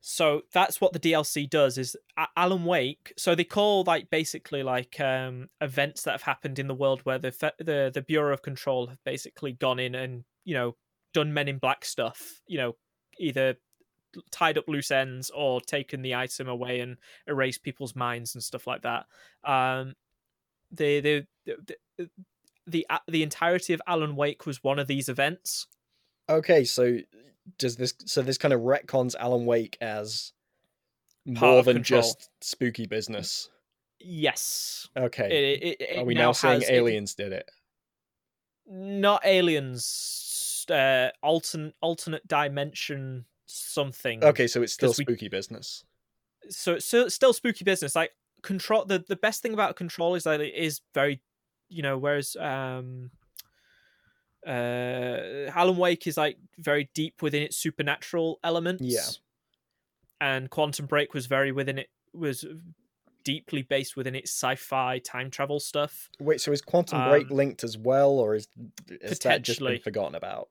[0.07, 1.97] so that's what the DLC does is
[2.37, 3.15] Alan Wake.
[3.17, 7.19] So they call like basically like um events that have happened in the world where
[7.19, 10.77] the the the Bureau of Control have basically gone in and you know
[11.15, 12.43] done Men in Black stuff.
[12.47, 12.77] You know,
[13.19, 13.57] either
[14.31, 16.97] tied up loose ends or taken the item away and
[17.27, 19.07] erased people's minds and stuff like that.
[19.45, 19.95] Um,
[20.71, 22.09] the the the the,
[22.67, 25.67] the, the entirety of Alan Wake was one of these events.
[26.29, 26.99] Okay, so
[27.59, 30.33] does this so this kind of retcons Alan Wake as
[31.35, 32.03] Part more than Control.
[32.03, 33.49] just spooky business?
[34.01, 34.89] Yes.
[34.97, 37.51] Okay, It, it, it are we now now saying aliens did it?
[38.67, 39.85] not aliens
[40.71, 45.85] uh alternate alternate dimension something Okay, so it's still 'Cause we- spooky business.
[46.49, 48.13] so it's still, still spooky business like
[48.43, 51.21] control the, the best thing about control is that it is very
[51.69, 53.11] you know whereas um
[54.47, 58.83] uh, Alan Wake is like very deep within its supernatural elements.
[58.85, 59.01] Yeah.
[60.21, 62.45] and Quantum Break was very within it was
[63.25, 66.11] deeply based within its sci-fi time travel stuff.
[66.21, 68.49] Wait, so is Quantum Break Um, linked as well, or is,
[69.01, 70.51] is that just been forgotten about?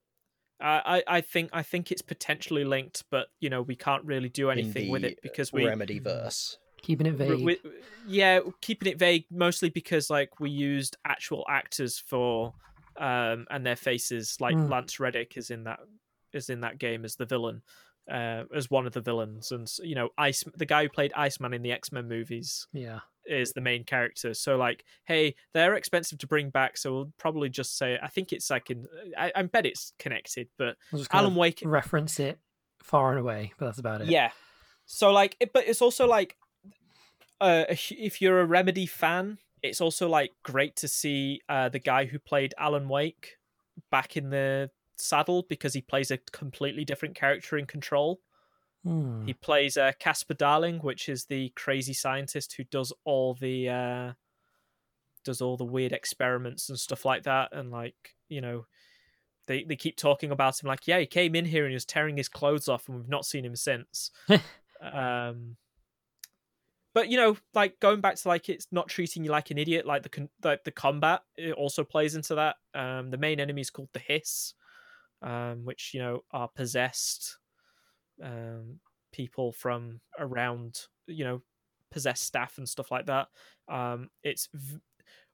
[0.64, 4.30] I, I I think I think it's potentially linked, but you know we can't really
[4.30, 6.58] do in anything with it because we Remedy verse.
[6.82, 7.46] Keeping it we- vague.
[7.46, 7.72] we-
[8.08, 12.54] yeah keeping it vague mostly because like we used actual actors for
[12.98, 14.70] um and their faces like Mm.
[14.70, 15.80] lance reddick is in that
[16.34, 17.62] is in that game as the villain
[18.12, 21.54] uh as one of the villains and you know ice the guy who played iceman
[21.54, 23.00] in the x-men movies yeah.
[23.26, 27.50] Is the main character so like hey they're expensive to bring back so we'll probably
[27.50, 28.86] just say i think it's like in
[29.18, 30.76] i, I bet it's connected but
[31.12, 32.40] alan wake reference it
[32.84, 34.08] far and away, but that's about it.
[34.08, 34.32] yeah.
[34.86, 36.38] So like, it, but it's also like,
[37.42, 42.06] uh, if you're a Remedy fan, it's also like great to see uh the guy
[42.06, 43.38] who played Alan Wake
[43.90, 48.20] back in the saddle because he plays a completely different character in Control.
[48.84, 49.26] Hmm.
[49.26, 54.14] He plays uh, Casper Darling, which is the crazy scientist who does all the uh,
[55.24, 58.66] does all the weird experiments and stuff like that, and like you know.
[59.46, 61.84] They, they keep talking about him like yeah he came in here and he was
[61.84, 64.10] tearing his clothes off and we've not seen him since
[64.82, 65.58] um
[66.94, 69.86] but you know like going back to like it's not treating you like an idiot
[69.86, 73.62] like the con- like the combat it also plays into that um the main enemy
[73.62, 74.54] is called the hiss
[75.22, 77.38] um which you know are possessed
[78.22, 78.80] um
[79.12, 81.42] people from around you know
[81.92, 83.28] possessed staff and stuff like that.
[83.70, 84.80] Um it's v-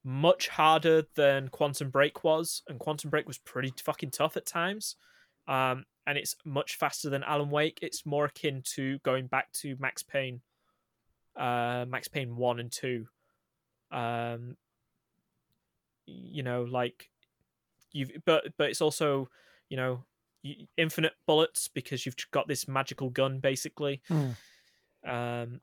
[0.04, 4.96] much harder than quantum break was and quantum break was pretty fucking tough at times.
[5.48, 7.80] Um and it's much faster than alan wake.
[7.82, 10.42] It's more akin to going back to max payne
[11.38, 13.06] uh max payne 1 and 2
[13.92, 14.58] um
[16.06, 17.10] you know like
[17.92, 19.30] you've but but it's also
[19.70, 20.04] you know
[20.78, 24.30] infinite bullets because you've got this magical gun basically Hmm.
[25.08, 25.62] um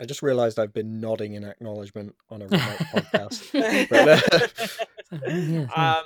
[0.00, 3.88] I just realised I've been nodding in acknowledgement on a remote podcast.
[3.90, 4.20] But, uh,
[5.12, 5.96] oh, yeah, yeah.
[5.98, 6.04] um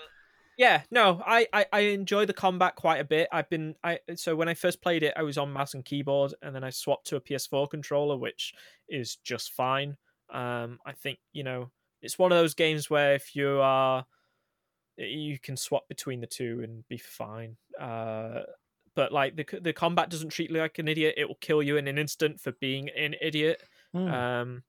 [0.58, 4.36] yeah no I, I i enjoy the combat quite a bit i've been i so
[4.36, 7.06] when i first played it i was on mouse and keyboard and then i swapped
[7.08, 8.52] to a ps4 controller which
[8.88, 9.96] is just fine
[10.32, 11.70] um i think you know
[12.02, 14.04] it's one of those games where if you are
[15.08, 18.40] you can swap between the two and be fine uh
[18.94, 21.76] but like the the combat doesn't treat you like an idiot it will kill you
[21.76, 23.62] in an instant for being an idiot
[23.92, 24.08] Hmm.
[24.08, 24.62] um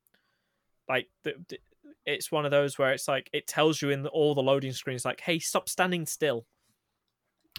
[0.89, 1.59] like the, the-
[2.05, 4.73] it's one of those where it's like it tells you in the, all the loading
[4.73, 6.45] screens like hey stop standing still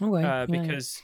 [0.02, 0.44] Okay, uh, yeah, yeah.
[0.60, 1.00] because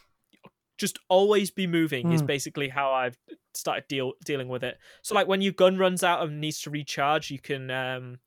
[0.76, 2.26] just always be moving is Mm.
[2.26, 3.16] basically how i've
[3.54, 6.70] started deal dealing with it so like when your gun runs out and needs to
[6.70, 8.18] recharge you can um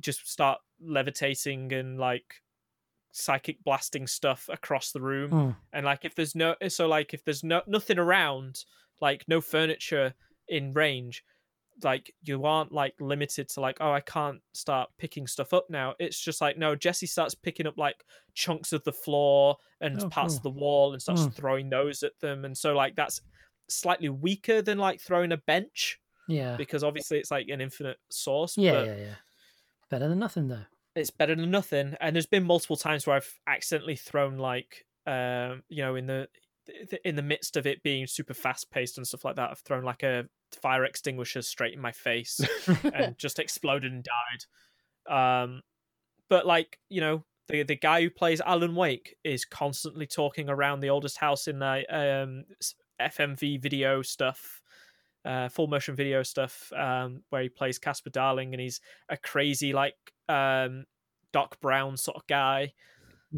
[0.00, 2.42] just start levitating and like
[3.12, 5.50] psychic blasting stuff across the room Hmm.
[5.72, 8.64] and like if there's no so like if there's no nothing around
[9.00, 10.14] like no furniture
[10.48, 11.22] in range
[11.82, 15.94] like you aren't like limited to like oh i can't start picking stuff up now
[15.98, 17.96] it's just like no jesse starts picking up like
[18.34, 21.34] chunks of the floor and Oh, parts of the wall and starts Mm.
[21.34, 23.20] throwing those at them and so like that's
[23.68, 25.98] slightly weaker than like throwing a bench
[26.28, 26.56] yeah.
[26.56, 29.14] because obviously it's like an infinite source Yeah, but yeah, yeah.
[29.90, 30.64] Better than nothing though.
[30.94, 31.94] It's better than nothing.
[32.00, 36.28] And there's been multiple times where I've accidentally thrown like, um, you know, in the
[37.04, 39.84] in the midst of it being super fast paced and stuff like that, I've thrown
[39.84, 40.26] like a
[40.60, 42.40] fire extinguisher straight in my face
[42.94, 44.04] and just exploded and
[45.08, 45.42] died.
[45.44, 45.62] Um,
[46.28, 50.80] but like you know, the the guy who plays Alan Wake is constantly talking around
[50.80, 52.44] the oldest house in the um,
[53.00, 54.61] FMV video stuff,
[55.24, 59.72] uh, full motion video stuff, um, where he plays Casper Darling, and he's a crazy
[59.72, 59.94] like
[60.28, 60.84] um,
[61.32, 62.72] Doc Brown sort of guy.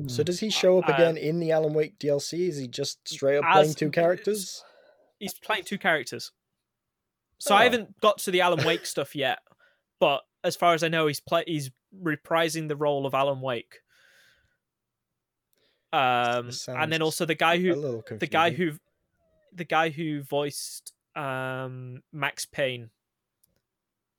[0.09, 0.25] so Hmm.
[0.25, 2.49] does he show up Uh, again in the Alan Wake DLC?
[2.49, 4.65] Is he just straight up playing two characters?
[5.19, 6.33] He's playing two characters.
[7.39, 7.59] So Oh.
[7.59, 9.39] I haven't got to the Alan Wake stuff yet,
[10.01, 11.71] but as far as I know, he's play he's
[12.03, 13.81] reprising the role of Alan Wake.
[15.93, 18.73] Um, and then also the guy who the guy who
[19.53, 22.91] the guy who voiced um Max Payne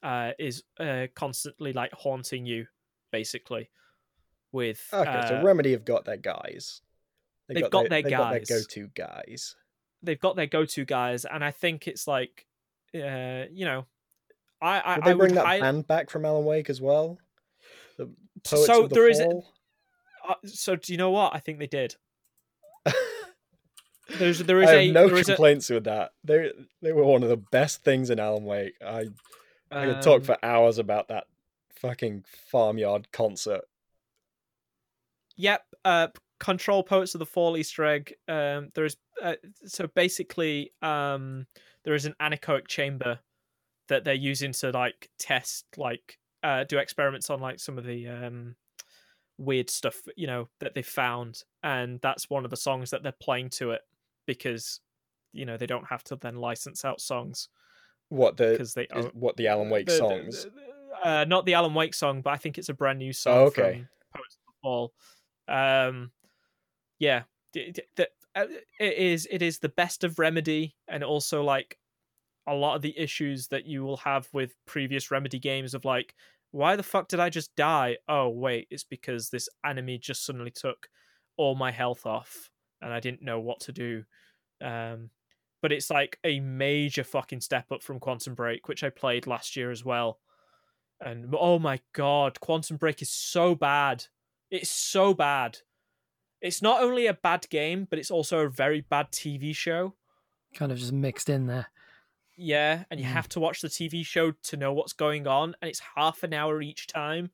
[0.04, 2.68] uh is uh constantly like haunting you
[3.12, 3.70] basically
[4.52, 6.82] with Okay, so uh, Remedy have got their guys.
[7.50, 9.56] They've got their they've got their go-to guys.
[10.02, 12.46] they've got their go-to guys and I think it's like
[12.94, 13.86] uh you know
[14.62, 16.80] I I, Did I they would bring that hi- band back from Alan Wake as
[16.82, 17.18] well?
[17.98, 18.10] The
[18.44, 21.68] Poets so of the there is uh, so do you know what I think they
[21.68, 21.96] did
[24.18, 26.12] there's there is I have a no is a, complaints with that.
[26.24, 26.52] They
[26.82, 28.74] they were one of the best things in Alan Wake.
[28.86, 29.06] I
[29.72, 31.26] I could talk um, for hours about that
[31.76, 33.62] fucking farmyard concert.
[35.38, 35.64] Yep.
[35.84, 36.08] Uh,
[36.40, 38.14] Control Poets of the Fall Easter egg.
[38.28, 39.36] Um, there is uh,
[39.66, 41.48] so basically um,
[41.84, 43.20] there is an anechoic chamber
[43.88, 48.08] that they're using to like test like uh, do experiments on like some of the
[48.08, 48.56] um,
[49.38, 53.14] weird stuff you know that they found, and that's one of the songs that they're
[53.14, 53.82] playing to it
[54.26, 54.80] because
[55.34, 57.50] you know they don't have to then license out songs
[58.10, 60.44] What the because they is- what the Alan Wake the- the- songs?
[60.46, 63.34] the- uh, not the Alan Wake song, but I think it's a brand new song
[63.38, 63.86] Oh, okay.
[64.16, 64.94] Poets of the Fall.
[65.48, 66.12] Um,
[67.00, 67.24] yeah,
[67.54, 67.74] the-
[68.36, 68.46] uh,
[68.80, 69.28] it is.
[69.30, 71.78] It is the best of Remedy, and also like
[72.48, 76.16] a lot of the issues that you will have with previous Remedy games of like,
[76.52, 77.98] why the fuck did I just die?
[78.08, 80.88] Oh wait, it's because this enemy just suddenly took
[81.38, 84.04] all my health off, and I didn't know what to do.
[84.62, 85.10] Um,
[85.62, 89.56] but it's like a major fucking step up from Quantum Break, which I played last
[89.56, 90.20] year as well.
[91.02, 94.06] And oh my god, Quantum Break is so bad.
[94.52, 95.58] It's so bad.
[96.42, 99.96] It's not only a bad game, but it's also a very bad TV show.
[100.54, 101.68] Kind of just mixed in there.
[102.38, 103.12] Yeah, and you Mm.
[103.14, 106.34] have to watch the TV show to know what's going on, and it's half an
[106.34, 107.32] hour each time.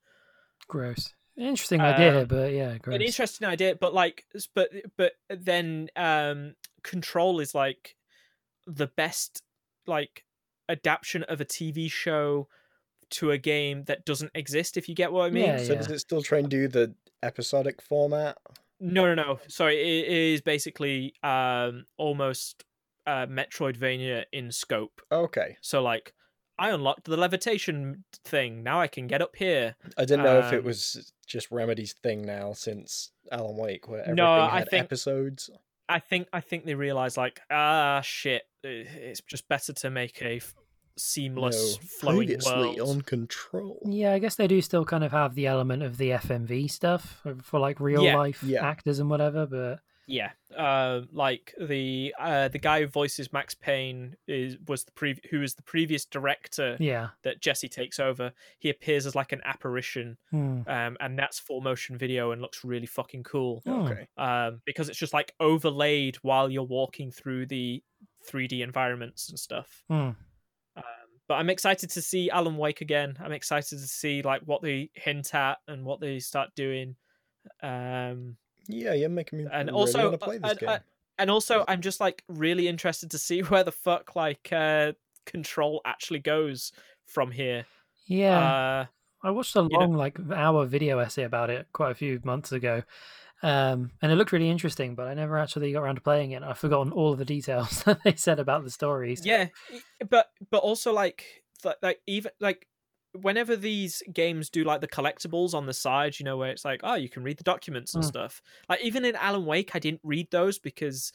[0.68, 1.14] Gross.
[1.38, 2.96] Interesting idea, Um, but yeah, gross.
[2.96, 7.96] An interesting idea, but like, but but then um, Control is like
[8.68, 9.42] the best
[9.88, 10.24] like
[10.70, 12.48] adaptation of a TV show
[13.12, 14.78] to a game that doesn't exist.
[14.78, 15.44] If you get what I mean.
[15.44, 16.94] Yeah, So does it still try and do the
[17.24, 18.38] episodic format?
[18.80, 19.40] No, no, no.
[19.48, 22.66] Sorry, it is basically um almost
[23.08, 25.02] uh Metroidvania in scope.
[25.12, 26.14] Okay, So like
[26.60, 28.62] I unlocked the levitation thing.
[28.64, 29.76] Now I can get up here.
[29.98, 34.02] I didn't know if it Um, was just Remedy's thing now since Alan Wake, where
[34.02, 35.50] everything No, I had think- episodes.
[35.90, 40.38] I think I think they realize like ah shit, it's just better to make a
[40.38, 40.56] f-
[40.98, 42.80] seamless No, flowing world.
[42.80, 43.82] on Control.
[43.90, 47.22] Yeah, I guess they do still kind of have the element of the FMV stuff
[47.42, 48.66] for like real Yeah, life yeah.
[48.66, 49.80] actors and whatever, but
[50.12, 55.22] Yeah, uh, like the uh, the guy who voices Max Payne is was the pre-
[55.30, 57.10] who was the previous director yeah.
[57.24, 58.34] that Jesse takes over.
[58.60, 60.62] He appears as like an apparition, Hmm.
[60.68, 63.64] um, and that's full motion video and looks really fucking cool.
[63.66, 63.88] Oh.
[63.88, 67.82] Okay, Um, because it's just like overlaid while you're walking through the
[68.30, 69.82] 3D environments and stuff.
[69.88, 70.10] Hmm.
[70.76, 70.84] Um,
[71.30, 73.16] but I'm excited to see Alan Wake again.
[73.24, 76.98] I'm excited to see like what they hint at and what they start doing.
[77.64, 78.36] Um,
[78.68, 80.70] yeah, you're making me and really also, want to play this and, game.
[80.70, 80.80] uh,
[81.18, 84.94] and also, I'm just like really interested to see where the fuck like uh,
[85.26, 86.72] Control actually goes
[87.06, 87.66] from here.
[88.06, 88.40] Yeah.
[88.40, 88.86] Uh,
[89.24, 92.52] I watched a know- long, like hour video essay about it quite a few months
[92.52, 92.84] ago.
[93.44, 96.44] Um, and it looked really interesting, but I never actually got around to playing it.
[96.44, 99.26] I've forgotten all of the details that they said about the stories.
[99.26, 99.48] yeah,
[100.10, 102.68] but but also like th- like even like
[103.14, 106.80] whenever these games do like the collectibles on the side, you know, where it's like,
[106.84, 108.08] oh, you can read the documents and Mm.
[108.08, 108.42] stuff.
[108.70, 111.12] Like even in Alan Wake, I didn't read those because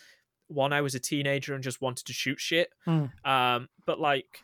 [0.48, 2.70] one, I was a teenager and just wanted to shoot shit.
[2.86, 3.10] Mm.
[3.26, 4.40] Um, but like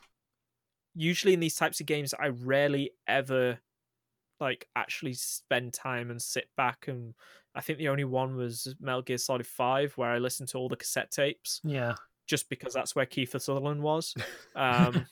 [0.94, 3.58] usually in these types of games, I rarely ever
[4.40, 7.14] like actually spend time and sit back and
[7.54, 10.68] I think the only one was Metal Gear Solid Five, where I listened to all
[10.70, 11.94] the cassette tapes Yeah.
[12.26, 14.14] just because that's where Kiefer Sutherland was.
[14.56, 15.06] Um,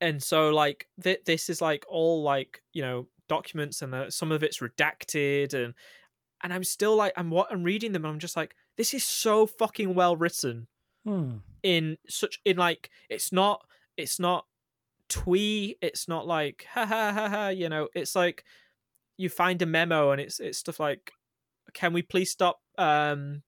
[0.00, 4.32] and so like th- this is like all like you know documents and uh, some
[4.32, 5.74] of it's redacted and
[6.42, 9.04] and I'm still like I'm what I'm reading them and I'm just like this is
[9.04, 10.66] so fucking well written
[11.04, 11.36] Hmm.
[11.62, 13.66] in such in like it's not
[13.96, 14.44] it's not
[15.08, 18.44] twee it's not like ha ha ha ha you know it's like
[19.16, 21.12] you find a memo and it's it's stuff like
[21.72, 23.42] can we please stop um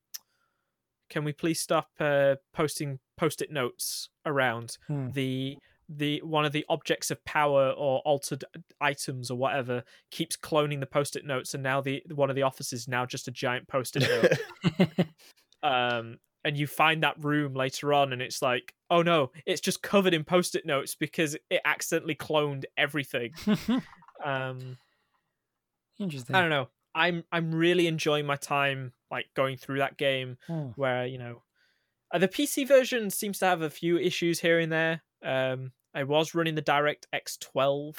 [1.09, 5.11] can we please stop uh posting post-it notes around Hmm.
[5.11, 5.59] the
[5.93, 8.45] the one of the objects of power or altered
[8.81, 12.83] items or whatever keeps cloning the post-it notes and now the one of the offices
[12.83, 15.07] is now just a giant post-it note
[15.65, 19.83] um and you find that room later on and it's like oh no it's just
[19.83, 23.33] covered in post-it notes because it accidentally cloned everything
[24.25, 24.77] um
[25.99, 26.37] Interesting.
[26.37, 30.69] i don't know i'm i'm really enjoying my time like going through that game Hmm.
[30.77, 31.43] where you know
[32.15, 36.03] uh, the pc version seems to have a few issues here and there um i
[36.03, 37.97] was running the direct x12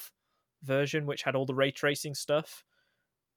[0.63, 2.63] version which had all the ray tracing stuff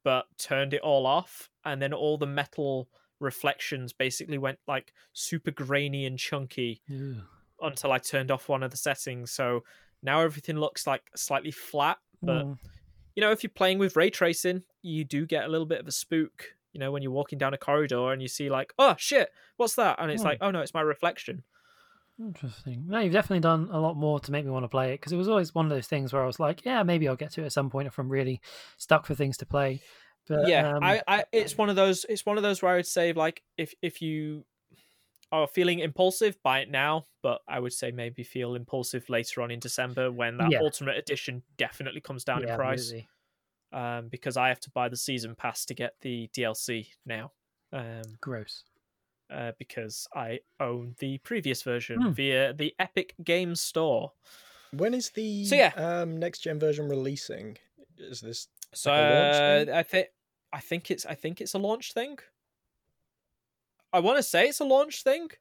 [0.03, 2.87] but turned it all off and then all the metal
[3.19, 7.21] reflections basically went like super grainy and chunky Ew.
[7.61, 9.63] until i turned off one of the settings so
[10.03, 12.53] now everything looks like slightly flat but Hmm.
[13.15, 15.87] you know, if you're playing with ray tracing, you do get a little bit of
[15.87, 16.53] a spook.
[16.73, 19.75] You know, when you're walking down a corridor and you see like, oh shit, what's
[19.75, 19.97] that?
[19.99, 20.27] And it's Hmm.
[20.29, 21.43] like, oh no, it's my reflection.
[22.19, 22.85] Interesting.
[22.87, 25.11] No, you've definitely done a lot more to make me want to play it because
[25.11, 27.31] it was always one of those things where I was like, yeah, maybe I'll get
[27.31, 28.41] to it at some point if I'm really
[28.77, 29.81] stuck for things to play.
[30.27, 32.05] But, yeah, um, I, I, it's one of those.
[32.07, 34.45] It's one of those where I would say like if if you
[35.31, 37.05] are feeling impulsive, buy it now.
[37.21, 40.59] But I would say maybe feel impulsive later on in December when that Yeah.
[40.61, 42.93] Ultimate Edition definitely comes down yeah, in price.
[43.71, 47.33] Um, because I have to buy the season pass to get the DLC now.
[47.73, 48.63] Um, Gross.
[49.29, 52.11] Uh, because I own the previous version Hmm.
[52.11, 54.13] via the Epic Games Store.
[54.71, 55.73] When is the So, yeah.
[55.75, 57.57] um, next gen version releasing?
[57.97, 59.69] Is this So Like a launch uh, thing?
[59.73, 60.09] I think
[60.53, 62.19] I think it's I think it's a launch thing.
[63.91, 65.31] I want to say it's a launch thing.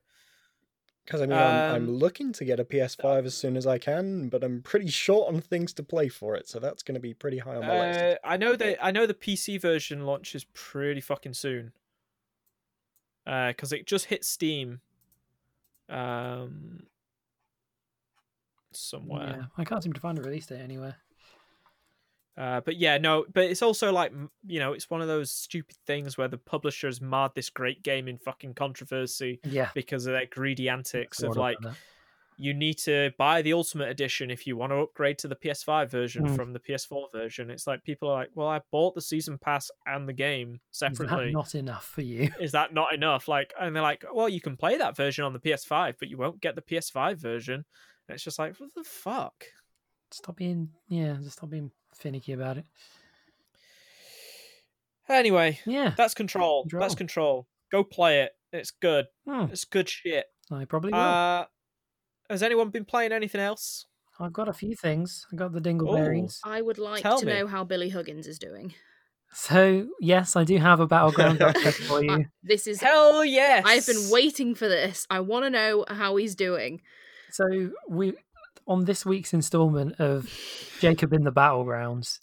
[1.05, 3.79] because I mean I'm, I'm Um, looking to get a PS5 as soon as I
[3.79, 7.01] can, but I'm pretty short on things to play for it, so that's going to
[7.01, 8.05] be pretty high on my list.
[8.07, 11.73] Uh, I know that I know the PC version launches pretty fucking soon.
[13.25, 14.81] Because it just hit Steam.
[15.89, 16.85] Um,
[18.73, 19.37] somewhere.
[19.41, 20.97] Yeah, I can't seem to find a release date anywhere.
[22.37, 24.13] Uh, but yeah, no, but it's also like
[24.47, 28.09] you know, it's one of those stupid things where the publishers marred this great game
[28.09, 29.71] in fucking controversy Yeah.
[29.75, 31.59] because of their greedy antics of like.
[32.37, 35.89] You need to buy the ultimate edition if you want to upgrade to the PS5
[35.91, 36.37] version Mm.
[36.37, 37.51] from the PS4 version.
[37.51, 40.79] It's like people are like, "Well, I bought the season pass and the game Is
[40.81, 41.33] that separately.
[41.33, 42.31] not enough for you?
[42.41, 45.33] Is that not enough?" Like, and they're like, "Well, you can play that version on
[45.33, 47.65] the PS5, but you won't get the PS5 version."
[48.09, 49.45] And it's just like, what the fuck?
[50.11, 52.67] Stop being yeah, just stop being finicky about it.
[55.09, 56.67] Anyway, Yeah, that's control.
[56.71, 57.47] That's control.
[57.71, 58.33] Go play it.
[58.53, 59.07] It's good.
[59.27, 60.27] Hmm, It's good shit.
[60.51, 61.01] I probably will.
[61.01, 61.45] Uh,
[62.31, 63.87] has anyone been playing anything else?
[64.21, 65.27] I've got a few things.
[65.33, 66.39] I got the Dingleberries.
[66.45, 67.33] I would like Tell to me.
[67.33, 68.75] know how Billy Huggins is doing.
[69.33, 72.25] So yes, I do have a battleground update for Uh, you.
[72.45, 72.81] this is.
[72.81, 73.65] Hell yes!
[73.67, 75.07] I've been waiting for this.
[75.11, 76.81] I want to know how he's doing.
[77.33, 78.13] So we
[78.69, 80.31] on this week's installment of
[80.81, 82.21] Jacob in the Battlegrounds,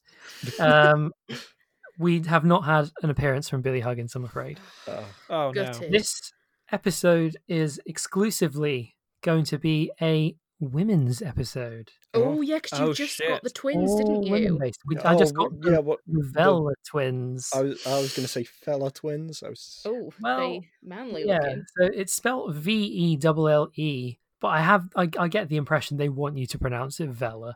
[0.60, 1.12] um,
[2.00, 4.16] we have not had an appearance from Billy Huggins.
[4.16, 4.60] I'm afraid.
[4.88, 5.66] Oh, Oh no.
[5.66, 5.92] Gutted.
[5.92, 6.32] This
[6.72, 11.90] episode is exclusively going to be a women's episode.
[12.14, 14.32] Oh, yeah, because you Oh, just got the twins, All didn't you?
[14.32, 14.80] women-based.
[14.86, 15.80] We, I just oh, got what- the yeah.
[15.80, 17.50] What Vela twins.
[17.56, 19.42] I was, I was going to say fella twins.
[19.44, 19.82] I was.
[19.86, 21.64] Oh, Well, they manly yeah, looking.
[21.78, 25.58] so it's spelled V E L L E, but I have I, I get the
[25.58, 27.56] impression they want you to pronounce it Vela.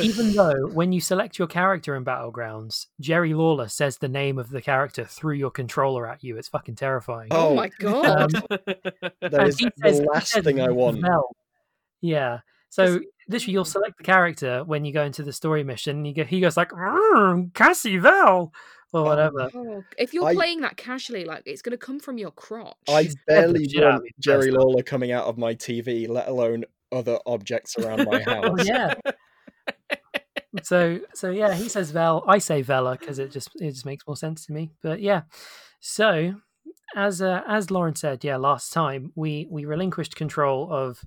[0.00, 4.50] Even though when you select your character in Battlegrounds, Jerry Lawler says the name of
[4.50, 6.36] the character through your controller at you.
[6.36, 7.28] It's fucking terrifying.
[7.30, 8.34] Oh, Oh, my god.
[8.34, 11.00] Um, That and is he the says- last thing I want.
[11.00, 11.34] Vel.
[12.00, 12.40] Yeah.
[12.70, 16.04] So Just- literally, you'll select the character when you go into the story mission.
[16.04, 18.52] You go, he goes like "Mm, Cassie Vel
[18.92, 19.50] or whatever.
[19.54, 22.74] Oh, if you're I- playing that casually, like it's going to come from your crotch.
[22.88, 24.50] I barely shit out of want me Jerry.
[24.50, 28.66] Lawler coming out of my TV, let alone other objects around my Oh, house.
[28.66, 28.94] yeah.
[30.62, 32.24] So so yeah, he says Vel.
[32.26, 34.70] I say Vela because it just it just makes more sense to me.
[34.82, 35.22] But yeah,
[35.80, 36.34] so
[36.94, 41.04] as uh, as Lauren said, yeah, last time we we relinquished control of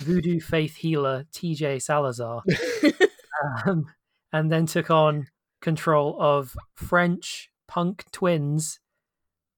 [0.00, 1.80] Voodoo Faith healer T.J.
[1.80, 2.42] Salazar,
[3.66, 3.86] um,
[4.32, 5.26] and then took on
[5.60, 8.78] control of French punk twins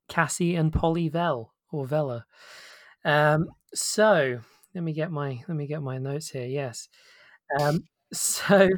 [0.08, 2.24] Cassie and Polly Vel or Vela.
[3.04, 4.40] Um, so
[4.74, 6.46] let me get my let me get my notes here.
[6.46, 6.88] Yes.
[7.60, 8.68] Um, so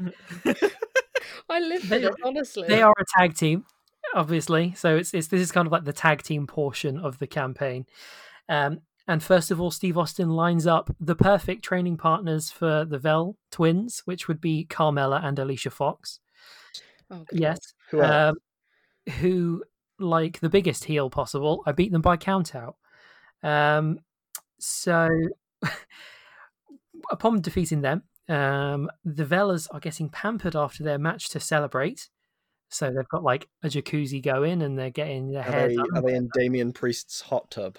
[1.49, 2.69] I live for They- this, honestly.
[2.69, 3.65] they are a tag team,
[4.15, 4.75] obviously.
[4.77, 7.87] So it's, it's this is kind of like the tag team portion of the campaign.
[8.49, 12.99] Um, and first of all, Steve Austin lines up the perfect training partners for the
[12.99, 16.21] Vel twins, which would be Carmella and Alicia Fox.
[17.11, 17.59] Oh, Yes,
[17.91, 18.37] Who um,
[19.19, 19.65] who
[19.99, 21.63] like the biggest heel possible.
[21.67, 22.77] I beat them by count out.
[23.43, 23.99] Um,
[24.59, 25.09] so
[27.11, 32.09] upon defeating them, um, the Velas are getting pampered after their match to celebrate.
[32.69, 36.03] So they've got like a jacuzzi going, and they're getting their are, hair they, are
[36.03, 37.79] they in Damien Priest's hot tub?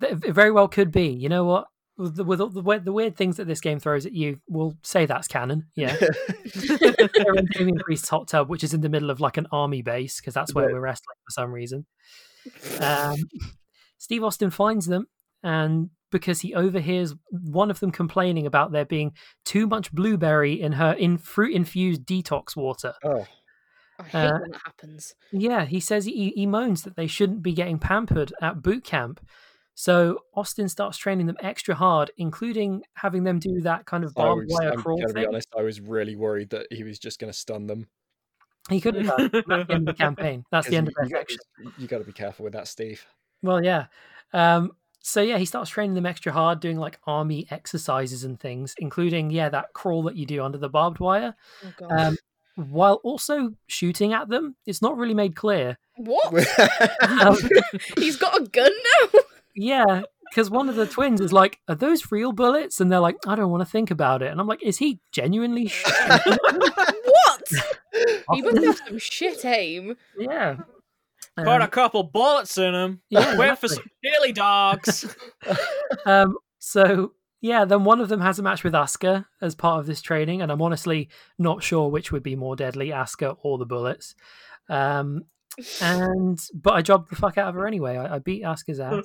[0.00, 1.08] It very well could be.
[1.08, 1.66] You know what?
[1.96, 4.76] With the, with the, weird- the weird things that this game throws at you, we'll
[4.82, 5.66] say that's canon.
[5.76, 5.94] Yeah.
[6.54, 9.82] They're in Damien Priest's hot tub, which is in the middle of like an army
[9.82, 10.74] base, because that's where Right.
[10.74, 11.86] we're wrestling for some reason.
[12.80, 13.16] Um,
[13.98, 15.06] Steve Austin finds them,
[15.42, 19.12] and because he overhears one of them complaining about there being
[19.44, 22.94] too much blueberry in her in fruit infused detox water.
[23.02, 23.26] oh,
[23.98, 25.16] I hate uh, when that happens.
[25.32, 29.20] Yeah, he says he, he moans that they shouldn't be getting pampered at boot camp.
[29.74, 34.22] So Austin starts training them extra hard, including having them do that kind of I
[34.22, 37.00] barbed was, wire I'm crawl to be honest, I was really worried that he was
[37.00, 37.88] just going to stun them.
[38.70, 39.30] He could have done.
[39.32, 40.44] That's the end of the campaign.
[40.52, 41.72] That's the end of you, their you, got, section.
[41.76, 43.04] you got to be careful with that, Steve.
[43.42, 43.86] Well, yeah.
[44.32, 44.70] Um,
[45.06, 49.30] so yeah, he starts training them extra hard, doing like army exercises and things, including
[49.30, 51.34] yeah that crawl that you do under the barbed wire.
[51.82, 51.88] Oh.
[51.90, 52.16] Um,
[52.56, 54.56] while also shooting at them.
[54.64, 55.78] It's not really made clear.
[55.96, 56.32] What?
[57.02, 57.36] Um,
[57.98, 58.72] He's got a gun
[59.02, 59.20] now.
[59.54, 63.16] yeah, because one of the twins is like, "Are those real bullets?" And they're like,
[63.26, 66.38] "I don't want to think about it." And I'm like, "Is he genuinely?" shooting?"
[67.04, 67.52] what?
[68.32, 69.96] He must have some shit aim.
[70.18, 70.56] yeah.
[71.36, 73.00] Put a couple bullets in him.
[73.10, 73.76] yeah, Wait for exactly.
[73.76, 75.16] some chili dogs.
[76.06, 79.86] Um, so yeah, then one of them has a match with Asuka as part of
[79.86, 81.08] this training, and I'm honestly
[81.38, 84.14] not sure which would be more deadly, Asuka or the bullets.
[84.68, 85.24] Um,
[85.80, 87.96] and but I jobbed the fuck out of her anyway.
[87.96, 89.04] I, I beat Asuka's ass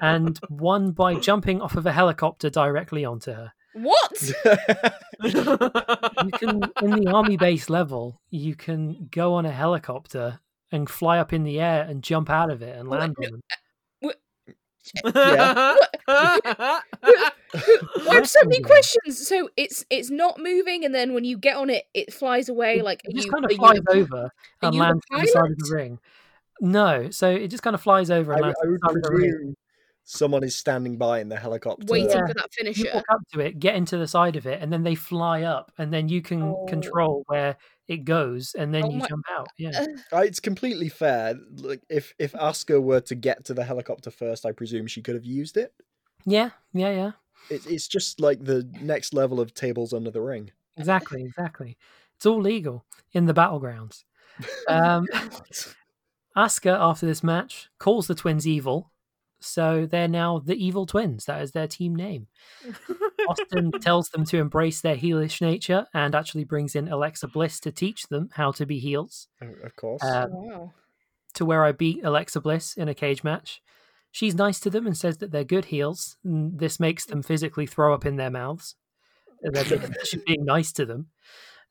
[0.00, 3.52] and won by jumping off of a helicopter directly onto her.
[3.74, 4.32] What?
[5.24, 10.40] You can in the army base level, you can go on a helicopter
[10.72, 13.32] and fly up in the air and jump out of it and land no, on
[13.32, 13.42] them.
[15.14, 15.76] Yeah.
[16.08, 16.82] I
[18.12, 19.26] have so many questions.
[19.26, 22.82] So it's it's not moving, and then when you get on it, it flies away.
[22.82, 24.30] Like it just you, kind of flies the- over
[24.62, 25.98] and lands to the side of the ring.
[26.60, 29.02] No, so it just kind of flies over and I lands to the would side
[29.02, 29.56] the ring.
[30.04, 31.84] someone is standing by in the helicopter.
[31.88, 32.26] waiting Yeah.
[32.26, 32.78] for that finisher.
[32.78, 32.96] You finisher.
[32.96, 35.72] walk up to it, get into the side of it, and then they fly up,
[35.78, 36.64] and then you can Oh.
[36.68, 37.56] control where
[37.88, 39.48] it goes, and then Oh you my- jump out.
[39.58, 41.34] Yeah, it's completely fair.
[41.56, 45.14] Like if if Asuka were to get to the helicopter first, I presume she could
[45.14, 45.72] have used it.
[46.24, 47.12] yeah, yeah, yeah.
[47.50, 50.50] It's it's just like the next level of tables under the ring.
[50.76, 51.76] Exactly, exactly.
[52.16, 54.04] It's all legal in the battlegrounds.
[54.68, 55.06] Um,
[56.36, 58.90] Asuka, after this match, calls the twins evil.
[59.40, 61.26] So they're now the evil twins.
[61.26, 62.26] That is their team name.
[63.28, 67.72] Austin tells them to embrace their heelish nature and actually brings in Alexa Bliss to
[67.72, 69.28] teach them how to be heels.
[69.40, 70.02] Of course.
[70.02, 70.72] Uh, wow.
[71.34, 73.60] to where I beat Alexa Bliss in a cage match.
[74.10, 76.16] She's nice to them and says that they're good heels.
[76.24, 78.74] And this makes them physically throw up in their mouths.
[79.42, 81.08] They're being, she's being nice to them.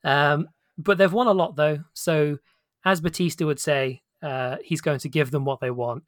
[0.04, 0.48] Um,
[0.78, 1.80] but they've won a lot, though.
[1.94, 2.38] So,
[2.84, 6.04] as Batista would say, uh, he's going to give them what they want,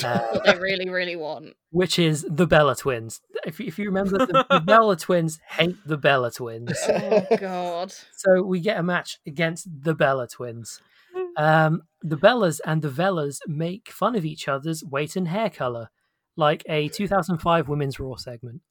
[0.00, 1.54] What they really, really want.
[1.70, 3.20] which is the Bella twins.
[3.46, 6.72] If, you- if you remember, the, the Bella twins hate the Bella twins.
[6.88, 7.92] Oh God.
[8.16, 10.80] So we get a match against the Bella twins.
[11.36, 15.90] Um, the Bellas and the Vellas make fun of each other's weight and hair color,
[16.36, 18.62] like a 2005 Women's Raw segment.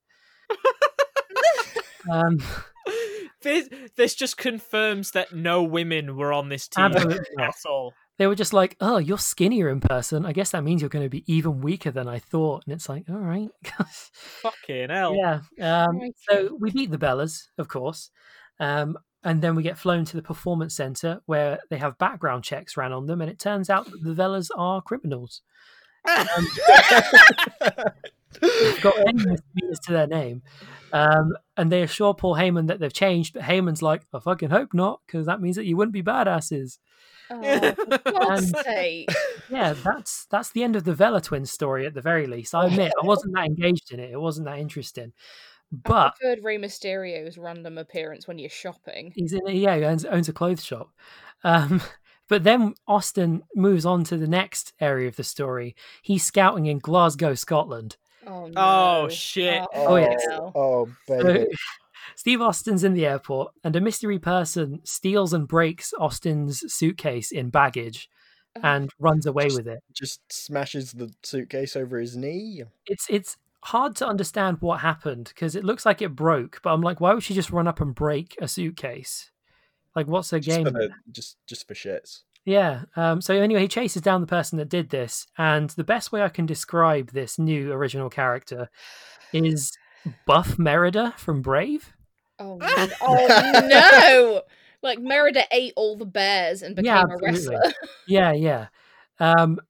[2.12, 2.40] Um,
[3.42, 7.94] this this just confirms that no women were on this team Absolutely at all.
[8.18, 10.26] They were just like, "Oh, you're skinnier in person.
[10.26, 12.90] I guess that means you're going to be even weaker than I thought." And it's
[12.90, 13.50] like, "All right."
[14.42, 15.16] Fucking hell.
[15.16, 15.40] Yeah.
[15.60, 16.00] Um,
[16.30, 18.12] so we beat the Bellas, of course.
[18.60, 22.76] Um, and then we get flown to the performance center where they have background checks
[22.76, 23.22] ran on them.
[23.22, 25.42] And it turns out that the Bellas are criminals.
[26.06, 26.48] Um,
[28.42, 30.42] They've got many misdemeanors to their name.
[30.92, 33.34] Um, and they assure Paul Heyman that they've changed.
[33.34, 36.80] But Heyman's like, I fucking hope not, because that means that you wouldn't be badasses.
[37.30, 38.56] Oh, And-
[39.50, 42.56] Yeah, that's that's the end of the Vela twins story at the very least.
[42.56, 44.12] I admit I wasn't that engaged in it.
[44.12, 45.14] It wasn't that interesting.
[45.74, 49.12] I But preferred Rey Mysterio's random appearance when you're shopping.
[49.16, 50.92] He's in a, yeah, he owns, owns a clothes shop.
[51.44, 51.82] Um,
[52.30, 55.76] but then Austin moves on to the next area of the story.
[56.02, 57.98] He's scouting in Glasgow, Scotland.
[58.26, 58.54] Oh no.
[59.06, 59.64] Oh, shit.
[59.74, 60.24] Oh, yes.
[60.30, 60.52] hell.
[60.56, 61.48] oh, So baby.
[62.16, 67.50] Steve Austin's in the airport, and a mystery person steals and breaks Austin's suitcase in
[67.50, 68.10] baggage
[68.56, 69.80] Oh, and runs away with it.
[69.92, 72.64] Just smashes the suitcase over his knee.
[72.86, 76.82] It's it's hard to understand what happened because it looks like it broke, but I'm
[76.82, 79.32] like, why would she just run up and break a suitcase?
[79.96, 80.66] Like, what's her Just game?
[80.66, 82.22] the, just, just for shits.
[82.46, 82.84] Yeah.
[82.96, 86.22] Um, so anyway, he chases down the person that did this, and the best way
[86.22, 88.70] I can describe this new original character
[89.32, 89.72] is
[90.26, 91.94] Buff Merida from Brave.
[92.40, 92.88] Oh, no.
[93.02, 94.42] oh no!
[94.84, 97.62] Like Merida ate all the bears and became Yeah, a wrestler.
[98.06, 98.68] Yeah, yeah.
[99.18, 99.62] Um,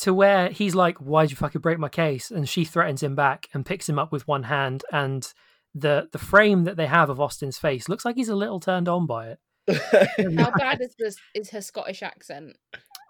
[0.00, 3.48] to where he's like, "Why'd you fucking break my case?" And she threatens him back
[3.54, 5.26] and picks him up with one hand, and
[5.74, 8.88] the the frame that they have of Austin's face looks like he's a little turned
[8.90, 9.38] on by it.
[10.38, 11.16] How bad is this?
[11.34, 12.56] Is her Scottish accent?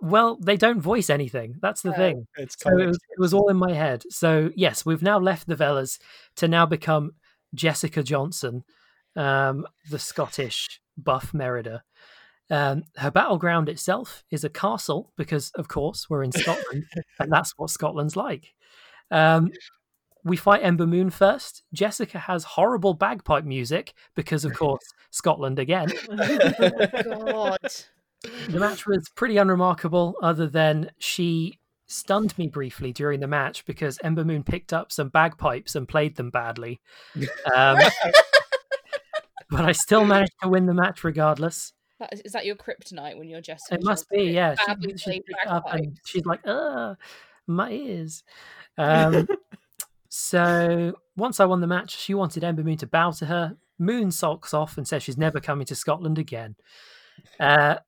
[0.01, 1.57] Well, they don't voice anything.
[1.61, 1.97] That's the Oh.
[1.97, 2.27] thing.
[2.37, 4.05] it's So it was, it was all in my head.
[4.11, 5.99] So yes, we've now left the Vellas
[6.37, 7.13] to now become
[7.55, 8.65] Jessica Johnson,
[9.17, 11.83] um, the Scottish buff Merida.
[12.51, 16.85] Um, her battleground itself is a castle because, of course, we're in Scotland,
[17.19, 18.55] and that's what Scotland's like.
[19.11, 19.51] Um,
[20.25, 21.63] we fight Ember Moon first.
[21.75, 25.89] Jessica has horrible bagpipe music because, of course, Scotland again.
[27.05, 27.59] God.
[28.23, 33.99] The match was pretty unremarkable, other than she stunned me briefly during the match because
[34.05, 36.81] Ember Moon picked up some bagpipes and played them badly.
[37.55, 37.79] Um,
[39.51, 41.73] but I still managed to win the match regardless.
[41.99, 43.75] That is, is that your kryptonite when you're Jessica?
[43.75, 44.55] It must be, yeah.
[44.55, 46.95] She, she played picked it up and she's like, "Uh,
[47.47, 48.23] my ears."
[48.81, 49.27] Um,
[50.09, 53.57] so once I won the match, she wanted Ember Moon to bow to her.
[53.77, 56.55] Moon sulks off and says she's never coming to Scotland again.
[57.41, 57.79] Uh,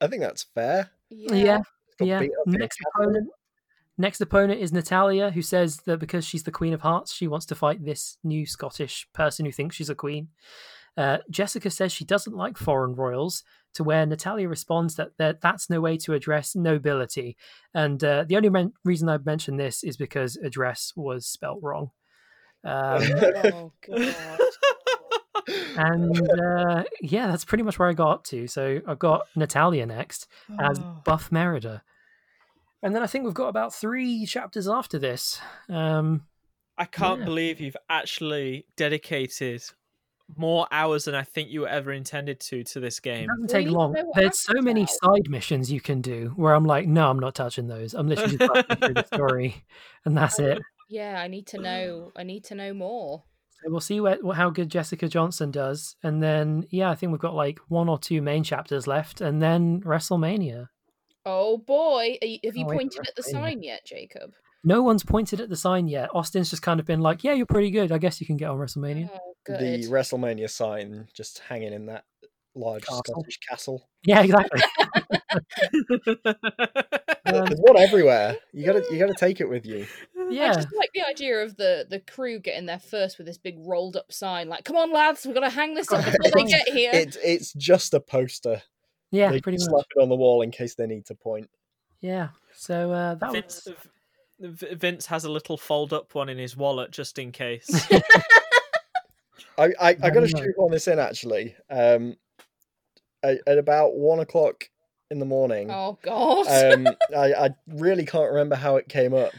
[0.00, 0.90] I think that's fair.
[1.10, 1.60] yeah,
[1.98, 2.20] Got yeah.
[2.20, 3.28] beat up in a Next opponent.
[3.98, 7.44] Next opponent is Natalya, who says that because she's the Queen of Hearts, she wants
[7.46, 10.28] to fight this new Scottish person who thinks she's a queen.
[10.96, 13.42] Uh, Jessica says she doesn't like foreign royals,
[13.74, 17.36] to where Natalya responds that, that that's no way to address nobility.
[17.74, 21.90] And uh, the only men- reason I mention this is because address was spelt wrong.
[22.62, 24.14] Um, Oh god.
[25.48, 28.46] and uh, yeah, that's pretty much where I got up to.
[28.46, 30.26] So I've got Natalya next
[30.58, 31.02] as Oh.
[31.04, 31.82] Buff Merida.
[32.82, 35.40] And then I think we've got about three chapters after this.
[35.68, 36.26] Um,
[36.78, 37.24] I can't Yeah.
[37.26, 39.62] believe you've actually dedicated
[40.36, 43.24] more hours than I think you ever intended to to this game.
[43.24, 43.92] it doesn't take you long.
[43.92, 44.86] know There's so many now.
[44.86, 47.94] side missions you can do where I'm like, no, I'm not touching those.
[47.94, 49.64] I'm literally just buffing through the story,
[50.04, 50.58] and that's it.
[50.92, 52.10] Yeah, I need to know.
[52.16, 53.22] I need to know more.
[53.62, 57.20] So we'll see where, how good Jessica Johnson does, and then yeah, I think we've
[57.20, 60.68] got like one or two main chapters left, and then WrestleMania.
[61.26, 64.32] Oh boy, Are you, have you Can't wait for pointed at the sign yet, Jacob?
[64.64, 66.10] No one's pointed at the sign yet.
[66.14, 67.92] Austin's just kind of been like, yeah, you're pretty good.
[67.92, 69.10] I guess you can get on WrestleMania.
[69.12, 69.86] Oh, The.
[69.90, 72.04] WrestleMania sign just hanging in that
[72.54, 73.02] large Castle.
[73.06, 73.88] Scottish castle.
[74.04, 74.60] Yeah, exactly.
[75.32, 75.40] Um,
[77.24, 78.36] There's one everywhere.
[78.52, 79.86] You gotta you gotta take it with you.
[80.30, 80.52] I yeah.
[80.54, 83.96] just like the idea of the the crew getting there first with this big rolled
[83.96, 86.68] up sign, like, "Come on, lads, we've got to hang this up before they get
[86.68, 88.62] here." It's it's just a poster.
[89.10, 89.80] Yeah, they pretty just much.
[89.80, 91.50] slap it on the wall in case they need to point.
[92.00, 92.28] Yeah.
[92.54, 94.64] So uh, that Vince, was.
[94.78, 97.68] Vince has a little fold up one in his wallet just in case.
[99.58, 100.42] I I, I got to Yeah.
[100.42, 101.54] shoot on this in actually.
[101.68, 102.16] Um,
[103.22, 104.70] at, at about one o'clock
[105.10, 105.70] in the morning.
[105.70, 106.46] oh god.
[106.46, 106.86] um,
[107.16, 109.32] I I really can't remember how it came up,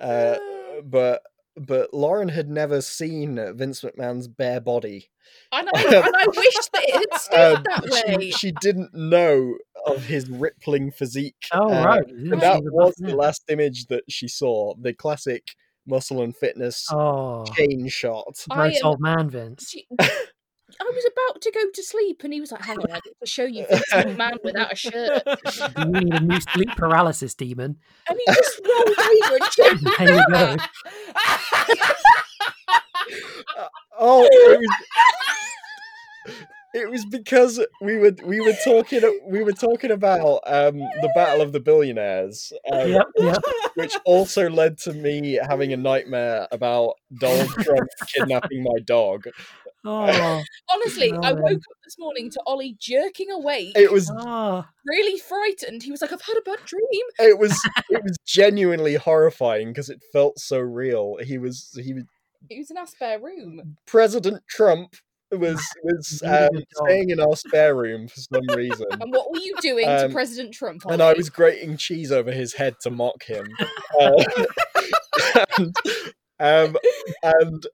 [0.00, 0.36] uh,
[0.84, 1.22] but
[1.56, 5.10] but Lauren had never seen Vince McMahon's bare body.
[5.52, 8.30] and, I, and I wish that it had stayed Um, that she, way.
[8.30, 9.54] she didn't know
[9.86, 11.34] of his rippling physique.
[11.52, 12.06] Oh, uh, right.
[12.06, 14.74] And that was the last image that she saw.
[14.78, 15.42] The classic
[15.86, 18.44] muscle and fitness Oh, chain shot.
[18.50, 19.70] I gross old man, Vince.
[19.70, 19.88] She-
[20.80, 23.14] I was about to go to sleep, and he was like, "Hang on, I get
[23.20, 25.22] to show you Vince McMahon without a shirt,"
[25.78, 27.76] You need a new sleep paralysis demon.
[28.08, 29.98] and he just rolled over and jumped.
[29.98, 30.56] There you go.
[33.98, 34.68] Oh, it was,
[36.74, 41.40] it was because we were we were talking we were talking about um, the Battle
[41.40, 43.42] of the Billionaires, um, Yep, yep.
[43.76, 49.24] which also led to me having a nightmare about Donald Trump kidnapping my dog.
[49.86, 50.42] Oh,
[50.72, 51.34] Honestly, I Oh.
[51.36, 54.64] woke up this morning to Ollie jerking awake, It was oh.
[54.84, 55.82] really frightened.
[55.82, 56.82] He was like, "I've had a bad dream."
[57.18, 57.52] it was
[57.90, 61.16] it was genuinely horrifying because it felt so real.
[61.22, 62.04] He was he was
[62.50, 63.76] It was in our spare room.
[63.86, 64.96] President Trump
[65.30, 66.48] was was um,
[66.84, 68.86] staying in our spare room for some reason.
[68.90, 70.82] And what were you doing Um, to President Trump?
[70.88, 73.46] and I was grating cheese over his head to mock him.
[74.00, 74.24] Uh,
[75.58, 75.76] and,
[76.40, 76.76] um,
[77.22, 77.66] and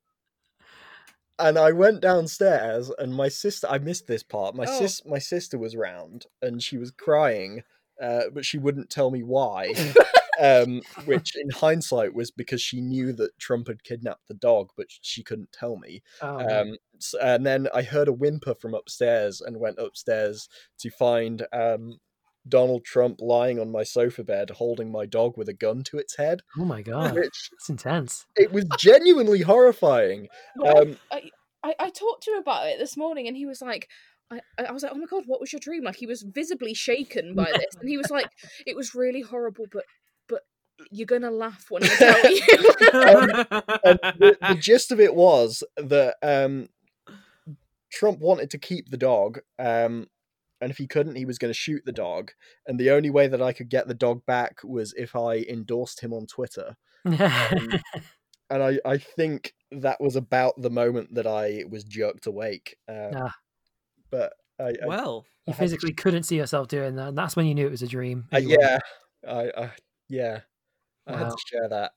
[1.42, 3.66] and I went downstairs, and my sister.
[3.68, 4.54] I missed this part.
[4.54, 4.78] My Oh.
[4.78, 7.62] sis, my sister was round, and she was crying,
[8.00, 9.74] uh, but she wouldn't tell me why.
[10.40, 14.86] um, which, in hindsight, was because she knew that Trump had kidnapped the dog, but
[14.88, 16.02] she couldn't tell me.
[16.22, 16.60] oh.
[16.60, 16.76] Um,
[17.20, 20.48] and then I heard a whimper from upstairs and went upstairs
[20.78, 21.98] to find um,
[22.48, 26.16] Donald Trump lying on my sofa bed holding my dog with a gun to its
[26.16, 28.26] head, oh my god, which it's intense.
[28.36, 30.28] it was genuinely horrifying.
[30.56, 31.30] Well, Um, I,
[31.62, 33.88] I, I talked to him about it this morning, and he was like,
[34.30, 35.84] I, I was like, oh my god, what was your dream?
[35.84, 38.26] Like he was visibly shaken by this, and he was like,
[38.66, 39.84] it was really horrible, but
[40.28, 40.40] but
[40.90, 42.42] you're gonna laugh when I tell you.
[43.84, 46.68] and the, the gist of it was that um,
[47.90, 50.08] Trump wanted to keep the dog, um,
[50.62, 52.30] and if he couldn't, he was going to shoot the dog.
[52.66, 56.00] And the only way that I could get the dog back was if I endorsed
[56.00, 56.76] him on Twitter.
[57.04, 57.18] Um,
[58.50, 62.76] and I, I think that was about the moment that I was jerked awake.
[62.88, 63.34] Um, Ah.
[64.10, 67.18] But I, I, well, you I had to- physically couldn't see yourself doing that, and
[67.18, 68.26] that's when you knew it was a dream.
[68.32, 68.82] uh, and you weren't.
[69.24, 69.70] yeah, I, I,
[70.08, 70.40] yeah,
[71.06, 71.92] I had to share that.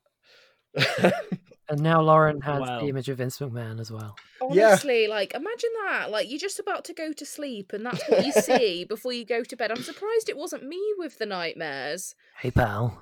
[1.67, 2.79] And now Lauren has Wow.
[2.81, 4.15] the image of Vince McMahon as well.
[4.51, 4.67] Yeah.
[4.67, 6.11] Honestly, like imagine that.
[6.11, 9.25] Like you're just about to go to sleep, and that's what you see before you
[9.25, 9.71] go to bed.
[9.71, 12.13] I'm surprised it wasn't me with the nightmares.
[12.39, 13.01] Hey pal,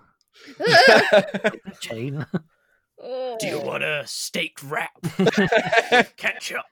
[1.81, 2.25] chain.
[3.01, 3.35] Oh.
[3.39, 4.93] Do you want a steak wrap?
[6.15, 6.63] Ketchup.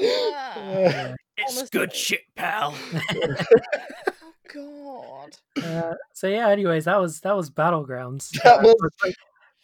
[0.00, 1.14] Ah.
[1.38, 2.74] It's good shit, pal.
[3.12, 5.36] Oh God.
[5.62, 6.48] Uh, so yeah.
[6.48, 8.30] Anyways, that was that was Battlegrounds.
[8.42, 9.12] That was- I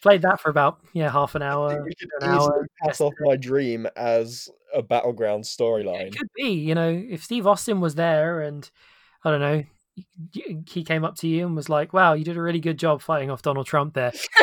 [0.03, 1.83] played, played that for about yeah half an hour.
[1.83, 6.07] we could an hour, pass off my dream as a battleground storyline.
[6.07, 8.69] It could be, you know, if Steve Austin was there and
[9.23, 9.63] I don't know,
[10.67, 13.01] he came up to you and was like, "Wow, you did a really good job
[13.01, 14.11] fighting off Donald Trump there."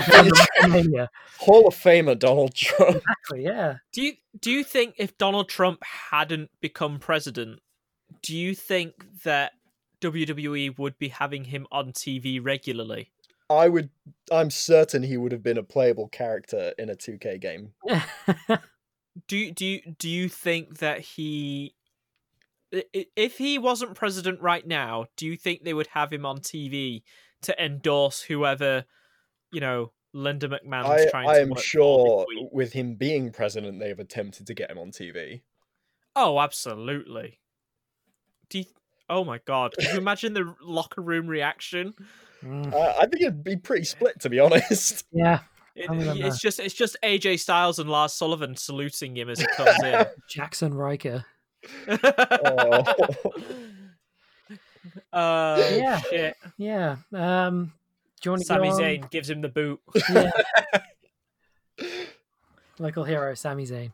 [1.38, 2.96] Hall of Famer Donald Trump.
[2.96, 3.76] exactly, yeah.
[3.92, 7.60] Do you do you think if Donald Trump hadn't become president,
[8.22, 9.52] do you think that
[10.00, 13.10] WWE would be having him on TV regularly?
[13.50, 13.90] I would.
[14.32, 17.72] I'm certain he would have been a playable character in a 2K game.
[19.26, 21.74] Do you, do you, do you think that he
[22.70, 27.02] if he wasn't president right now, do you think they would have him on TV
[27.42, 28.84] to endorse whoever,
[29.52, 34.46] you know, Linda McMahon I, trying I am sure with him being president, they've attempted
[34.46, 35.42] to get him on TV.
[36.14, 37.40] Oh, absolutely.
[38.48, 38.64] Do you,
[39.08, 39.74] oh my god!
[39.78, 41.94] Can you imagine the locker room reaction?
[42.44, 45.04] Mm, Uh, I think it'd be pretty split, to be honest.
[45.12, 45.40] yeah,
[45.74, 49.82] It, it's just it's just AJ Styles and Lars Sullivan saluting him as he comes
[49.82, 50.06] in.
[50.34, 51.24] Jaxson Ryker.
[55.12, 55.18] Oh.
[55.18, 56.00] uh, Yeah.
[56.00, 56.36] shit.
[56.56, 56.96] Yeah.
[57.12, 57.72] Um,
[58.20, 58.80] do you want to Sami on?
[58.80, 59.80] Zayn gives him the boot.
[60.10, 60.30] Yeah.
[62.78, 63.92] Local hero, Sami Zayn.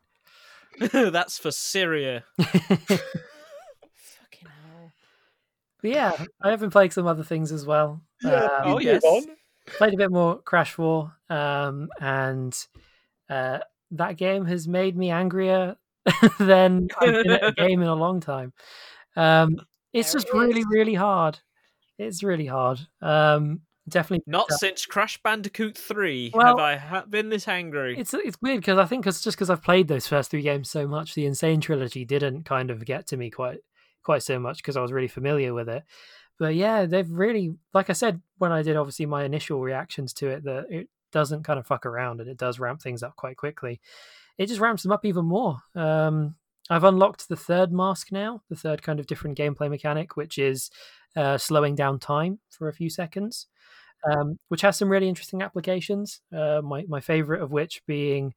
[0.92, 2.22] That's for Syria.
[2.38, 3.00] Fucking
[4.44, 4.92] hell.
[5.82, 8.00] But yeah, I have been playing some other things as well.
[8.22, 9.02] Yeah, Um, Oh, yes.
[9.66, 12.56] played a bit more Crash Four, um, and
[13.28, 13.58] uh,
[13.92, 15.76] that game has made me angrier
[16.38, 18.52] than I've been at a game in a long time.
[19.16, 19.56] Um,
[19.92, 21.38] it's There just it really, really hard.
[21.98, 22.80] It's really hard.
[23.00, 24.24] Um, definitely.
[24.26, 24.56] Not Yeah.
[24.56, 27.98] since Crash Bandicoot 3 Well, have I ha- been this angry.
[27.98, 30.70] It's it's weird because I think it's just because I've played those first three games
[30.70, 31.34] so much, the N.
[31.34, 33.60] Sane trilogy didn't kind of get to me quite
[34.02, 35.82] quite so much because I was really familiar with it.
[36.38, 40.28] But yeah, they've really, like I said when I did obviously my initial reactions to
[40.28, 43.36] it, that it doesn't kind of fuck around and it does ramp things up quite
[43.36, 43.80] quickly.
[44.38, 45.58] It just ramps them up even more.
[45.74, 46.36] Um,
[46.68, 50.70] I've unlocked the third mask now, the third kind of different gameplay mechanic, which is
[51.14, 53.46] uh, slowing down time for a few seconds
[54.04, 56.20] um, which has some really interesting applications.
[56.32, 58.34] Uh, my my favorite of which being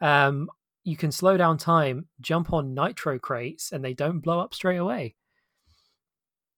[0.00, 0.48] um,
[0.84, 4.78] you can slow down time, jump on nitro crates, and they don't blow up straight
[4.78, 5.14] away.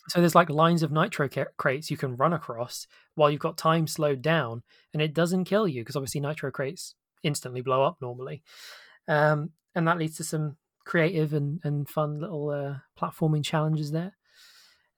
[0.09, 3.57] So there's like lines of nitro ca- crates you can run across while you've got
[3.57, 4.63] time slowed down,
[4.93, 8.43] and it doesn't kill you because obviously nitro crates instantly blow up normally,
[9.09, 14.17] um, and that leads to some creative and, and fun little uh, platforming challenges there.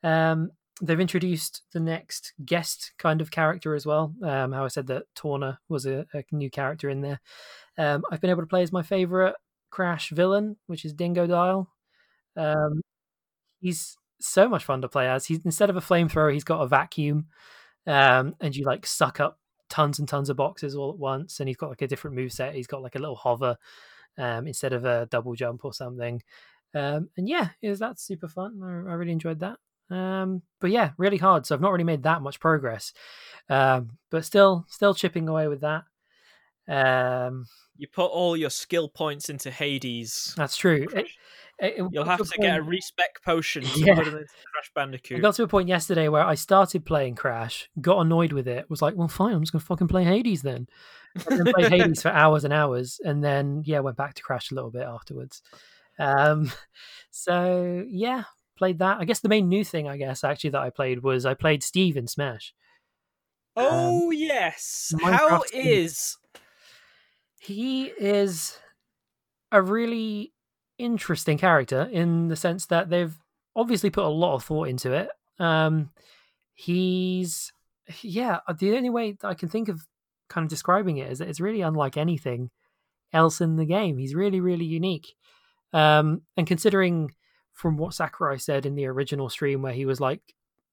[0.02, 0.50] Um,
[0.82, 4.12] they've introduced the next guest kind of character as well.
[4.22, 7.20] Um, how I said that Tawna was a, a new character in there.
[7.78, 9.34] Um, I've been able to play as my favorite
[9.70, 11.66] Crash villain, which is Dingodile.
[12.36, 12.82] Um,
[13.60, 15.26] he's so much fun to play as.
[15.26, 17.26] He's instead of a flamethrower, he's got a vacuum,
[17.86, 19.38] um, and you like suck up
[19.68, 21.40] tons and tons of boxes all at once.
[21.40, 22.54] And he's got like a different move set.
[22.54, 23.56] He's got like a little hover
[24.18, 26.22] um, instead of a double jump or something.
[26.74, 28.60] Um, and yeah, is that super fun.
[28.62, 29.58] I, I really enjoyed that.
[29.88, 31.46] Um, but yeah, really hard.
[31.46, 32.92] So I've not really made that much progress,
[33.48, 35.84] um, but still, still chipping away with that.
[36.68, 40.34] Um, You put all your skill points into Hades.
[40.36, 40.86] that's true.
[40.92, 41.06] It,
[41.58, 43.94] it, You'll have to get a respec potion to Yeah.
[43.94, 44.18] put into
[44.52, 45.22] Crash Bandicoot.
[45.22, 48.82] got to a point yesterday where I started playing Crash, got annoyed with it, was
[48.82, 50.66] like, well, fine, I'm just going to fucking play Hades then.
[51.30, 54.50] And then played Hades for hours and hours, and then, yeah, went back to Crash
[54.50, 55.42] a little bit afterwards.
[55.98, 56.52] Um,
[57.10, 58.24] so, yeah,
[58.58, 58.98] played that.
[59.00, 61.62] I guess the main new thing, I guess, actually, that I played was I played
[61.62, 62.52] Steve in Smash.
[63.56, 66.18] oh yes, Minecraft how is
[67.40, 68.58] He is
[69.50, 70.34] a really
[70.78, 73.16] interesting character in the sense that they've
[73.54, 75.08] obviously put a lot of thought into it.
[75.38, 75.90] Um,
[76.54, 77.52] he's
[78.02, 79.86] yeah, uh, the only way that I can think of
[80.28, 82.50] kind of describing it is that it's really unlike anything
[83.12, 83.98] else in the game.
[83.98, 85.14] He's really, really unique.
[85.72, 87.12] Um, and considering
[87.52, 90.20] from what Sakurai said in the original stream, where he was like,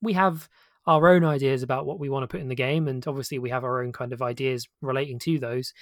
[0.02, 0.50] we have
[0.86, 3.50] our own ideas about what we want to put in the game, and obviously we
[3.50, 5.74] have our own kind of ideas relating to those.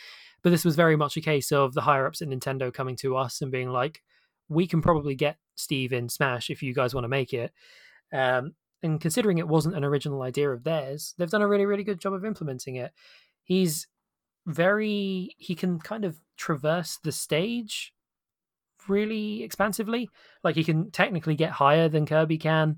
[0.43, 3.15] But this was very much a case of the higher ups at Nintendo coming to
[3.15, 4.01] us and being like,
[4.51, 7.53] we can probably get Steve in Smash if you guys want to make it.
[8.11, 8.53] Um,
[8.83, 12.01] and considering it wasn't an original idea of theirs, they've done a really, really good
[12.01, 12.91] job of implementing it.
[13.43, 13.87] He's
[14.45, 17.93] very, he can kind of traverse the stage
[18.89, 20.09] really expansively.
[20.43, 22.77] Like he can technically get higher than Kirby can.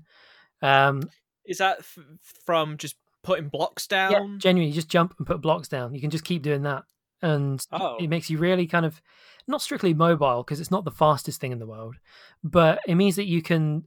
[0.62, 1.02] Um,
[1.44, 1.98] is that f-
[2.46, 4.38] from just putting blocks yeah, down?
[4.38, 5.92] genuinely, just jump and put blocks down.
[5.92, 6.84] You can just keep doing that.
[7.24, 7.98] And Oh.
[7.98, 9.02] it makes you really kind of
[9.48, 11.96] not strictly mobile because it's not the fastest thing in the world,
[12.44, 13.86] but it means that you can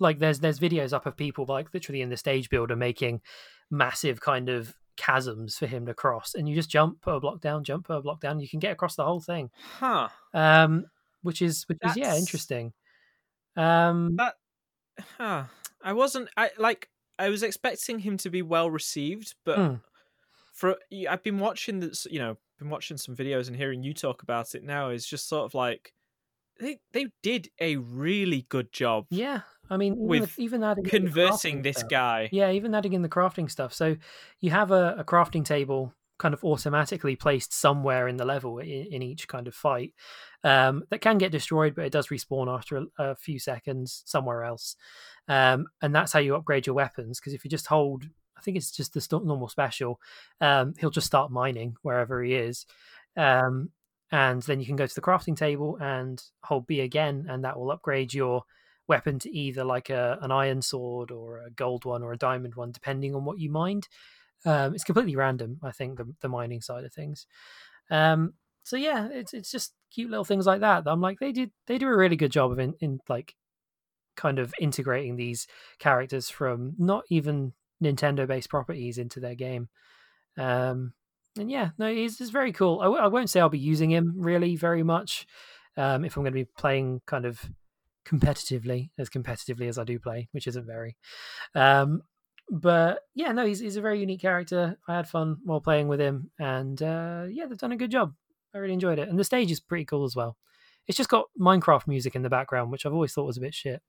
[0.00, 3.22] like there's there's videos up of people like literally in the stage builder making
[3.70, 7.64] massive kind of chasms for him to cross, and you just jump, a block down,
[7.64, 9.50] jump, a block down, you can get across the whole thing.
[9.58, 10.08] Huh.
[10.34, 10.86] Um,
[11.22, 12.72] which is which is yeah interesting.
[13.56, 14.34] Um, That
[15.00, 15.46] huh.
[15.82, 19.76] I wasn't I like I was expecting him to be well received, but Hmm.
[20.52, 24.22] for I've been watching this, you know, been watching some videos and hearing you talk
[24.22, 25.92] about it now is just sort of like
[26.58, 30.90] they they did a really good job yeah, I mean, even, With even adding in
[30.90, 31.90] conversing this stuff.
[31.90, 32.28] guy.
[32.32, 33.72] Yeah, even adding in the crafting stuff.
[33.74, 33.96] So
[34.40, 38.68] you have a, a crafting table kind of automatically placed somewhere in the level in,
[38.68, 39.92] in each kind of fight
[40.44, 44.44] um, that can get destroyed, but it does respawn after a, a few seconds somewhere
[44.44, 44.76] else.
[45.28, 47.20] Um, and that's how you upgrade your weapons.
[47.20, 50.00] Because if you just hold, I think it's just the normal special,
[50.40, 52.66] um, he'll just start mining wherever he is.
[53.16, 53.70] Um,
[54.12, 57.58] and then you can go to the crafting table and hold B again, and that
[57.58, 58.42] will upgrade your
[58.88, 62.54] weapon to either like a, an iron sword or a gold one or a diamond
[62.54, 63.88] one, depending on what you mined.
[64.44, 67.26] Um, it's completely random, I think, the, the mining side of things.
[67.90, 70.84] Um, so yeah, it's it's just cute little things like that.
[70.86, 73.34] I'm like they did they do a really good job of in, in like
[74.16, 75.46] kind of integrating these
[75.78, 79.68] characters from not even Nintendo based properties into their game.
[80.36, 80.92] Um,
[81.38, 82.80] and yeah, no, he's, he's very cool.
[82.80, 85.26] I, w- I won't say I'll be using him really very much
[85.76, 87.40] um, if I'm going to be playing kind of
[88.06, 90.96] competitively, as competitively as I do play, which isn't very.
[91.54, 92.02] Um,
[92.48, 94.78] but yeah, no, he's he's a very unique character.
[94.86, 98.14] I had fun while playing with him, and uh, yeah, they've done a good job.
[98.54, 100.36] I really enjoyed it, and the stage is pretty cool as well.
[100.86, 103.54] It's just got Minecraft music in the background, which I've always thought was a bit
[103.54, 103.82] shit.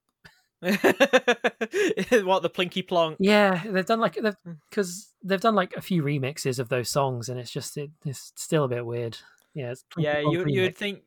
[0.61, 3.17] what the plinky plonk?
[3.19, 4.53] Yeah, they've done like Hmm.
[4.69, 8.31] because they've done like a few remixes of those songs, and it's just it, it's
[8.35, 9.17] still a bit weird.
[9.53, 11.01] Yeah, it's Yeah, you you'd think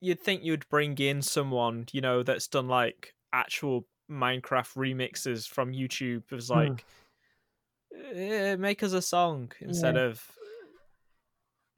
[0.00, 5.72] you'd think you'd bring in someone you know that's done like actual Minecraft remixes from
[5.72, 6.54] YouTube as Hmm.
[6.56, 6.84] like
[8.14, 10.02] eh, make us a song instead Yeah.
[10.02, 10.30] of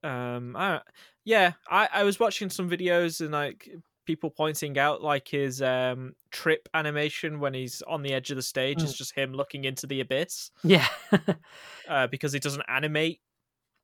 [0.02, 0.80] um I,
[1.24, 3.68] yeah I I was watching some videos and like
[4.06, 8.42] people pointing out like his um trip animation when he's on the edge of the
[8.42, 8.96] stage is Mm.
[8.96, 10.86] just him looking into the abyss yeah,
[11.88, 13.20] uh, because he doesn't animate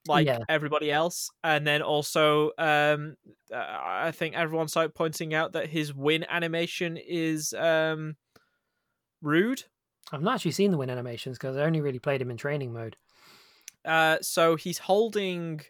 [0.09, 0.39] like Yeah.
[0.49, 1.31] everybody else.
[1.45, 3.15] And then also, um,
[3.53, 8.17] uh, I think everyone's started pointing out that his win animation is um,
[9.21, 9.65] rude.
[10.11, 12.73] I've not actually seen the win animations because I only really played him in training
[12.73, 12.97] mode.
[13.85, 15.61] Uh, so he's holding.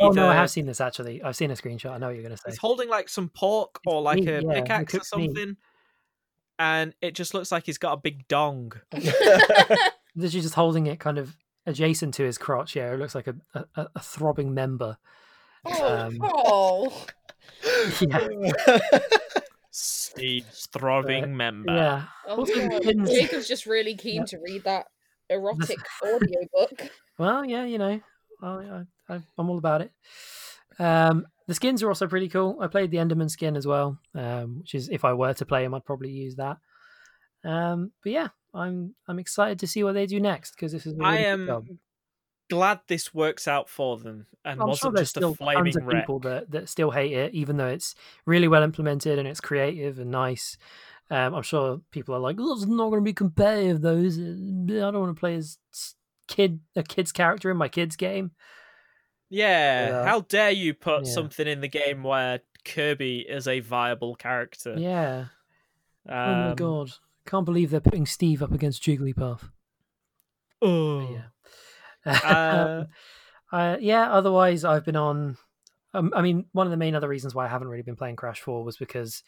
[0.00, 1.22] Oh no, I have seen this actually.
[1.22, 1.90] I've seen a screenshot.
[1.92, 2.50] I know what you're going to say.
[2.50, 5.26] He's holding like some pork or like meat, a yeah, pickaxe or cooked meat.
[5.28, 5.56] something,
[6.58, 8.72] and it just looks like he's got a big dong.
[8.92, 11.36] Literally just holding it kind of
[11.66, 12.74] adjacent to his crotch.
[12.74, 14.96] Yeah, it looks like a a, a- a throbbing member.
[15.80, 17.06] Um, oh.
[18.00, 18.28] Yeah,
[19.70, 21.72] Steve's throbbing member.
[21.72, 22.04] yeah.
[22.26, 22.54] Oh, Also,
[23.06, 24.86] Jacob's just really keen to read that
[25.28, 26.90] erotic audiobook.
[27.18, 28.00] Well, yeah, you know,
[28.46, 29.92] I, I, I, I'm all about it.
[30.78, 32.58] Um, the skins are also pretty cool.
[32.60, 35.64] I played the Enderman skin as well, um, which is if I were to play
[35.64, 36.58] him, I'd probably use that.
[37.44, 40.94] Um, but yeah, I'm I'm excited to see what they do next because this is
[40.98, 41.66] a I really good am job.
[42.50, 45.76] glad this works out for them and I'm wasn't there's just a still flaming tons
[45.76, 46.02] of wreck.
[46.02, 47.94] people that, that still hate it, even though it's
[48.24, 50.56] really well implemented and it's creative and nice.
[51.10, 53.96] Um, I'm sure people are like, "Oh, "It's not going to be competitive, though.
[53.96, 54.34] Is it?
[54.70, 55.58] I don't want to play as
[56.28, 58.32] kid a kid's character in my kid's game."
[59.28, 60.04] Yeah, Yeah.
[60.04, 61.12] how dare you put Yeah.
[61.12, 64.74] something in the game where Kirby is a viable character?
[64.78, 65.26] Yeah.
[66.08, 66.90] oh my Um, god!
[67.26, 69.50] Can't believe they're putting Steve up against Jigglypuff.
[70.62, 71.00] Oh.
[71.10, 71.22] Yeah.
[72.06, 72.84] Uh,
[73.50, 74.12] uh, yeah.
[74.12, 75.36] Otherwise, I've been on.
[75.92, 78.14] Um, I mean, one of the main other reasons why I haven't really been playing
[78.14, 79.24] Crash Four was because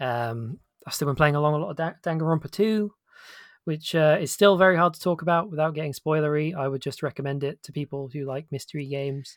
[0.00, 2.92] um, I've still been playing along a lot of da- Danganronpa Two,
[3.68, 6.54] which uh, is still very hard to talk about without getting spoilery.
[6.56, 9.36] I would just recommend it to people who like mystery games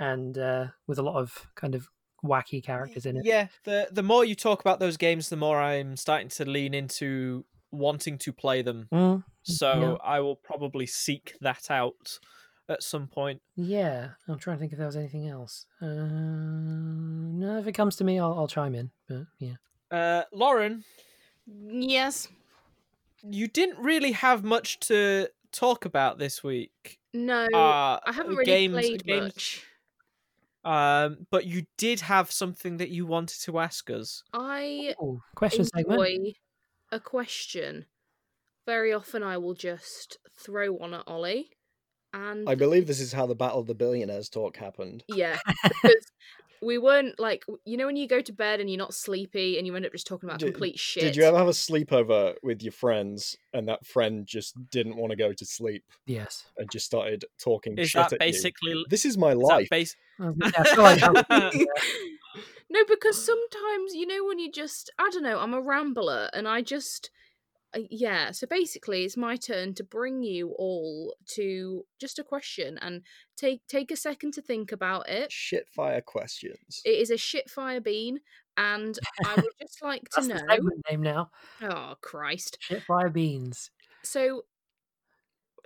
[0.00, 1.88] and uh, with a lot of kind of
[2.24, 3.24] wacky characters in it.
[3.24, 6.74] Yeah, the the more you talk about those games, the more I'm starting to lean
[6.74, 8.88] into wanting to play them.
[8.92, 12.18] Mm, So I will probably seek that out
[12.68, 13.40] at some point.
[13.54, 15.66] yeah, I'm trying to think if there was anything else.
[15.80, 18.90] Uh, no, if it comes to me, I'll, I'll chime in.
[19.08, 19.54] But yeah.
[19.88, 20.82] Uh, Lauren,
[21.46, 22.28] Yes.
[23.22, 26.98] You didn't really have much to talk about this week.
[27.14, 27.44] No.
[27.44, 29.64] Uh, I haven't really games, played games, much.
[30.64, 34.22] Um, but you did have something that you wanted to ask us.
[34.32, 36.36] I Ooh, question segment.
[36.92, 37.86] a question.
[38.66, 41.50] Very often I will just throw one at Ollie
[42.12, 45.04] And I believe this is how the Battle of the Billionaires talk happened.
[45.08, 46.12] yeah, because
[46.62, 49.66] we weren't like you know when you go to bed and you're not sleepy and
[49.66, 51.02] you end up just talking about Did- complete shit.
[51.02, 55.10] Did you ever have a sleepover with your friends and that friend just didn't want
[55.10, 56.46] to go to sleep Yes.
[56.56, 58.32] and just started talking Is shit that at you?
[58.32, 58.84] basically?
[58.88, 59.68] This is my Is that life.
[59.70, 59.96] base?
[60.20, 61.54] I was oh, gonna say, I feel like that-
[62.70, 65.38] no, because sometimes you know when you just I don't know.
[65.38, 67.10] I'm a rambler and I just
[67.74, 68.30] uh, yeah.
[68.30, 73.02] So basically, it's my turn to bring you all to just a question and
[73.36, 75.30] take take a second to think about it.
[75.30, 76.80] Shit fire questions.
[76.84, 78.20] It is a shitfire bean,
[78.56, 80.38] and I would just like to That's know.
[80.48, 81.30] segment name now.
[81.62, 82.58] Oh Christ!
[82.60, 83.70] Shit fire beans.
[84.02, 84.42] So,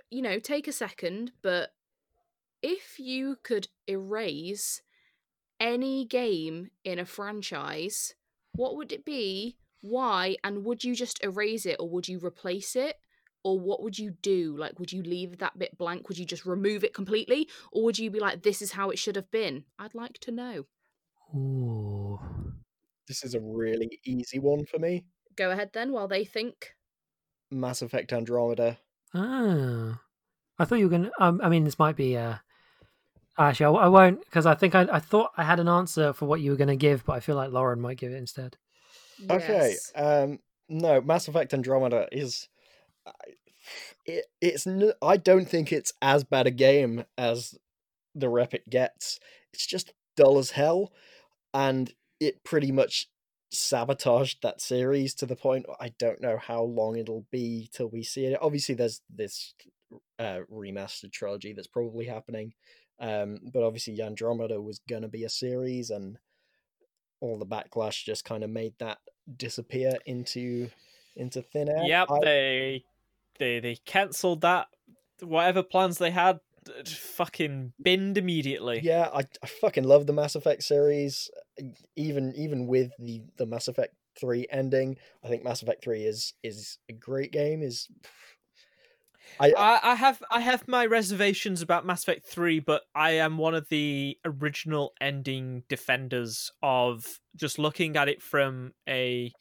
[0.09, 1.69] you know, take a second, but
[2.61, 4.81] if you could erase
[5.59, 8.15] any game in a franchise,
[8.53, 9.57] what would it be?
[9.83, 10.37] Why?
[10.45, 12.95] And would you just erase it or would you replace it?
[13.43, 14.55] Or what would you do?
[14.57, 16.07] Like, would you leave that bit blank?
[16.07, 17.49] Would you just remove it completely?
[17.73, 19.65] Or would you be like, this is how it should have been?
[19.77, 20.65] I'd like to know.
[21.35, 22.17] Ooh.
[23.09, 25.03] This is a really easy one for me.
[25.35, 26.75] Go ahead then while they think.
[27.51, 28.77] Mass Effect Andromeda.
[29.13, 29.99] Ah.
[30.57, 31.11] I thought you were gonna.
[31.19, 32.15] Um, I mean, this might be.
[32.15, 32.35] Uh,
[33.37, 36.25] actually, I, I won't because I think I, I thought I had an answer for
[36.25, 38.55] what you were going to give, but I feel like Lauren might give it instead.
[39.29, 39.79] Okay.
[39.95, 40.39] Um
[40.69, 42.47] no, Mass Effect Andromeda is
[43.07, 43.11] I-
[44.05, 47.55] it, it's n- I don't think it's as bad a game as
[48.15, 49.19] the rep it gets.
[49.53, 50.91] It's just dull as hell
[51.53, 53.09] and it pretty much
[53.51, 58.03] sabotaged that series to the point I don't know how long it'll be till we
[58.03, 58.39] see it.
[58.41, 59.53] Obviously there's this
[60.19, 62.53] uh remastered trilogy that's probably happening.
[62.99, 66.17] Um but obviously Andromeda was going to be a series and
[67.21, 68.99] all the backlash just kind of made that
[69.37, 70.69] disappear into
[71.15, 71.83] into thin air.
[71.83, 72.83] Yep, I- they
[73.39, 74.67] they they cancelled that.
[75.21, 76.39] Whatever plans they had,
[76.85, 78.81] fucking binned immediately.
[78.83, 81.29] yeah, I, I fucking love the Mass Effect series.
[81.95, 86.33] Even even with the the Mass Effect three ending, I think Mass Effect three is
[86.43, 87.61] is a great game.
[87.61, 87.87] Is
[89.39, 93.37] I, I, I have I have my reservations about Mass Effect 3, but I am
[93.37, 99.31] one of the original ending defenders of just looking at it from a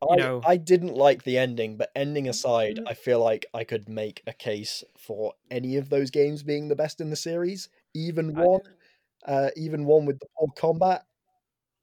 [0.00, 2.86] I, know- I didn't like the ending, but ending aside, Mm.
[2.86, 6.76] I feel like I could make a case for any of those games being the
[6.76, 7.68] best in the series.
[7.94, 8.60] Even one,
[9.26, 11.04] uh, even one with the poor combat.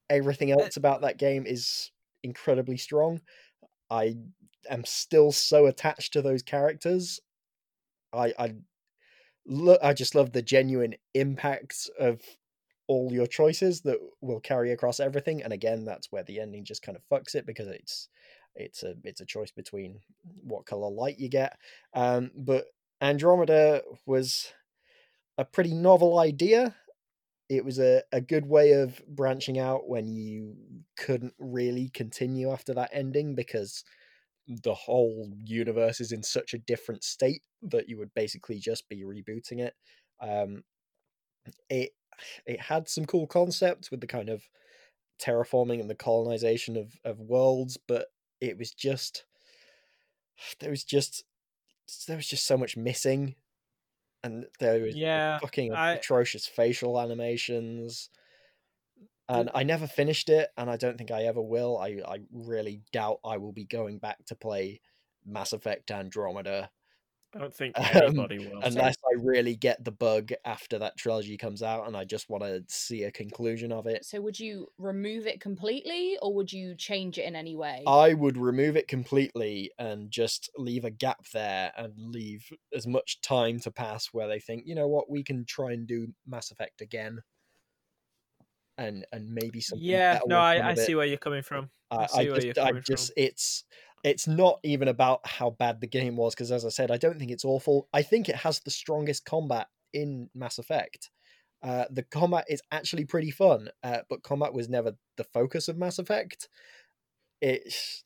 [0.09, 1.91] Everything Uh, else about that game is
[2.23, 3.21] incredibly strong.
[3.89, 4.17] I
[4.69, 7.19] am still so attached to those characters.
[8.13, 8.55] I I
[9.45, 9.79] look.
[9.83, 12.21] I just love the genuine impact of
[12.87, 15.41] all your choices that will carry across everything.
[15.41, 18.09] And again, that's where the ending just kind of fucks it because it's
[18.55, 19.99] it's a it's a choice between
[20.43, 21.57] what color light you get.
[21.93, 22.65] Um, but
[23.01, 24.53] Andromeda was
[25.37, 26.75] a pretty novel idea.
[27.49, 30.55] It was a, a good way of branching out when you
[30.97, 33.83] couldn't really continue after that ending because
[34.47, 39.03] the whole universe is in such a different state that you would basically just be
[39.03, 39.73] rebooting it.
[40.21, 40.63] Um,
[41.69, 41.91] it
[42.45, 44.43] it had some cool concepts with the kind of
[45.21, 48.07] terraforming and the colonization of, of worlds, but
[48.41, 49.25] it was just
[50.59, 51.23] there was just
[52.07, 53.35] there was just so much missing,
[54.23, 55.39] and there was yeah.
[55.39, 58.09] fucking I- atrocious facial animations.
[59.27, 61.77] And I never finished it, and I don't think I ever will.
[61.77, 64.81] I, I really doubt I will be going back to play
[65.25, 66.69] Mass Effect Andromeda
[67.33, 68.61] I don't think Um, anybody will.
[68.63, 72.43] unless I really get the bug after that trilogy comes out and I just want
[72.43, 74.05] to see a conclusion of it.
[74.05, 77.83] So would you remove it completely or would you change it in any way?
[77.85, 83.21] I would remove it completely and just leave a gap there and leave as much
[83.21, 86.51] time to pass where they think, you know what, we can try and do Mass
[86.51, 87.21] Effect again.
[88.77, 91.69] And and maybe something yeah, no, I, I see where you're coming from.
[91.91, 93.23] I, I I see where just, you're I coming just, from.
[93.23, 93.63] it's,
[94.03, 97.17] it's not even about how bad the game was because, as I said, I don't
[97.17, 97.87] think it's awful.
[97.93, 101.09] I think it has the strongest combat in Mass Effect.
[101.63, 105.77] Uh, the combat is actually pretty fun, uh, but combat was never the focus of
[105.77, 106.49] Mass Effect.
[107.41, 108.03] It's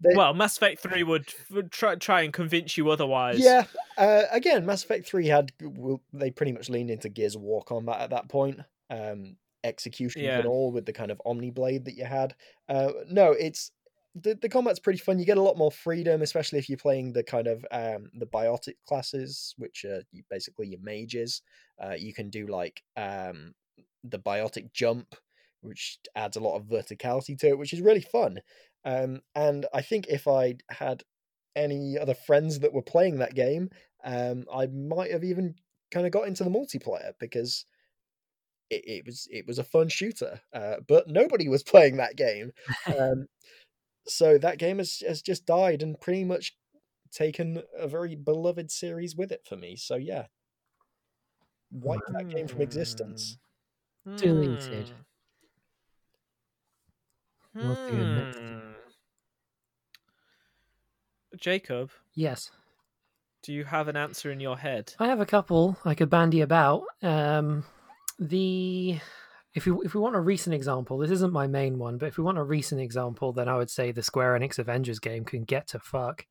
[0.00, 3.38] they- Well, Mass Effect 3 would, would try, try and convince you otherwise.
[3.40, 3.64] yeah.
[3.96, 7.62] Uh, again, Mass Effect Three had well, they pretty much leaned into Gears of War
[7.62, 8.60] combat at that point.
[8.90, 10.38] Um, executions Yeah.
[10.38, 12.36] and all with the kind of Omni Blade that you had.
[12.68, 13.72] Uh, no, it's
[14.14, 15.18] the the combat's pretty fun.
[15.18, 18.26] You get a lot more freedom, especially if you're playing the kind of um the
[18.26, 21.42] biotic classes, which are basically your mages.
[21.82, 23.54] Uh, you can do like um
[24.02, 25.14] the biotic jump,
[25.60, 28.40] which adds a lot of verticality to it, which is really fun.
[28.84, 31.02] Um, and I think if I had
[31.56, 33.70] any other friends that were playing that game,
[34.04, 35.56] um, I might have even
[35.90, 37.66] kind of got into the multiplayer because
[38.70, 40.40] it, it was it was a fun shooter.
[40.52, 42.52] Uh, but nobody was playing that game,
[42.86, 43.26] um,
[44.06, 46.56] so that game has has just died and pretty much
[47.12, 49.76] taken a very beloved series with it for me.
[49.76, 50.26] So yeah,
[51.70, 53.38] wipe that game from existence.
[54.16, 54.90] Deleted.
[57.56, 57.68] Hmm.
[57.68, 58.38] What's the next?
[58.38, 58.58] Hmm.
[61.38, 62.50] Jacob, Yes.
[63.42, 64.94] do you have an answer in your head?
[64.98, 66.82] I have a couple I could bandy about.
[67.02, 67.64] Um,
[68.28, 68.98] the
[69.54, 72.18] if we if we want a recent example, this isn't my main one, but if
[72.18, 75.44] we want a recent example, then I would say the Square Enix Avengers game can
[75.44, 76.26] get to fuck.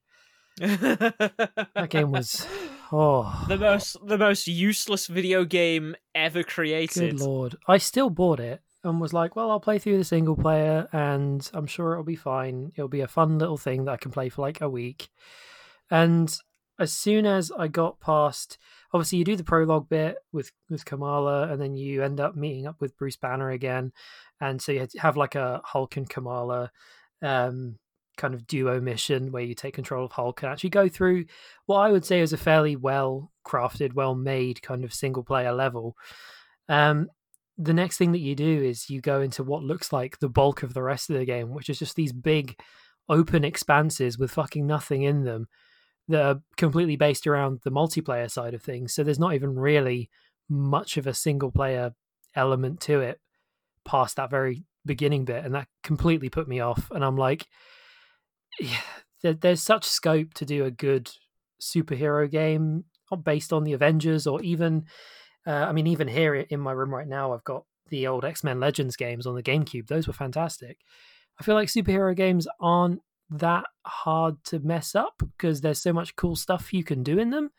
[0.60, 2.48] that game was-
[2.96, 7.18] Oh, the most the most useless video game ever created.
[7.18, 7.56] good lord!
[7.68, 11.50] I still bought it and was like, well, I'll play through the single player, and
[11.56, 12.72] I'm sure it'll be fine.
[12.76, 15.10] It'll be a fun little thing that I can play for like a week.
[15.90, 16.32] And
[16.80, 18.60] as soon as I got past,
[18.94, 22.68] obviously you do the prologue bit with with Kamala, and then you end up meeting
[22.68, 23.92] up with Bruce Banner again,
[24.40, 26.72] and so you have like a Hulk and Kamala
[27.22, 27.78] um,
[28.18, 31.26] kind of duo mission where you take control of Hulk and actually go through
[31.66, 35.52] what I would say is a fairly well crafted, well made kind of single player
[35.52, 35.96] level.
[36.70, 37.08] Um,
[37.58, 40.64] the next thing that you do is you go into what looks like the bulk
[40.64, 42.60] of the rest of the game, which is just these big
[43.10, 45.48] open expanses with fucking nothing in them
[46.08, 48.94] that are completely based around the multiplayer side of things.
[48.94, 50.10] So there's not even really
[50.50, 51.94] much of a single player
[52.36, 53.20] element to it
[53.86, 55.46] past that very beginning bit.
[55.46, 56.92] And that completely put me off.
[56.92, 57.48] And I'm like,
[58.60, 58.82] yeah,
[59.22, 61.12] there, there's such scope to do a good
[61.62, 62.86] superhero game
[63.24, 64.86] based on the Avengers or even
[65.46, 68.44] uh, I mean, even here in my room right now, I've got the old X
[68.44, 69.88] Men Legends games on the GameCube.
[69.88, 70.78] Those were fantastic.
[71.40, 73.02] I feel like superhero games aren't
[73.40, 77.30] that hard to mess up because there's so much cool stuff you can do in
[77.30, 77.52] them.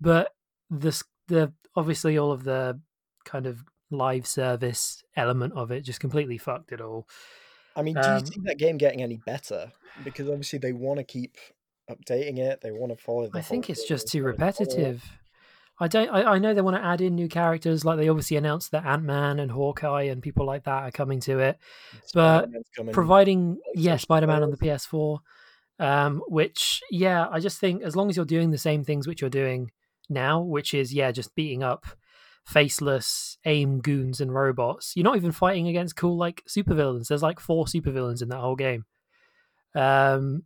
[0.00, 0.34] But
[0.70, 2.80] this, the obviously all of the
[3.24, 7.08] kind of live service element of it just completely fucked it all.
[7.76, 9.72] I mean, do you Um, see that game getting any better?
[10.04, 11.36] Because obviously they want to keep
[11.90, 12.60] updating it.
[12.60, 13.28] They want to follow.
[13.28, 15.04] The I think it's just too repetitive.
[15.80, 16.10] I don't.
[16.10, 18.84] I, I know they want to add in new characters, like they obviously announced that
[18.84, 21.58] Ant Man and Hawkeye and people like that are coming to it.
[22.12, 25.18] but Spider-Man's providing yeah spider-man on the ps4
[25.78, 29.20] um which yeah i just think as long as you're doing the same things which
[29.20, 29.70] you're doing
[30.08, 31.86] now which is yeah just beating up
[32.46, 37.40] faceless AIM goons and robots you're not even fighting against cool like supervillains there's like
[37.40, 38.84] four supervillains in that whole game
[39.74, 40.42] um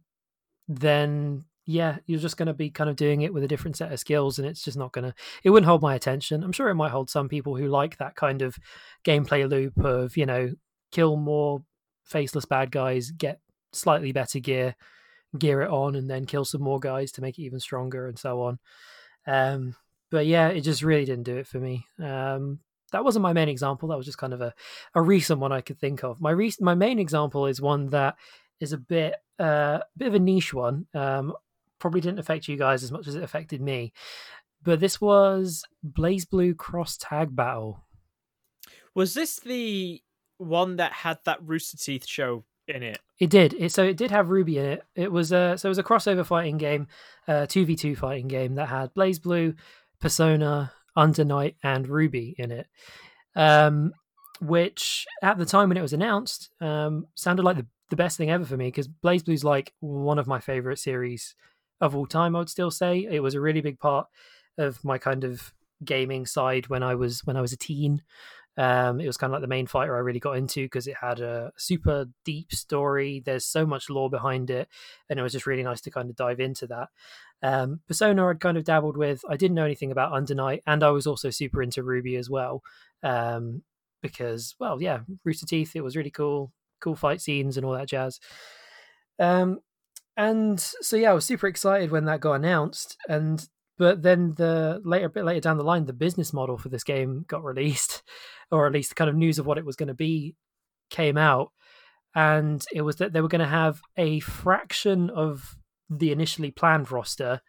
[0.69, 3.93] then yeah you're just going to be kind of doing it with a different set
[3.93, 6.69] of skills and it's just not going to it wouldn't hold my attention i'm sure
[6.69, 8.57] it might hold some people who like that kind of
[9.05, 10.51] gameplay loop of you know
[10.95, 11.63] kill more
[12.05, 13.41] faceless bad guys, get
[13.73, 14.77] slightly better gear,
[15.37, 18.19] gear it on, and then kill some more guys to make it even stronger, and
[18.19, 18.59] so on.
[19.27, 19.75] Um,
[20.11, 21.87] but yeah, it just really didn't do it for me.
[22.01, 22.61] Um,
[22.93, 23.89] that wasn't my main example.
[23.89, 24.55] That was just kind of a,
[24.95, 26.21] a recent one I could think of.
[26.21, 28.15] My recent, my main example is one that
[28.61, 30.87] is a bit uh, a bit of a niche one.
[30.95, 31.35] Um,
[31.79, 33.93] probably didn't affect you guys as much as it affected me.
[34.63, 37.85] But this was BlazBlue Cross Tag Battle.
[38.95, 40.03] Was this the
[40.39, 42.99] one that had that Rooster Teeth show in it?
[43.19, 43.55] It did.
[43.55, 44.85] It, so it did have RWBY in it.
[44.95, 46.87] It was a so it was a crossover fighting game,
[47.49, 49.57] two v two fighting game that had BlazBlue,
[50.01, 52.67] Persona, Under Night, and RWBY in it.
[53.37, 53.93] Um,
[54.41, 58.31] which at the time when it was announced, um, sounded like the, the best thing
[58.31, 61.35] ever for me because BlazBlue's like one of my favorite series
[61.85, 62.35] of all time.
[62.35, 64.07] I would still say it was a really big part
[64.59, 65.53] of my kind of
[65.85, 68.03] gaming side when I was when I was a teen.
[68.57, 70.97] Um, it was kind of like the main fighter I really got into because it
[71.01, 73.21] had a super deep story.
[73.25, 74.69] There's so much lore behind it,
[75.11, 76.89] and it was just really nice to kind of dive into that.
[77.43, 79.23] Um, Persona I'd kind of dabbled with.
[79.29, 82.31] I didn't know anything about Under Night, and I was also super into RWBY as
[82.31, 82.63] well.
[83.03, 83.63] Um,
[84.03, 85.75] because, well, yeah, Rooster Teeth.
[85.75, 88.21] It was really cool, cool fight scenes and all that jazz.
[89.19, 89.61] Um,
[90.17, 93.47] and so yeah, I was super excited when that got announced, and
[93.77, 96.85] but then the later, a bit later down the line, the business model for this
[96.85, 98.03] game got released,
[98.51, 100.37] or at least the kind of news of what it was going to be
[100.91, 101.53] came out,
[102.15, 105.57] and it was that they were going to have a fraction of
[105.91, 107.41] the initially planned roster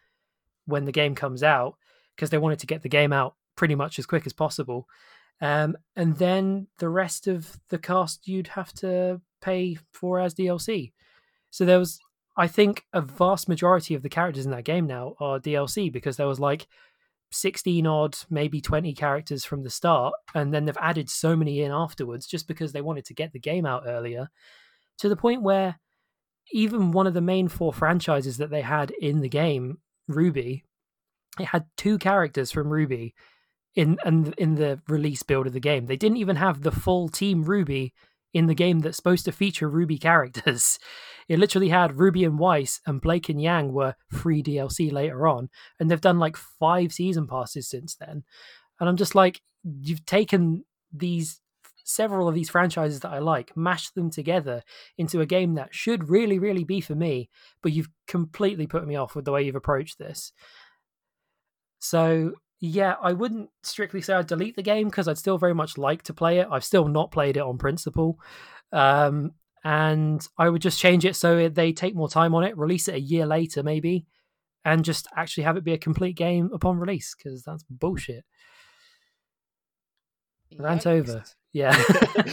[0.66, 1.76] when the game comes out
[2.14, 4.86] because they wanted to get the game out pretty much as quick as possible.
[5.40, 10.92] Um, and then the rest of the cast you'd have to pay for as DLC.
[11.50, 11.98] So there was
[12.36, 16.16] I think a vast majority of the characters in that game now are DLC because
[16.16, 16.66] there was like
[17.32, 21.72] 16 odd, maybe 20 characters from the start, and then they've added so many in
[21.72, 24.28] afterwards just because they wanted to get the game out earlier
[24.98, 25.78] to the point where
[26.52, 29.78] even one of the main four franchises that they had in the game,
[30.10, 30.62] RWBY,
[31.40, 33.12] it had two characters from RWBY
[33.74, 35.86] in in in the release build of the game.
[35.86, 37.92] They didn't even have the full team RWBY
[38.32, 40.78] in the game that's supposed to feature RWBY characters.
[41.28, 45.48] It literally had Ruby and Weiss and Blake and Yang were free DLC later on,
[45.78, 48.24] and they've done like five season passes since then.
[48.78, 51.40] And I'm just like, you've taken these
[51.84, 54.62] several of these franchises that I like, mashed them together
[54.98, 57.30] into a game that should really, really be for me,
[57.62, 60.32] but you've completely put me off with the way you've approached this.
[61.78, 65.78] So yeah, I wouldn't strictly say I'd delete the game because I'd still very much
[65.78, 66.48] like to play it.
[66.50, 68.18] I've still not played it on principle.
[68.72, 69.32] Um,
[69.66, 72.94] and I would just change it so they take more time on it, release it
[72.94, 74.06] a year later, maybe,
[74.64, 78.24] and just actually have it be a complete game upon release because that's bullshit.
[80.56, 80.86] Rant Yikes.
[80.86, 81.24] over.
[81.52, 81.82] Yeah.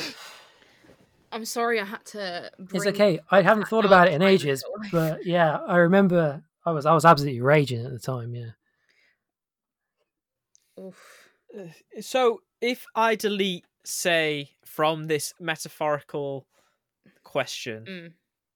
[1.32, 2.52] I'm sorry I had to.
[2.72, 3.20] it's okay.
[3.32, 7.04] I haven't thought about it in ages, but yeah, I remember I was I was
[7.04, 8.36] absolutely raging at the time.
[8.36, 8.52] Yeah.
[10.80, 11.30] Oof.
[11.60, 11.64] Uh,
[12.00, 16.46] So if I delete, say, from this metaphorical
[17.34, 18.14] question, Mm.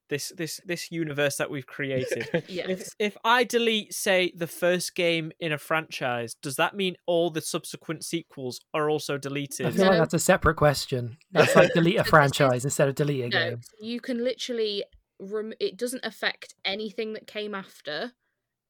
[0.10, 2.70] this this this universe that we've created, Yes.
[2.70, 7.30] if if I delete, say, the first game in a franchise, does that mean all
[7.38, 9.66] the subsequent sequels are also deleted?
[9.66, 9.80] I deleted?
[9.82, 11.18] feel like that's a separate question.
[11.32, 13.62] That's like delete a So this is- franchise instead of delete a no, game.
[13.82, 14.84] you can literally.
[15.20, 18.12] Rem- it doesn't affect anything that came after,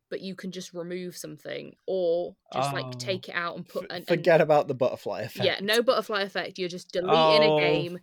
[0.09, 2.75] but you can just remove something or just Oh.
[2.77, 3.83] like take it out and put.
[3.83, 5.45] F- an, and- Forget about the butterfly effect.
[5.45, 6.57] yeah, no butterfly effect.
[6.57, 7.57] You're just deleting Oh.
[7.57, 7.99] a game,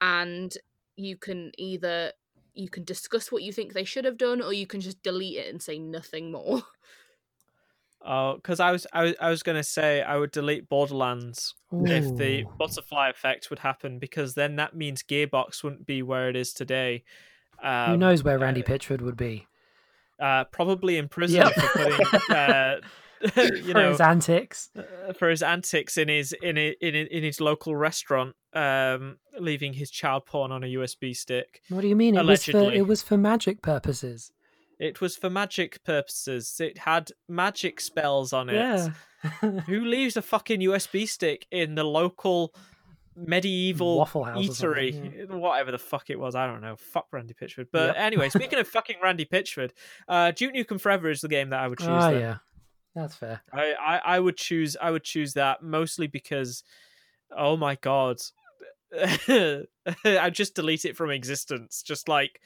[0.00, 0.56] and
[0.98, 2.12] you can either
[2.54, 5.38] you can discuss what you think they should have done, or you can just delete
[5.38, 6.62] it and say nothing more.
[8.00, 12.16] Oh, because I was I was I was gonna say I would delete Borderlands if
[12.16, 16.52] the butterfly effect would happen, because then that means Gearbox wouldn't be where it is
[16.52, 17.02] today.
[17.60, 19.48] Um, Who knows where Randy uh, Pitchford would be?
[20.20, 21.54] Uh, probably in prison Yep.
[21.54, 22.76] for putting, uh,
[23.36, 24.70] you For know, his antics.
[24.76, 29.90] uh, for his antics in his in in in his local restaurant, um, leaving his
[29.90, 31.60] child porn on a USB stick.
[31.68, 32.16] What do you mean?
[32.16, 32.78] It was for Allegedly.
[32.78, 34.32] it was for magic purposes.
[34.78, 36.60] It was for magic purposes.
[36.60, 38.54] It had magic spells on it.
[38.54, 38.88] Yeah.
[39.66, 42.54] Who leaves a fucking USB stick in the local
[43.16, 45.28] medieval Waffle House eatery?
[45.30, 46.76] Whatever the fuck it was, I don't know.
[46.76, 47.66] Fuck Randy Pitchford.
[47.72, 47.96] But Yep.
[47.98, 49.72] anyway, speaking of fucking Randy Pitchford,
[50.06, 51.88] uh, Duke Nukem Forever is the game that I would choose.
[51.88, 52.36] Ah, yeah.
[53.00, 53.40] That's fair.
[53.52, 56.64] I, I, I would choose I would choose that mostly because
[57.36, 58.16] oh my god.
[58.98, 61.82] I just delete it from existence.
[61.82, 62.40] Just like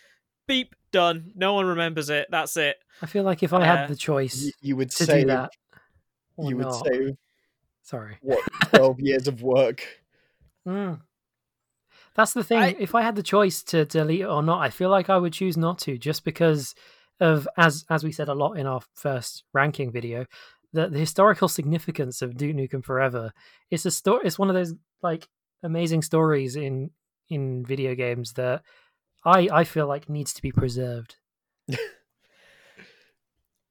[0.46, 1.32] beep, done.
[1.34, 2.26] No one remembers it.
[2.30, 2.76] That's it.
[3.00, 5.26] I feel like if I Uh, had the choice You, you would to save do
[5.28, 5.50] that,
[6.36, 7.16] or you would not, save
[7.82, 8.18] sorry.
[8.20, 9.86] what twelve years of work.
[10.68, 11.00] Mm.
[12.14, 12.58] That's the thing.
[12.58, 15.16] I- If I had the choice to delete it or not, I feel like I
[15.16, 16.74] would choose not to, just because
[17.22, 20.26] of as as we said a lot in our first ranking video,
[20.72, 23.32] the, the historical significance of Duke Nukem Forever.
[23.70, 24.26] It's a story.
[24.26, 25.28] It's one of those like
[25.62, 26.90] amazing stories in
[27.30, 28.62] in video games that
[29.24, 31.16] I I feel like needs to be preserved.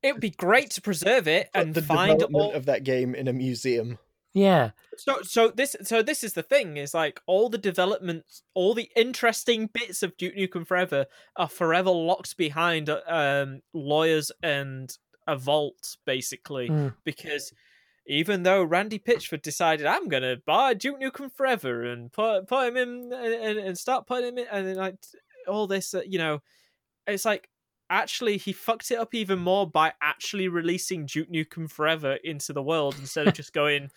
[0.03, 3.13] It would be great to preserve it and the find development all of that game
[3.13, 3.99] in a museum.
[4.33, 8.73] Yeah, So so this so this is the thing is like all the developments, all
[8.73, 11.05] the interesting bits of Duke Nukem Forever
[11.35, 14.95] are forever locked behind uh, um lawyers and
[15.27, 16.95] a vault basically Mm.
[17.03, 17.51] because
[18.07, 22.77] even though Randy Pitchford decided I'm gonna buy Duke Nukem Forever and put put him
[22.77, 24.95] in and, and start putting him in and like
[25.47, 26.41] all this uh, you know
[27.05, 27.49] it's like
[27.89, 32.63] actually he fucked it up even more by actually releasing Duke Nukem Forever into the
[32.63, 33.89] world instead of just going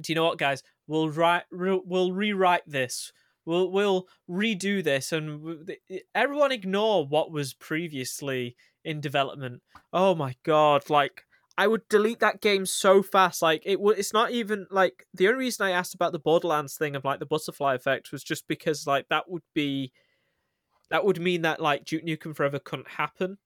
[0.00, 0.62] do you know what guys?
[0.86, 3.12] We'll write re- we'll rewrite this.
[3.46, 5.70] We'll we'll redo this and
[6.14, 9.62] everyone ignore what was previously in development.
[9.92, 11.24] Oh my god like
[11.56, 13.42] i would delete that game so fast.
[13.42, 16.76] Like it would it's not even like the only reason i asked about the borderlands
[16.76, 19.92] thing of like the butterfly effect was just because like that would be
[20.90, 23.38] that would mean that like duke nukem forever couldn't happen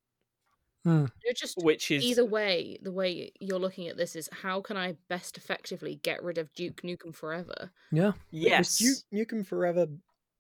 [0.87, 1.11] Mm.
[1.25, 2.79] You're just which is either way.
[2.83, 6.53] The way you're looking at this is how can I best effectively get rid of
[6.55, 7.71] Duke Nukem Forever?
[7.93, 8.13] yeah.
[8.31, 9.87] yes Was Duke Nukem Forever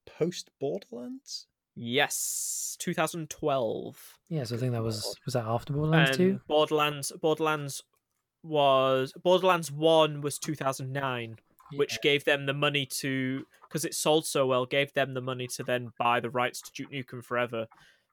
[0.06, 1.47] post Borderlands?
[1.81, 6.40] yes 2012 Yeah, so I think that was was that after Borderlands and two.
[6.48, 7.82] Borderlands Borderlands
[8.43, 11.36] was Borderlands 1 was 2009
[11.74, 15.47] which gave them the money to because it sold so well gave them the money
[15.47, 17.66] to then buy the rights to Duke Nukem Forever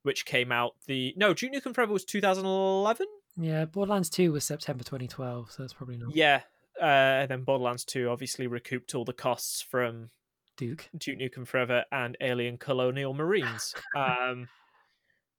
[0.05, 3.07] which came out the no Duke Nukem Forever was 2011
[3.37, 6.41] Yeah, Borderlands two was September 2012, so that's probably not yeah
[6.81, 6.83] uh,
[7.21, 10.09] and then Borderlands 2 obviously recouped all the costs from
[10.57, 10.89] Duke.
[10.97, 13.73] Duke Nukem Forever and Alien Colonial Marines.
[13.95, 14.49] um,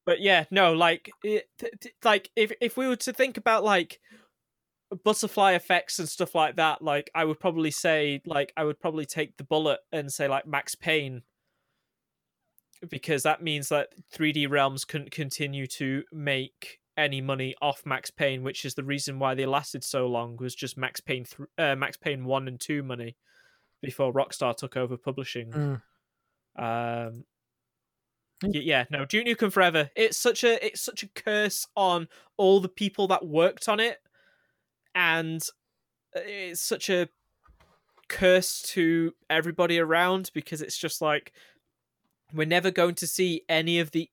[0.05, 1.49] but yeah, no, like, it,
[2.05, 4.01] like if if we were to think about like
[5.05, 9.05] butterfly effects and stuff like that, like I would probably say, like I would probably
[9.05, 11.23] take the bullet and say like Max Payne,
[12.89, 18.43] because that means that 3D Realms couldn't continue to make any money off Max Payne,
[18.43, 20.37] which is the reason why they lasted so long.
[20.39, 23.17] Was just Max Payne, th- uh, Max Payne one and two money
[23.83, 25.51] before Rockstar took over publishing.
[25.53, 25.83] Mm.
[26.59, 27.25] Um,
[28.45, 28.55] Mm.
[28.55, 29.91] y- yeah, no, Duke Nukem Forever.
[29.97, 33.99] It's such a it's such a curse on all the people that worked on it,
[34.95, 35.43] and
[36.15, 37.09] uh, it's such a
[38.09, 41.33] curse to everybody around because it's just like
[42.33, 44.11] we're never going to see any of the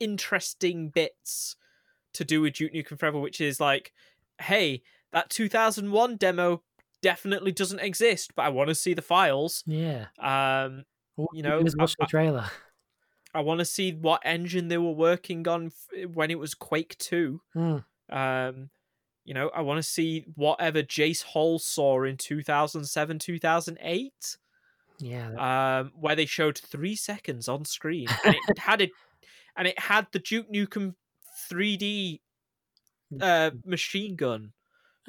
[0.00, 1.56] interesting bits
[2.14, 3.92] to do with Duke Nukem Forever, which is like,
[4.40, 4.82] hey,
[5.12, 6.62] that 2001 demo
[7.00, 9.62] definitely doesn't exist, but I want to see the files.
[9.66, 10.06] Yeah.
[10.18, 10.84] Um,
[11.32, 12.50] You know, I- watch the I- trailer.
[13.34, 15.72] I want to see what engine they were working on
[16.12, 17.40] when it was Quake 2.
[17.56, 17.84] Mm.
[18.10, 18.70] Um,
[19.24, 24.36] you know, I want to see whatever Jace Hall saw in 2007, 2008,
[25.02, 25.80] Yeah.
[25.80, 28.90] um, where they showed three seconds on screen, and it had it,
[29.56, 30.94] and it had the Duke Nukem
[31.50, 32.20] 3D
[33.20, 34.52] uh, machine gun.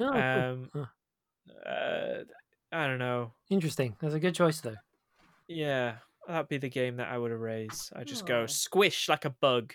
[0.00, 0.20] Oh, cool.
[0.20, 1.68] Um, Huh.
[1.70, 2.24] uh,
[2.72, 3.32] I don't know.
[3.50, 3.94] Interesting.
[4.00, 4.74] That's a good choice, though.
[5.46, 5.96] Yeah,
[6.26, 7.92] that'd be the game that I would erase.
[7.94, 8.26] I just Aw.
[8.26, 9.72] go squish like a bug.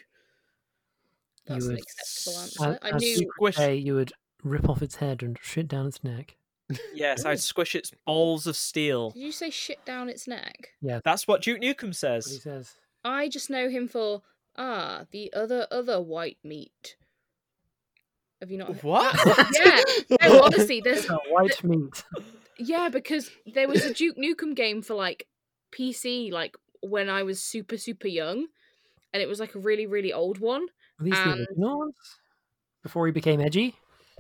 [1.46, 2.42] That's an would acceptable
[2.74, 2.80] answer.
[2.84, 3.18] I As knew.
[3.36, 3.58] Squish.
[3.84, 4.12] You would
[4.44, 6.36] rip off its head and shit down its neck.
[6.94, 9.12] Yes, I'd squish its balls of steel.
[9.12, 10.70] Did you say shit down its neck?
[10.82, 12.42] Yeah, that's what Duke Nukem What he says.
[12.44, 12.74] says.
[13.04, 14.22] I just know him for
[14.58, 16.96] ah the other other white meat.
[18.42, 18.84] Have you not?
[18.84, 19.16] What?
[19.60, 19.82] yeah.
[20.30, 22.04] No, honestly, there's Oh, white meat.
[22.58, 25.28] yeah because there was a Duke Nukem game for like
[25.74, 28.48] PC like when I was super super young,
[29.14, 30.68] and it was like a really really old one.
[31.00, 31.92] Are these the And- original?
[32.84, 33.76] Before he became edgy?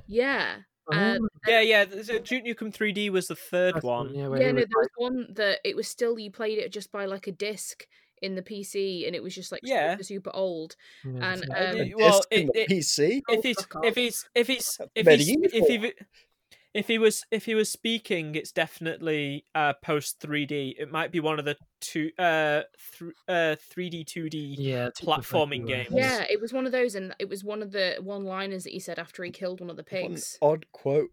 [0.06, 0.58] Yeah.
[0.92, 1.86] Uh, Oh, Yeah, yeah.
[1.86, 4.14] the- the Duke Nukem 3D was the third that's one.
[4.16, 6.72] Yeah, where yeah, no, was there was one that it was still you played it
[6.72, 7.88] just by like a disc
[8.22, 9.94] in the PC, and it was just like Yeah.
[9.94, 10.76] super super old.
[11.06, 13.22] yeah, and, Uh, Um, the- A well, in it, the it, PC.
[13.30, 13.96] Oh, if he's fuck if off.
[13.96, 15.68] he's if he's if he's if medieval.
[15.88, 15.94] he
[16.74, 20.76] if he was if he was speaking, it's definitely uh post 3D.
[20.78, 22.64] It might be one of the two uh
[23.00, 24.60] th- uh 3D 2D.
[24.60, 25.86] yeah, platforming games.
[25.90, 28.74] Yeah, it was one of those, and it was one of the one liners that
[28.74, 30.42] he said after he killed one of the What an pigs.
[30.42, 31.12] odd quote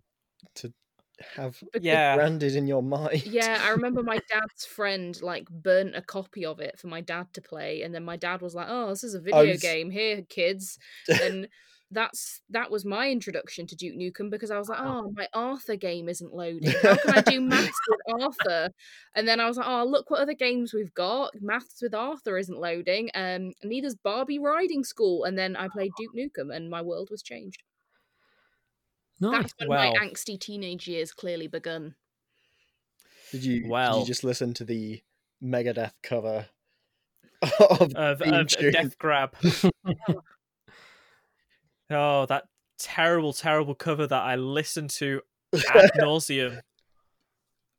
[0.57, 0.74] to
[1.20, 2.01] have Yeah.
[2.11, 3.24] branded in your mind.
[3.24, 7.33] Yeah, I remember my dad's friend like burnt a copy of it for my dad
[7.35, 9.91] to play, and then my dad was like, "Oh, this is a video s- game.
[9.91, 10.78] Here, kids."
[11.19, 11.49] And
[11.91, 15.77] that's that was my introduction to Duke Nukem because I was like, "Oh, my Arthur
[15.77, 16.75] game isn't loading.
[16.83, 18.71] How can I do maths with Arthur?"
[19.15, 21.33] And then I was like, "Oh, look what other games we've got.
[21.41, 23.11] Maths with Arthur isn't loading.
[23.15, 27.23] Um, neither's Barbie Riding School." And then I played Duke Nukem, and my world was
[27.23, 27.63] changed.
[29.21, 29.43] Nice.
[29.43, 29.95] That's when Well.
[29.95, 31.95] my angsty teenage years clearly begun.
[33.33, 33.63] Did you?
[33.63, 35.03] Did you just listen to the
[35.43, 36.47] Megadeth cover
[37.61, 38.49] of of, of?
[38.49, 39.35] Death Grab.
[41.91, 42.45] oh, that
[42.79, 45.21] terrible, terrible cover that I listened to
[45.75, 46.61] ad nauseum.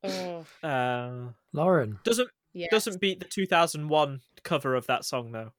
[0.03, 1.99] Oh, Uh, Lauren.
[2.03, 2.67] doesn't yeah.
[2.71, 5.51] doesn't beat the 2001 cover of that song though.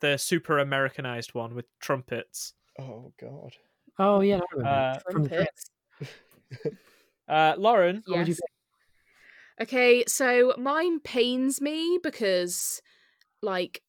[0.00, 2.54] The super Americanized one with trumpets.
[2.78, 3.54] Oh God.
[3.98, 4.40] Oh, yeah.
[4.58, 4.68] I.
[4.68, 5.70] Uh, Trumpets.
[7.28, 8.40] uh, Lauren, What would you Yes.
[9.68, 12.82] Okay, so mine pains me because,
[13.40, 13.82] like,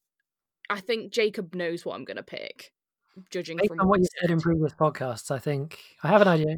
[0.70, 2.72] I think Jacob knows what I'm gonna pick,
[3.30, 6.56] judging Based from what you said in previous podcasts, I think I have an idea.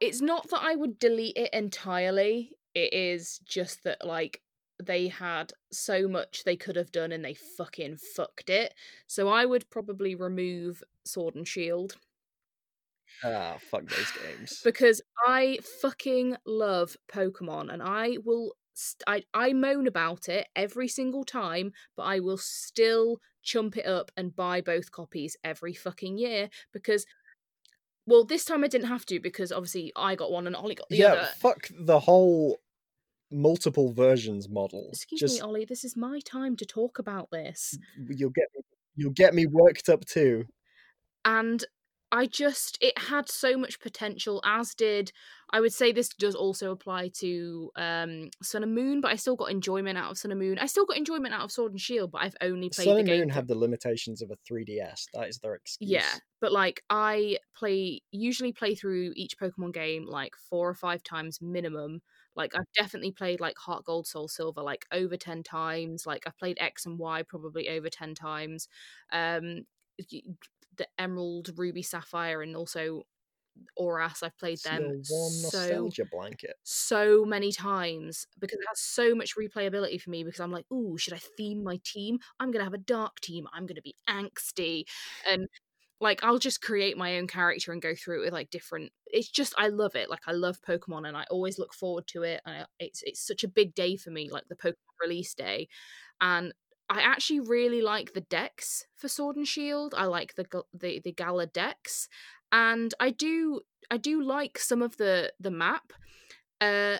[0.00, 2.52] It's not that I would delete it entirely.
[2.74, 4.42] It is just that like
[4.82, 8.74] they had so much they could have done and they fucking fucked it.
[9.08, 11.96] So I would probably remove Sword and Shield.
[13.24, 14.60] Ah, fuck those games.
[14.62, 20.86] because I fucking love Pokemon and I will st- I I moan about it every
[20.88, 26.18] single time, but I will still chump it up and buy both copies every fucking
[26.18, 27.06] year because
[28.06, 30.88] well, this time I didn't have to because obviously I got one and Ollie got
[30.88, 31.16] the yeah, other.
[31.20, 32.58] Yeah, fuck the whole
[33.30, 34.88] multiple versions model.
[34.92, 37.78] Excuse Just me, Ollie, this is my time to talk about this.
[38.08, 38.46] you'll get
[38.96, 40.46] you'll get me worked up too.
[41.24, 41.64] and
[42.10, 45.12] I just it had so much potential as did
[45.50, 49.36] I would say this does also apply to um Sun and Moon but I still
[49.36, 50.58] got enjoyment out of Sun and Moon.
[50.58, 53.00] I still got enjoyment out of Sword and Shield but I've only played Sun the
[53.00, 55.06] and game Moon have the limitations of a 3DS.
[55.14, 55.90] That is their excuse.
[55.90, 61.02] yeah, but like I play usually play through each Pokemon game like four or five
[61.02, 62.00] times minimum.
[62.34, 66.06] Like I've definitely played like Heart Gold, Soul Silver like over ten times.
[66.06, 68.68] Like I've played X and Y probably over ten times.
[69.12, 69.64] Um,
[70.78, 73.04] the Emerald, Ruby, Sapphire, and also
[73.78, 74.22] Oras.
[74.22, 76.56] I've played It's them so blanket.
[76.64, 80.96] so many times because it has so much replayability for me because I'm like, oh,
[80.96, 82.18] should I theme my team?
[82.40, 83.46] I'm gonna have a dark team.
[83.52, 84.84] I'm gonna be angsty.
[85.30, 85.48] And
[86.00, 89.28] like I'll just create my own character and go through it with like different it's
[89.28, 90.10] just I love it.
[90.10, 92.40] Like I love Pokemon and I always look forward to it.
[92.46, 95.68] And I, it's it's such a big day for me, like the Pokemon release day.
[96.20, 96.52] And
[96.90, 99.94] I actually really like the dex for Sword and Shield.
[99.96, 102.08] I like the the the Galar dex,
[102.50, 103.60] and I do
[103.90, 105.92] I do like some of the the map.
[106.60, 106.98] Uh,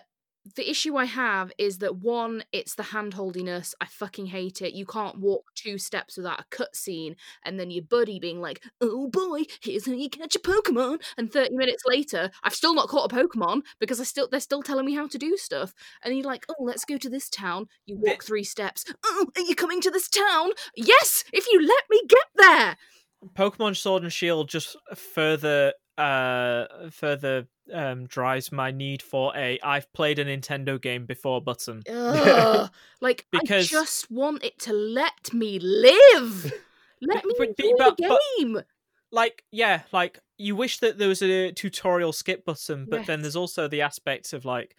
[0.55, 3.73] the issue I have is that one, it's the handholdiness.
[3.81, 4.73] I fucking hate it.
[4.73, 9.07] You can't walk two steps without a cutscene, and then your buddy being like, "Oh
[9.07, 13.11] boy, here's how you catch a Pokemon." And thirty minutes later, I've still not caught
[13.11, 15.73] a Pokemon because I still they're still telling me how to do stuff.
[16.03, 18.85] And you're like, "Oh, let's go to this town." You walk three steps.
[19.05, 20.51] Oh, are you coming to this town?
[20.75, 22.77] Yes, if you let me get there.
[23.35, 29.91] Pokemon Sword and Shield just further uh further um drives my need for a I've
[29.93, 31.83] played a Nintendo game before button.
[31.89, 32.69] Ugh.
[33.01, 36.53] like Because- I just want it to let me live.
[37.01, 38.61] Let me But- but- but- the but- game.
[39.11, 43.35] Like yeah, like you wish that there was a tutorial skip button, but then there's
[43.35, 44.75] also the aspect of like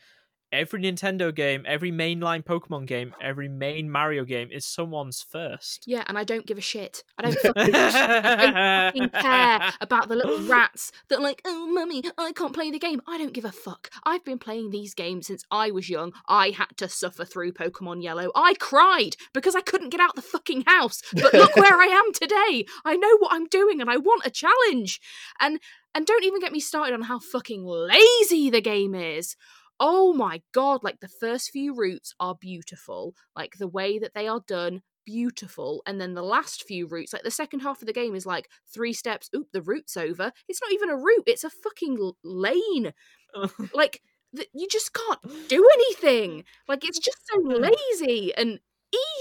[0.52, 5.84] every Nintendo game, every mainline Pokemon game, every main Mario game is someone's first.
[5.86, 7.04] Yeah, and I don't give a shit.
[7.18, 11.66] I don't fucking, I don't fucking care about the little rats that are like, oh,
[11.66, 13.00] mummy, I can't play the game.
[13.06, 13.90] I don't give a fuck.
[14.04, 16.12] I've been playing these games since I was young.
[16.28, 18.30] I had to suffer through Pokemon Yellow.
[18.34, 21.02] I cried because I couldn't get out the fucking house.
[21.12, 22.64] But look where I am today.
[22.84, 25.00] I know what I'm doing and I want a challenge.
[25.38, 25.60] And
[25.94, 29.36] and don't even get me started on how fucking lazy the game is.
[29.80, 33.14] Oh my god, like the first few routes are beautiful.
[33.34, 35.82] Like the way that they are done, beautiful.
[35.86, 38.48] And then the last few routes, like the second half of the game is like
[38.72, 40.32] three steps, oop, the route's over.
[40.48, 42.92] It's not even a route, it's a fucking lane.
[43.72, 44.02] Like
[44.34, 46.44] th- you just can't do anything.
[46.68, 48.58] Like it's just so lazy and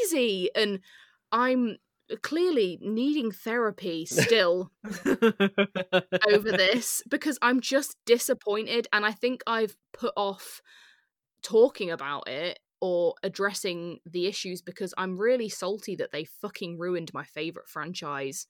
[0.03, 0.79] easy and
[1.31, 1.77] I'm
[2.17, 4.71] clearly needing therapy still
[5.05, 10.61] over this because I'm just disappointed and I think I've put off
[11.41, 17.13] talking about it or addressing the issues because I'm really salty that they fucking ruined
[17.13, 18.47] my favorite franchise.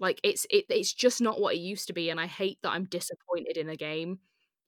[0.00, 2.70] Like it's it, it's just not what it used to be and I hate that
[2.70, 4.18] I'm disappointed in a game.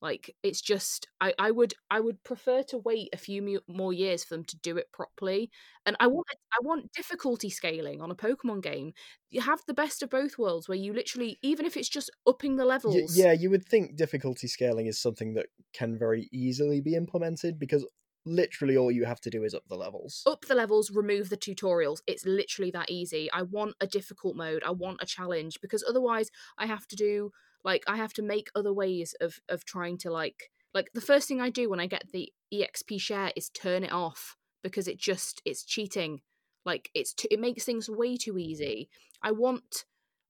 [0.00, 3.92] Like it's just I I would I would prefer to wait a few mu- more
[3.92, 5.50] years for them to do it properly.
[5.86, 6.12] And I mm.
[6.12, 8.92] want I want difficulty scaling on a Pokemon game.
[9.30, 12.56] You have the best of both worlds where you literally even if it's just upping
[12.56, 13.16] the levels.
[13.16, 17.84] yeah, you would think difficulty scaling is something that can very easily be implemented because
[18.24, 20.22] literally all you have to do is up the levels.
[20.26, 22.00] up the levels, remove the tutorials.
[22.06, 23.28] It's literally that easy.
[23.32, 24.62] I want a difficult mode.
[24.64, 27.32] I want a challenge because otherwise I have to do
[27.68, 31.28] like I have to make other ways of of trying to like like the first
[31.28, 34.98] thing I do when I get the EXP share is turn it off because it
[34.98, 36.22] just it's cheating.
[36.64, 38.88] Like it's t- it makes things way too easy.
[39.22, 39.84] I want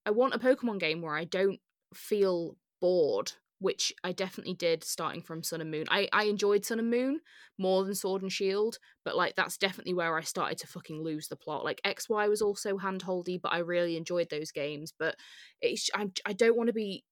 [0.05, 1.61] I want a Pokemon game where I don't
[1.95, 5.87] feel bored, which I definitely did starting from Sun and Moon.
[5.91, 7.21] I I enjoyed Sun and Moon
[7.57, 11.29] more than Sword and Shield, but like that's definitely where I started to fucking lose
[11.29, 11.65] the plot.
[11.65, 14.93] Like XY was also handholdy, but I really enjoyed those games.
[14.99, 15.15] But
[15.61, 17.05] it's I I don't want to be.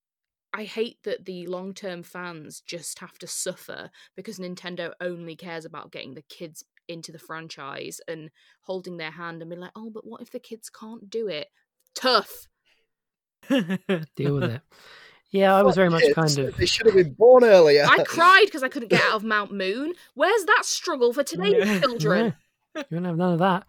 [0.56, 5.66] I hate that the long term fans just have to suffer because Nintendo only cares
[5.66, 8.30] about getting the kids into the franchise and
[8.62, 11.48] holding their hand and be like, oh, but what if the kids can't do it?
[11.94, 12.48] Tough.
[13.50, 14.62] Deal with it.
[15.30, 16.56] Yeah, I was very much kind of.
[16.56, 17.84] They should have been born earlier.
[17.86, 19.92] I cried because I couldn't get out of Mount Moon.
[20.14, 22.34] Where's that struggle for today's children?
[22.74, 23.66] No, you won't have none of that.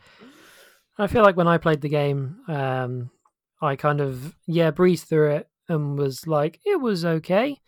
[0.97, 3.09] I feel like when I played the game, um,
[3.61, 7.59] I kind of yeah breezed through it and was like it was okay,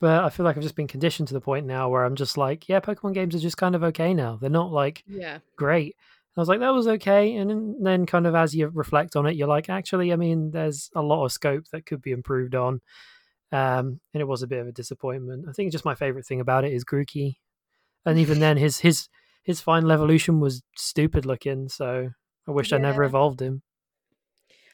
[0.00, 2.36] but I feel like I've just been conditioned to the point now where I'm just
[2.36, 4.36] like yeah, Pokemon games are just kind of okay now.
[4.40, 5.38] They're not like Yeah.
[5.56, 5.96] great.
[6.36, 9.36] I was like that was okay, and then- kind of as you reflect on it,
[9.36, 12.80] you're like actually, I mean, there's a lot of scope that could be improved on.
[13.52, 15.46] Um, and it was a bit of a disappointment.
[15.48, 17.36] I think just my favorite thing about it is Grookey,
[18.04, 19.08] and even then, his his
[19.44, 21.68] his final evolution was stupid looking.
[21.68, 22.10] So
[22.48, 23.62] I wish I never evolved him.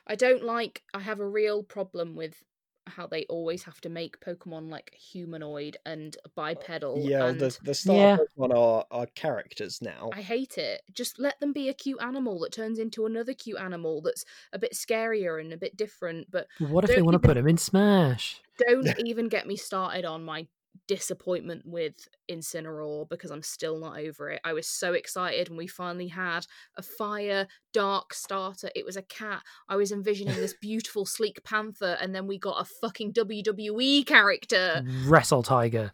[0.06, 0.82] I don't like.
[0.94, 2.42] I have a real problem with
[2.86, 6.98] how they always have to make Pokemon like humanoid and uh, bipedal.
[7.06, 8.16] yeah, and the the star Yeah.
[8.38, 10.10] Pokemon are, are characters now.
[10.12, 10.82] I hate it.
[10.92, 14.58] Just let them be a cute animal that turns into another cute animal that's a
[14.58, 16.30] bit scarier and a bit different.
[16.30, 18.40] But What if they want to even- put him in Smash?
[18.58, 20.46] don't even get me started on my
[20.86, 21.94] disappointment with
[22.30, 24.40] Incineroar because I'm still not over it.
[24.44, 28.70] I was so excited when we finally had a fire dark starter.
[28.74, 29.42] It was a cat.
[29.68, 34.84] I was envisioning this beautiful sleek panther, and then we got a fucking WWE character.
[35.06, 35.92] Wrestle Tiger.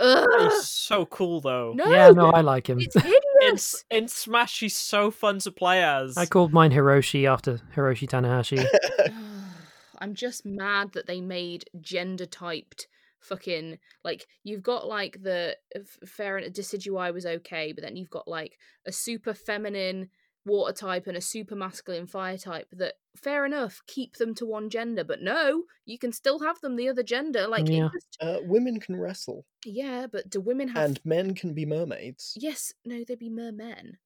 [0.00, 1.74] He's so cool though.
[1.76, 2.80] No, Yeah, no, I like him.
[2.80, 3.84] it's In, hideous.
[3.90, 6.16] in Smash, he's so fun to play as.
[6.16, 8.66] I called mine Hiroshi after Hiroshi Tanahashi.
[9.98, 12.88] I'm just mad that they made gender typed
[13.20, 18.10] fucking like you've got like the f- fair and Decidueye was okay, but then you've
[18.10, 20.08] got like a super feminine
[20.46, 24.70] water type and a super masculine fire type that fair enough keep them to one
[24.70, 27.90] gender but no you can still have them the other gender like Yeah.
[27.92, 32.32] just, uh, women can wrestle, yeah but do women have and men can be mermaids.
[32.40, 33.98] yes no they'd be mermen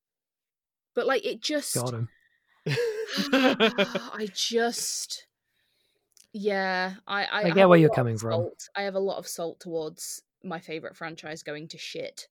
[0.96, 2.08] but like it just Got him.
[3.32, 5.26] I just,
[6.34, 8.32] yeah, I I, I get have where you're coming from.
[8.32, 12.28] salt- I have a lot of salt towards my favorite franchise going to shit,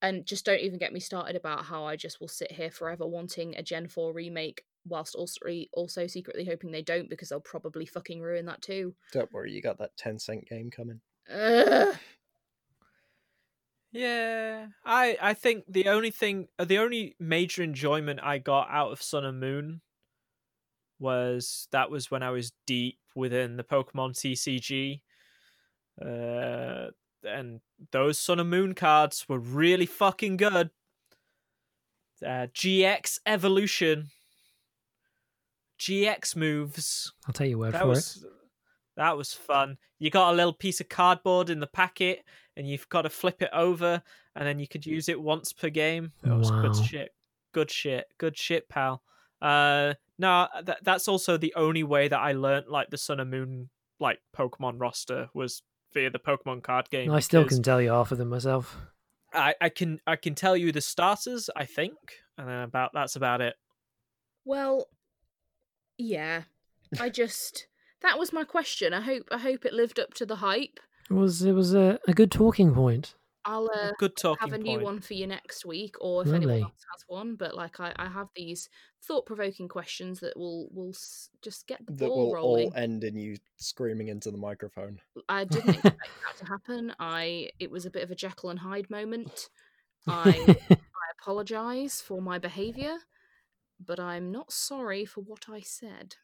[0.00, 3.06] and just don't even get me started about how I just will sit here forever
[3.06, 5.38] wanting a Gen Four remake, whilst also
[5.74, 8.94] also secretly hoping they don't because they'll probably fucking ruin that too.
[9.12, 11.00] Don't worry, you got that Tencent game coming.
[11.30, 11.94] Ugh.
[13.92, 18.90] Yeah, I I think the only thing, uh, the only major enjoyment I got out
[18.92, 19.82] of Sun and Moon
[21.02, 25.00] was that was when I was deep within the Pokemon TCG,
[26.00, 26.90] uh,
[27.28, 30.70] and those Sun and Moon cards were really fucking good.
[32.24, 34.08] Uh, GX Evolution,
[35.78, 37.12] GX moves.
[37.26, 38.24] I'll take your word That for was
[38.96, 39.76] that was fun.
[39.98, 42.24] You got a little piece of cardboard in the packet,
[42.56, 44.02] and you've got to flip it over,
[44.36, 46.12] and then you could use it once per game.
[46.22, 46.62] That was Wow.
[46.62, 47.14] good shit.
[47.52, 48.06] Good shit.
[48.18, 49.02] Good shit, pal.
[49.40, 53.18] Uh, no, uh, that that's also the only way that I learnt like the Sun
[53.18, 56.92] and Moon like Pokemon roster was via the Pokemon card it.
[56.92, 57.10] game.
[57.10, 58.76] I still because can tell you half of them myself.
[59.34, 61.96] I, I can I can tell you the starters, I think,
[62.38, 63.56] and then about that's about it.
[64.44, 64.86] Well,
[65.98, 66.42] yeah,
[67.00, 67.66] I just
[68.02, 68.94] that was my question.
[68.94, 70.78] I hope I hope it lived up to the hype.
[71.10, 73.16] It was it was a, a good talking point.
[73.44, 74.82] I'll uh, Good talking have a new point.
[74.84, 77.34] one for you next week, or if anyone else has one.
[77.36, 78.68] But like, I, I have these
[79.02, 82.66] thought-provoking questions that will will s- just get the That ball will rolling.
[82.68, 85.00] all end in you screaming into the microphone.
[85.28, 86.94] I didn't expect that to happen.
[86.98, 89.48] I it was a bit of a Jekyll and Hyde moment.
[90.06, 90.30] I
[90.70, 92.96] I apologise for my behaviour,
[93.84, 96.16] but I'm not sorry for what I said.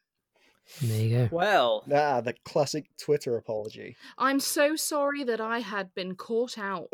[0.82, 1.28] There you go.
[1.30, 3.96] Well, Ah, the classic Twitter apology.
[4.18, 6.88] I'm so sorry that I had been caught out.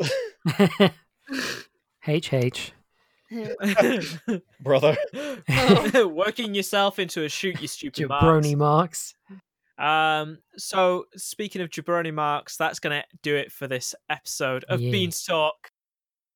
[0.57, 0.89] go.
[2.07, 2.71] HH.
[4.61, 4.95] Brother.
[6.07, 9.13] working yourself into a shoot, you stupid Jabroni marks.
[9.27, 9.41] marks.
[9.77, 14.91] Um, so speaking of jabroni marks, that's gonna do it for this episode of Yeah.
[14.91, 15.69] Beanstalk.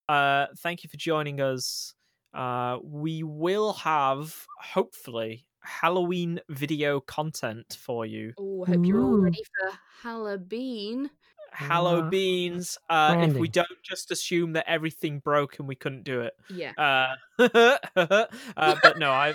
[0.09, 1.93] Uh, thank you for joining us.
[2.34, 8.34] Uh, we will have hopefully Halloween video content for you.
[8.40, 11.10] Oh, I hope you're all ready for Halloween.
[11.52, 12.78] Hallow Uh, beans.
[12.90, 16.34] Uh, if we don't just assume that everything broke and we couldn't do it.
[16.50, 16.74] Yeah.
[17.40, 17.40] Uh,
[17.96, 19.34] uh, but no, I,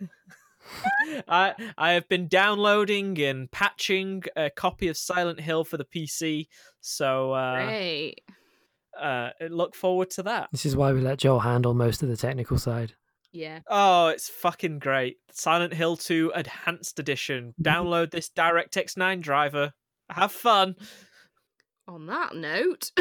[1.28, 6.48] I, I have been downloading and patching a copy of Silent Hill for the PC,
[6.80, 8.20] so uh, Great.
[9.00, 10.48] uh, look forward to that.
[10.52, 12.94] This is why we let Joel handle most of the technical side.
[13.34, 13.58] Yeah.
[13.68, 15.16] Oh, it's fucking great!
[15.32, 17.52] Silent Hill 2 Enhanced Edition.
[17.62, 19.72] Download this DirectX 9 driver.
[20.08, 20.76] Have fun.
[21.88, 22.90] On that note,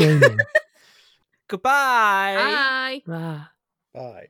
[1.47, 2.35] Goodbye.
[2.35, 3.01] bye.
[3.09, 3.51] ah.
[3.93, 4.27] Bye.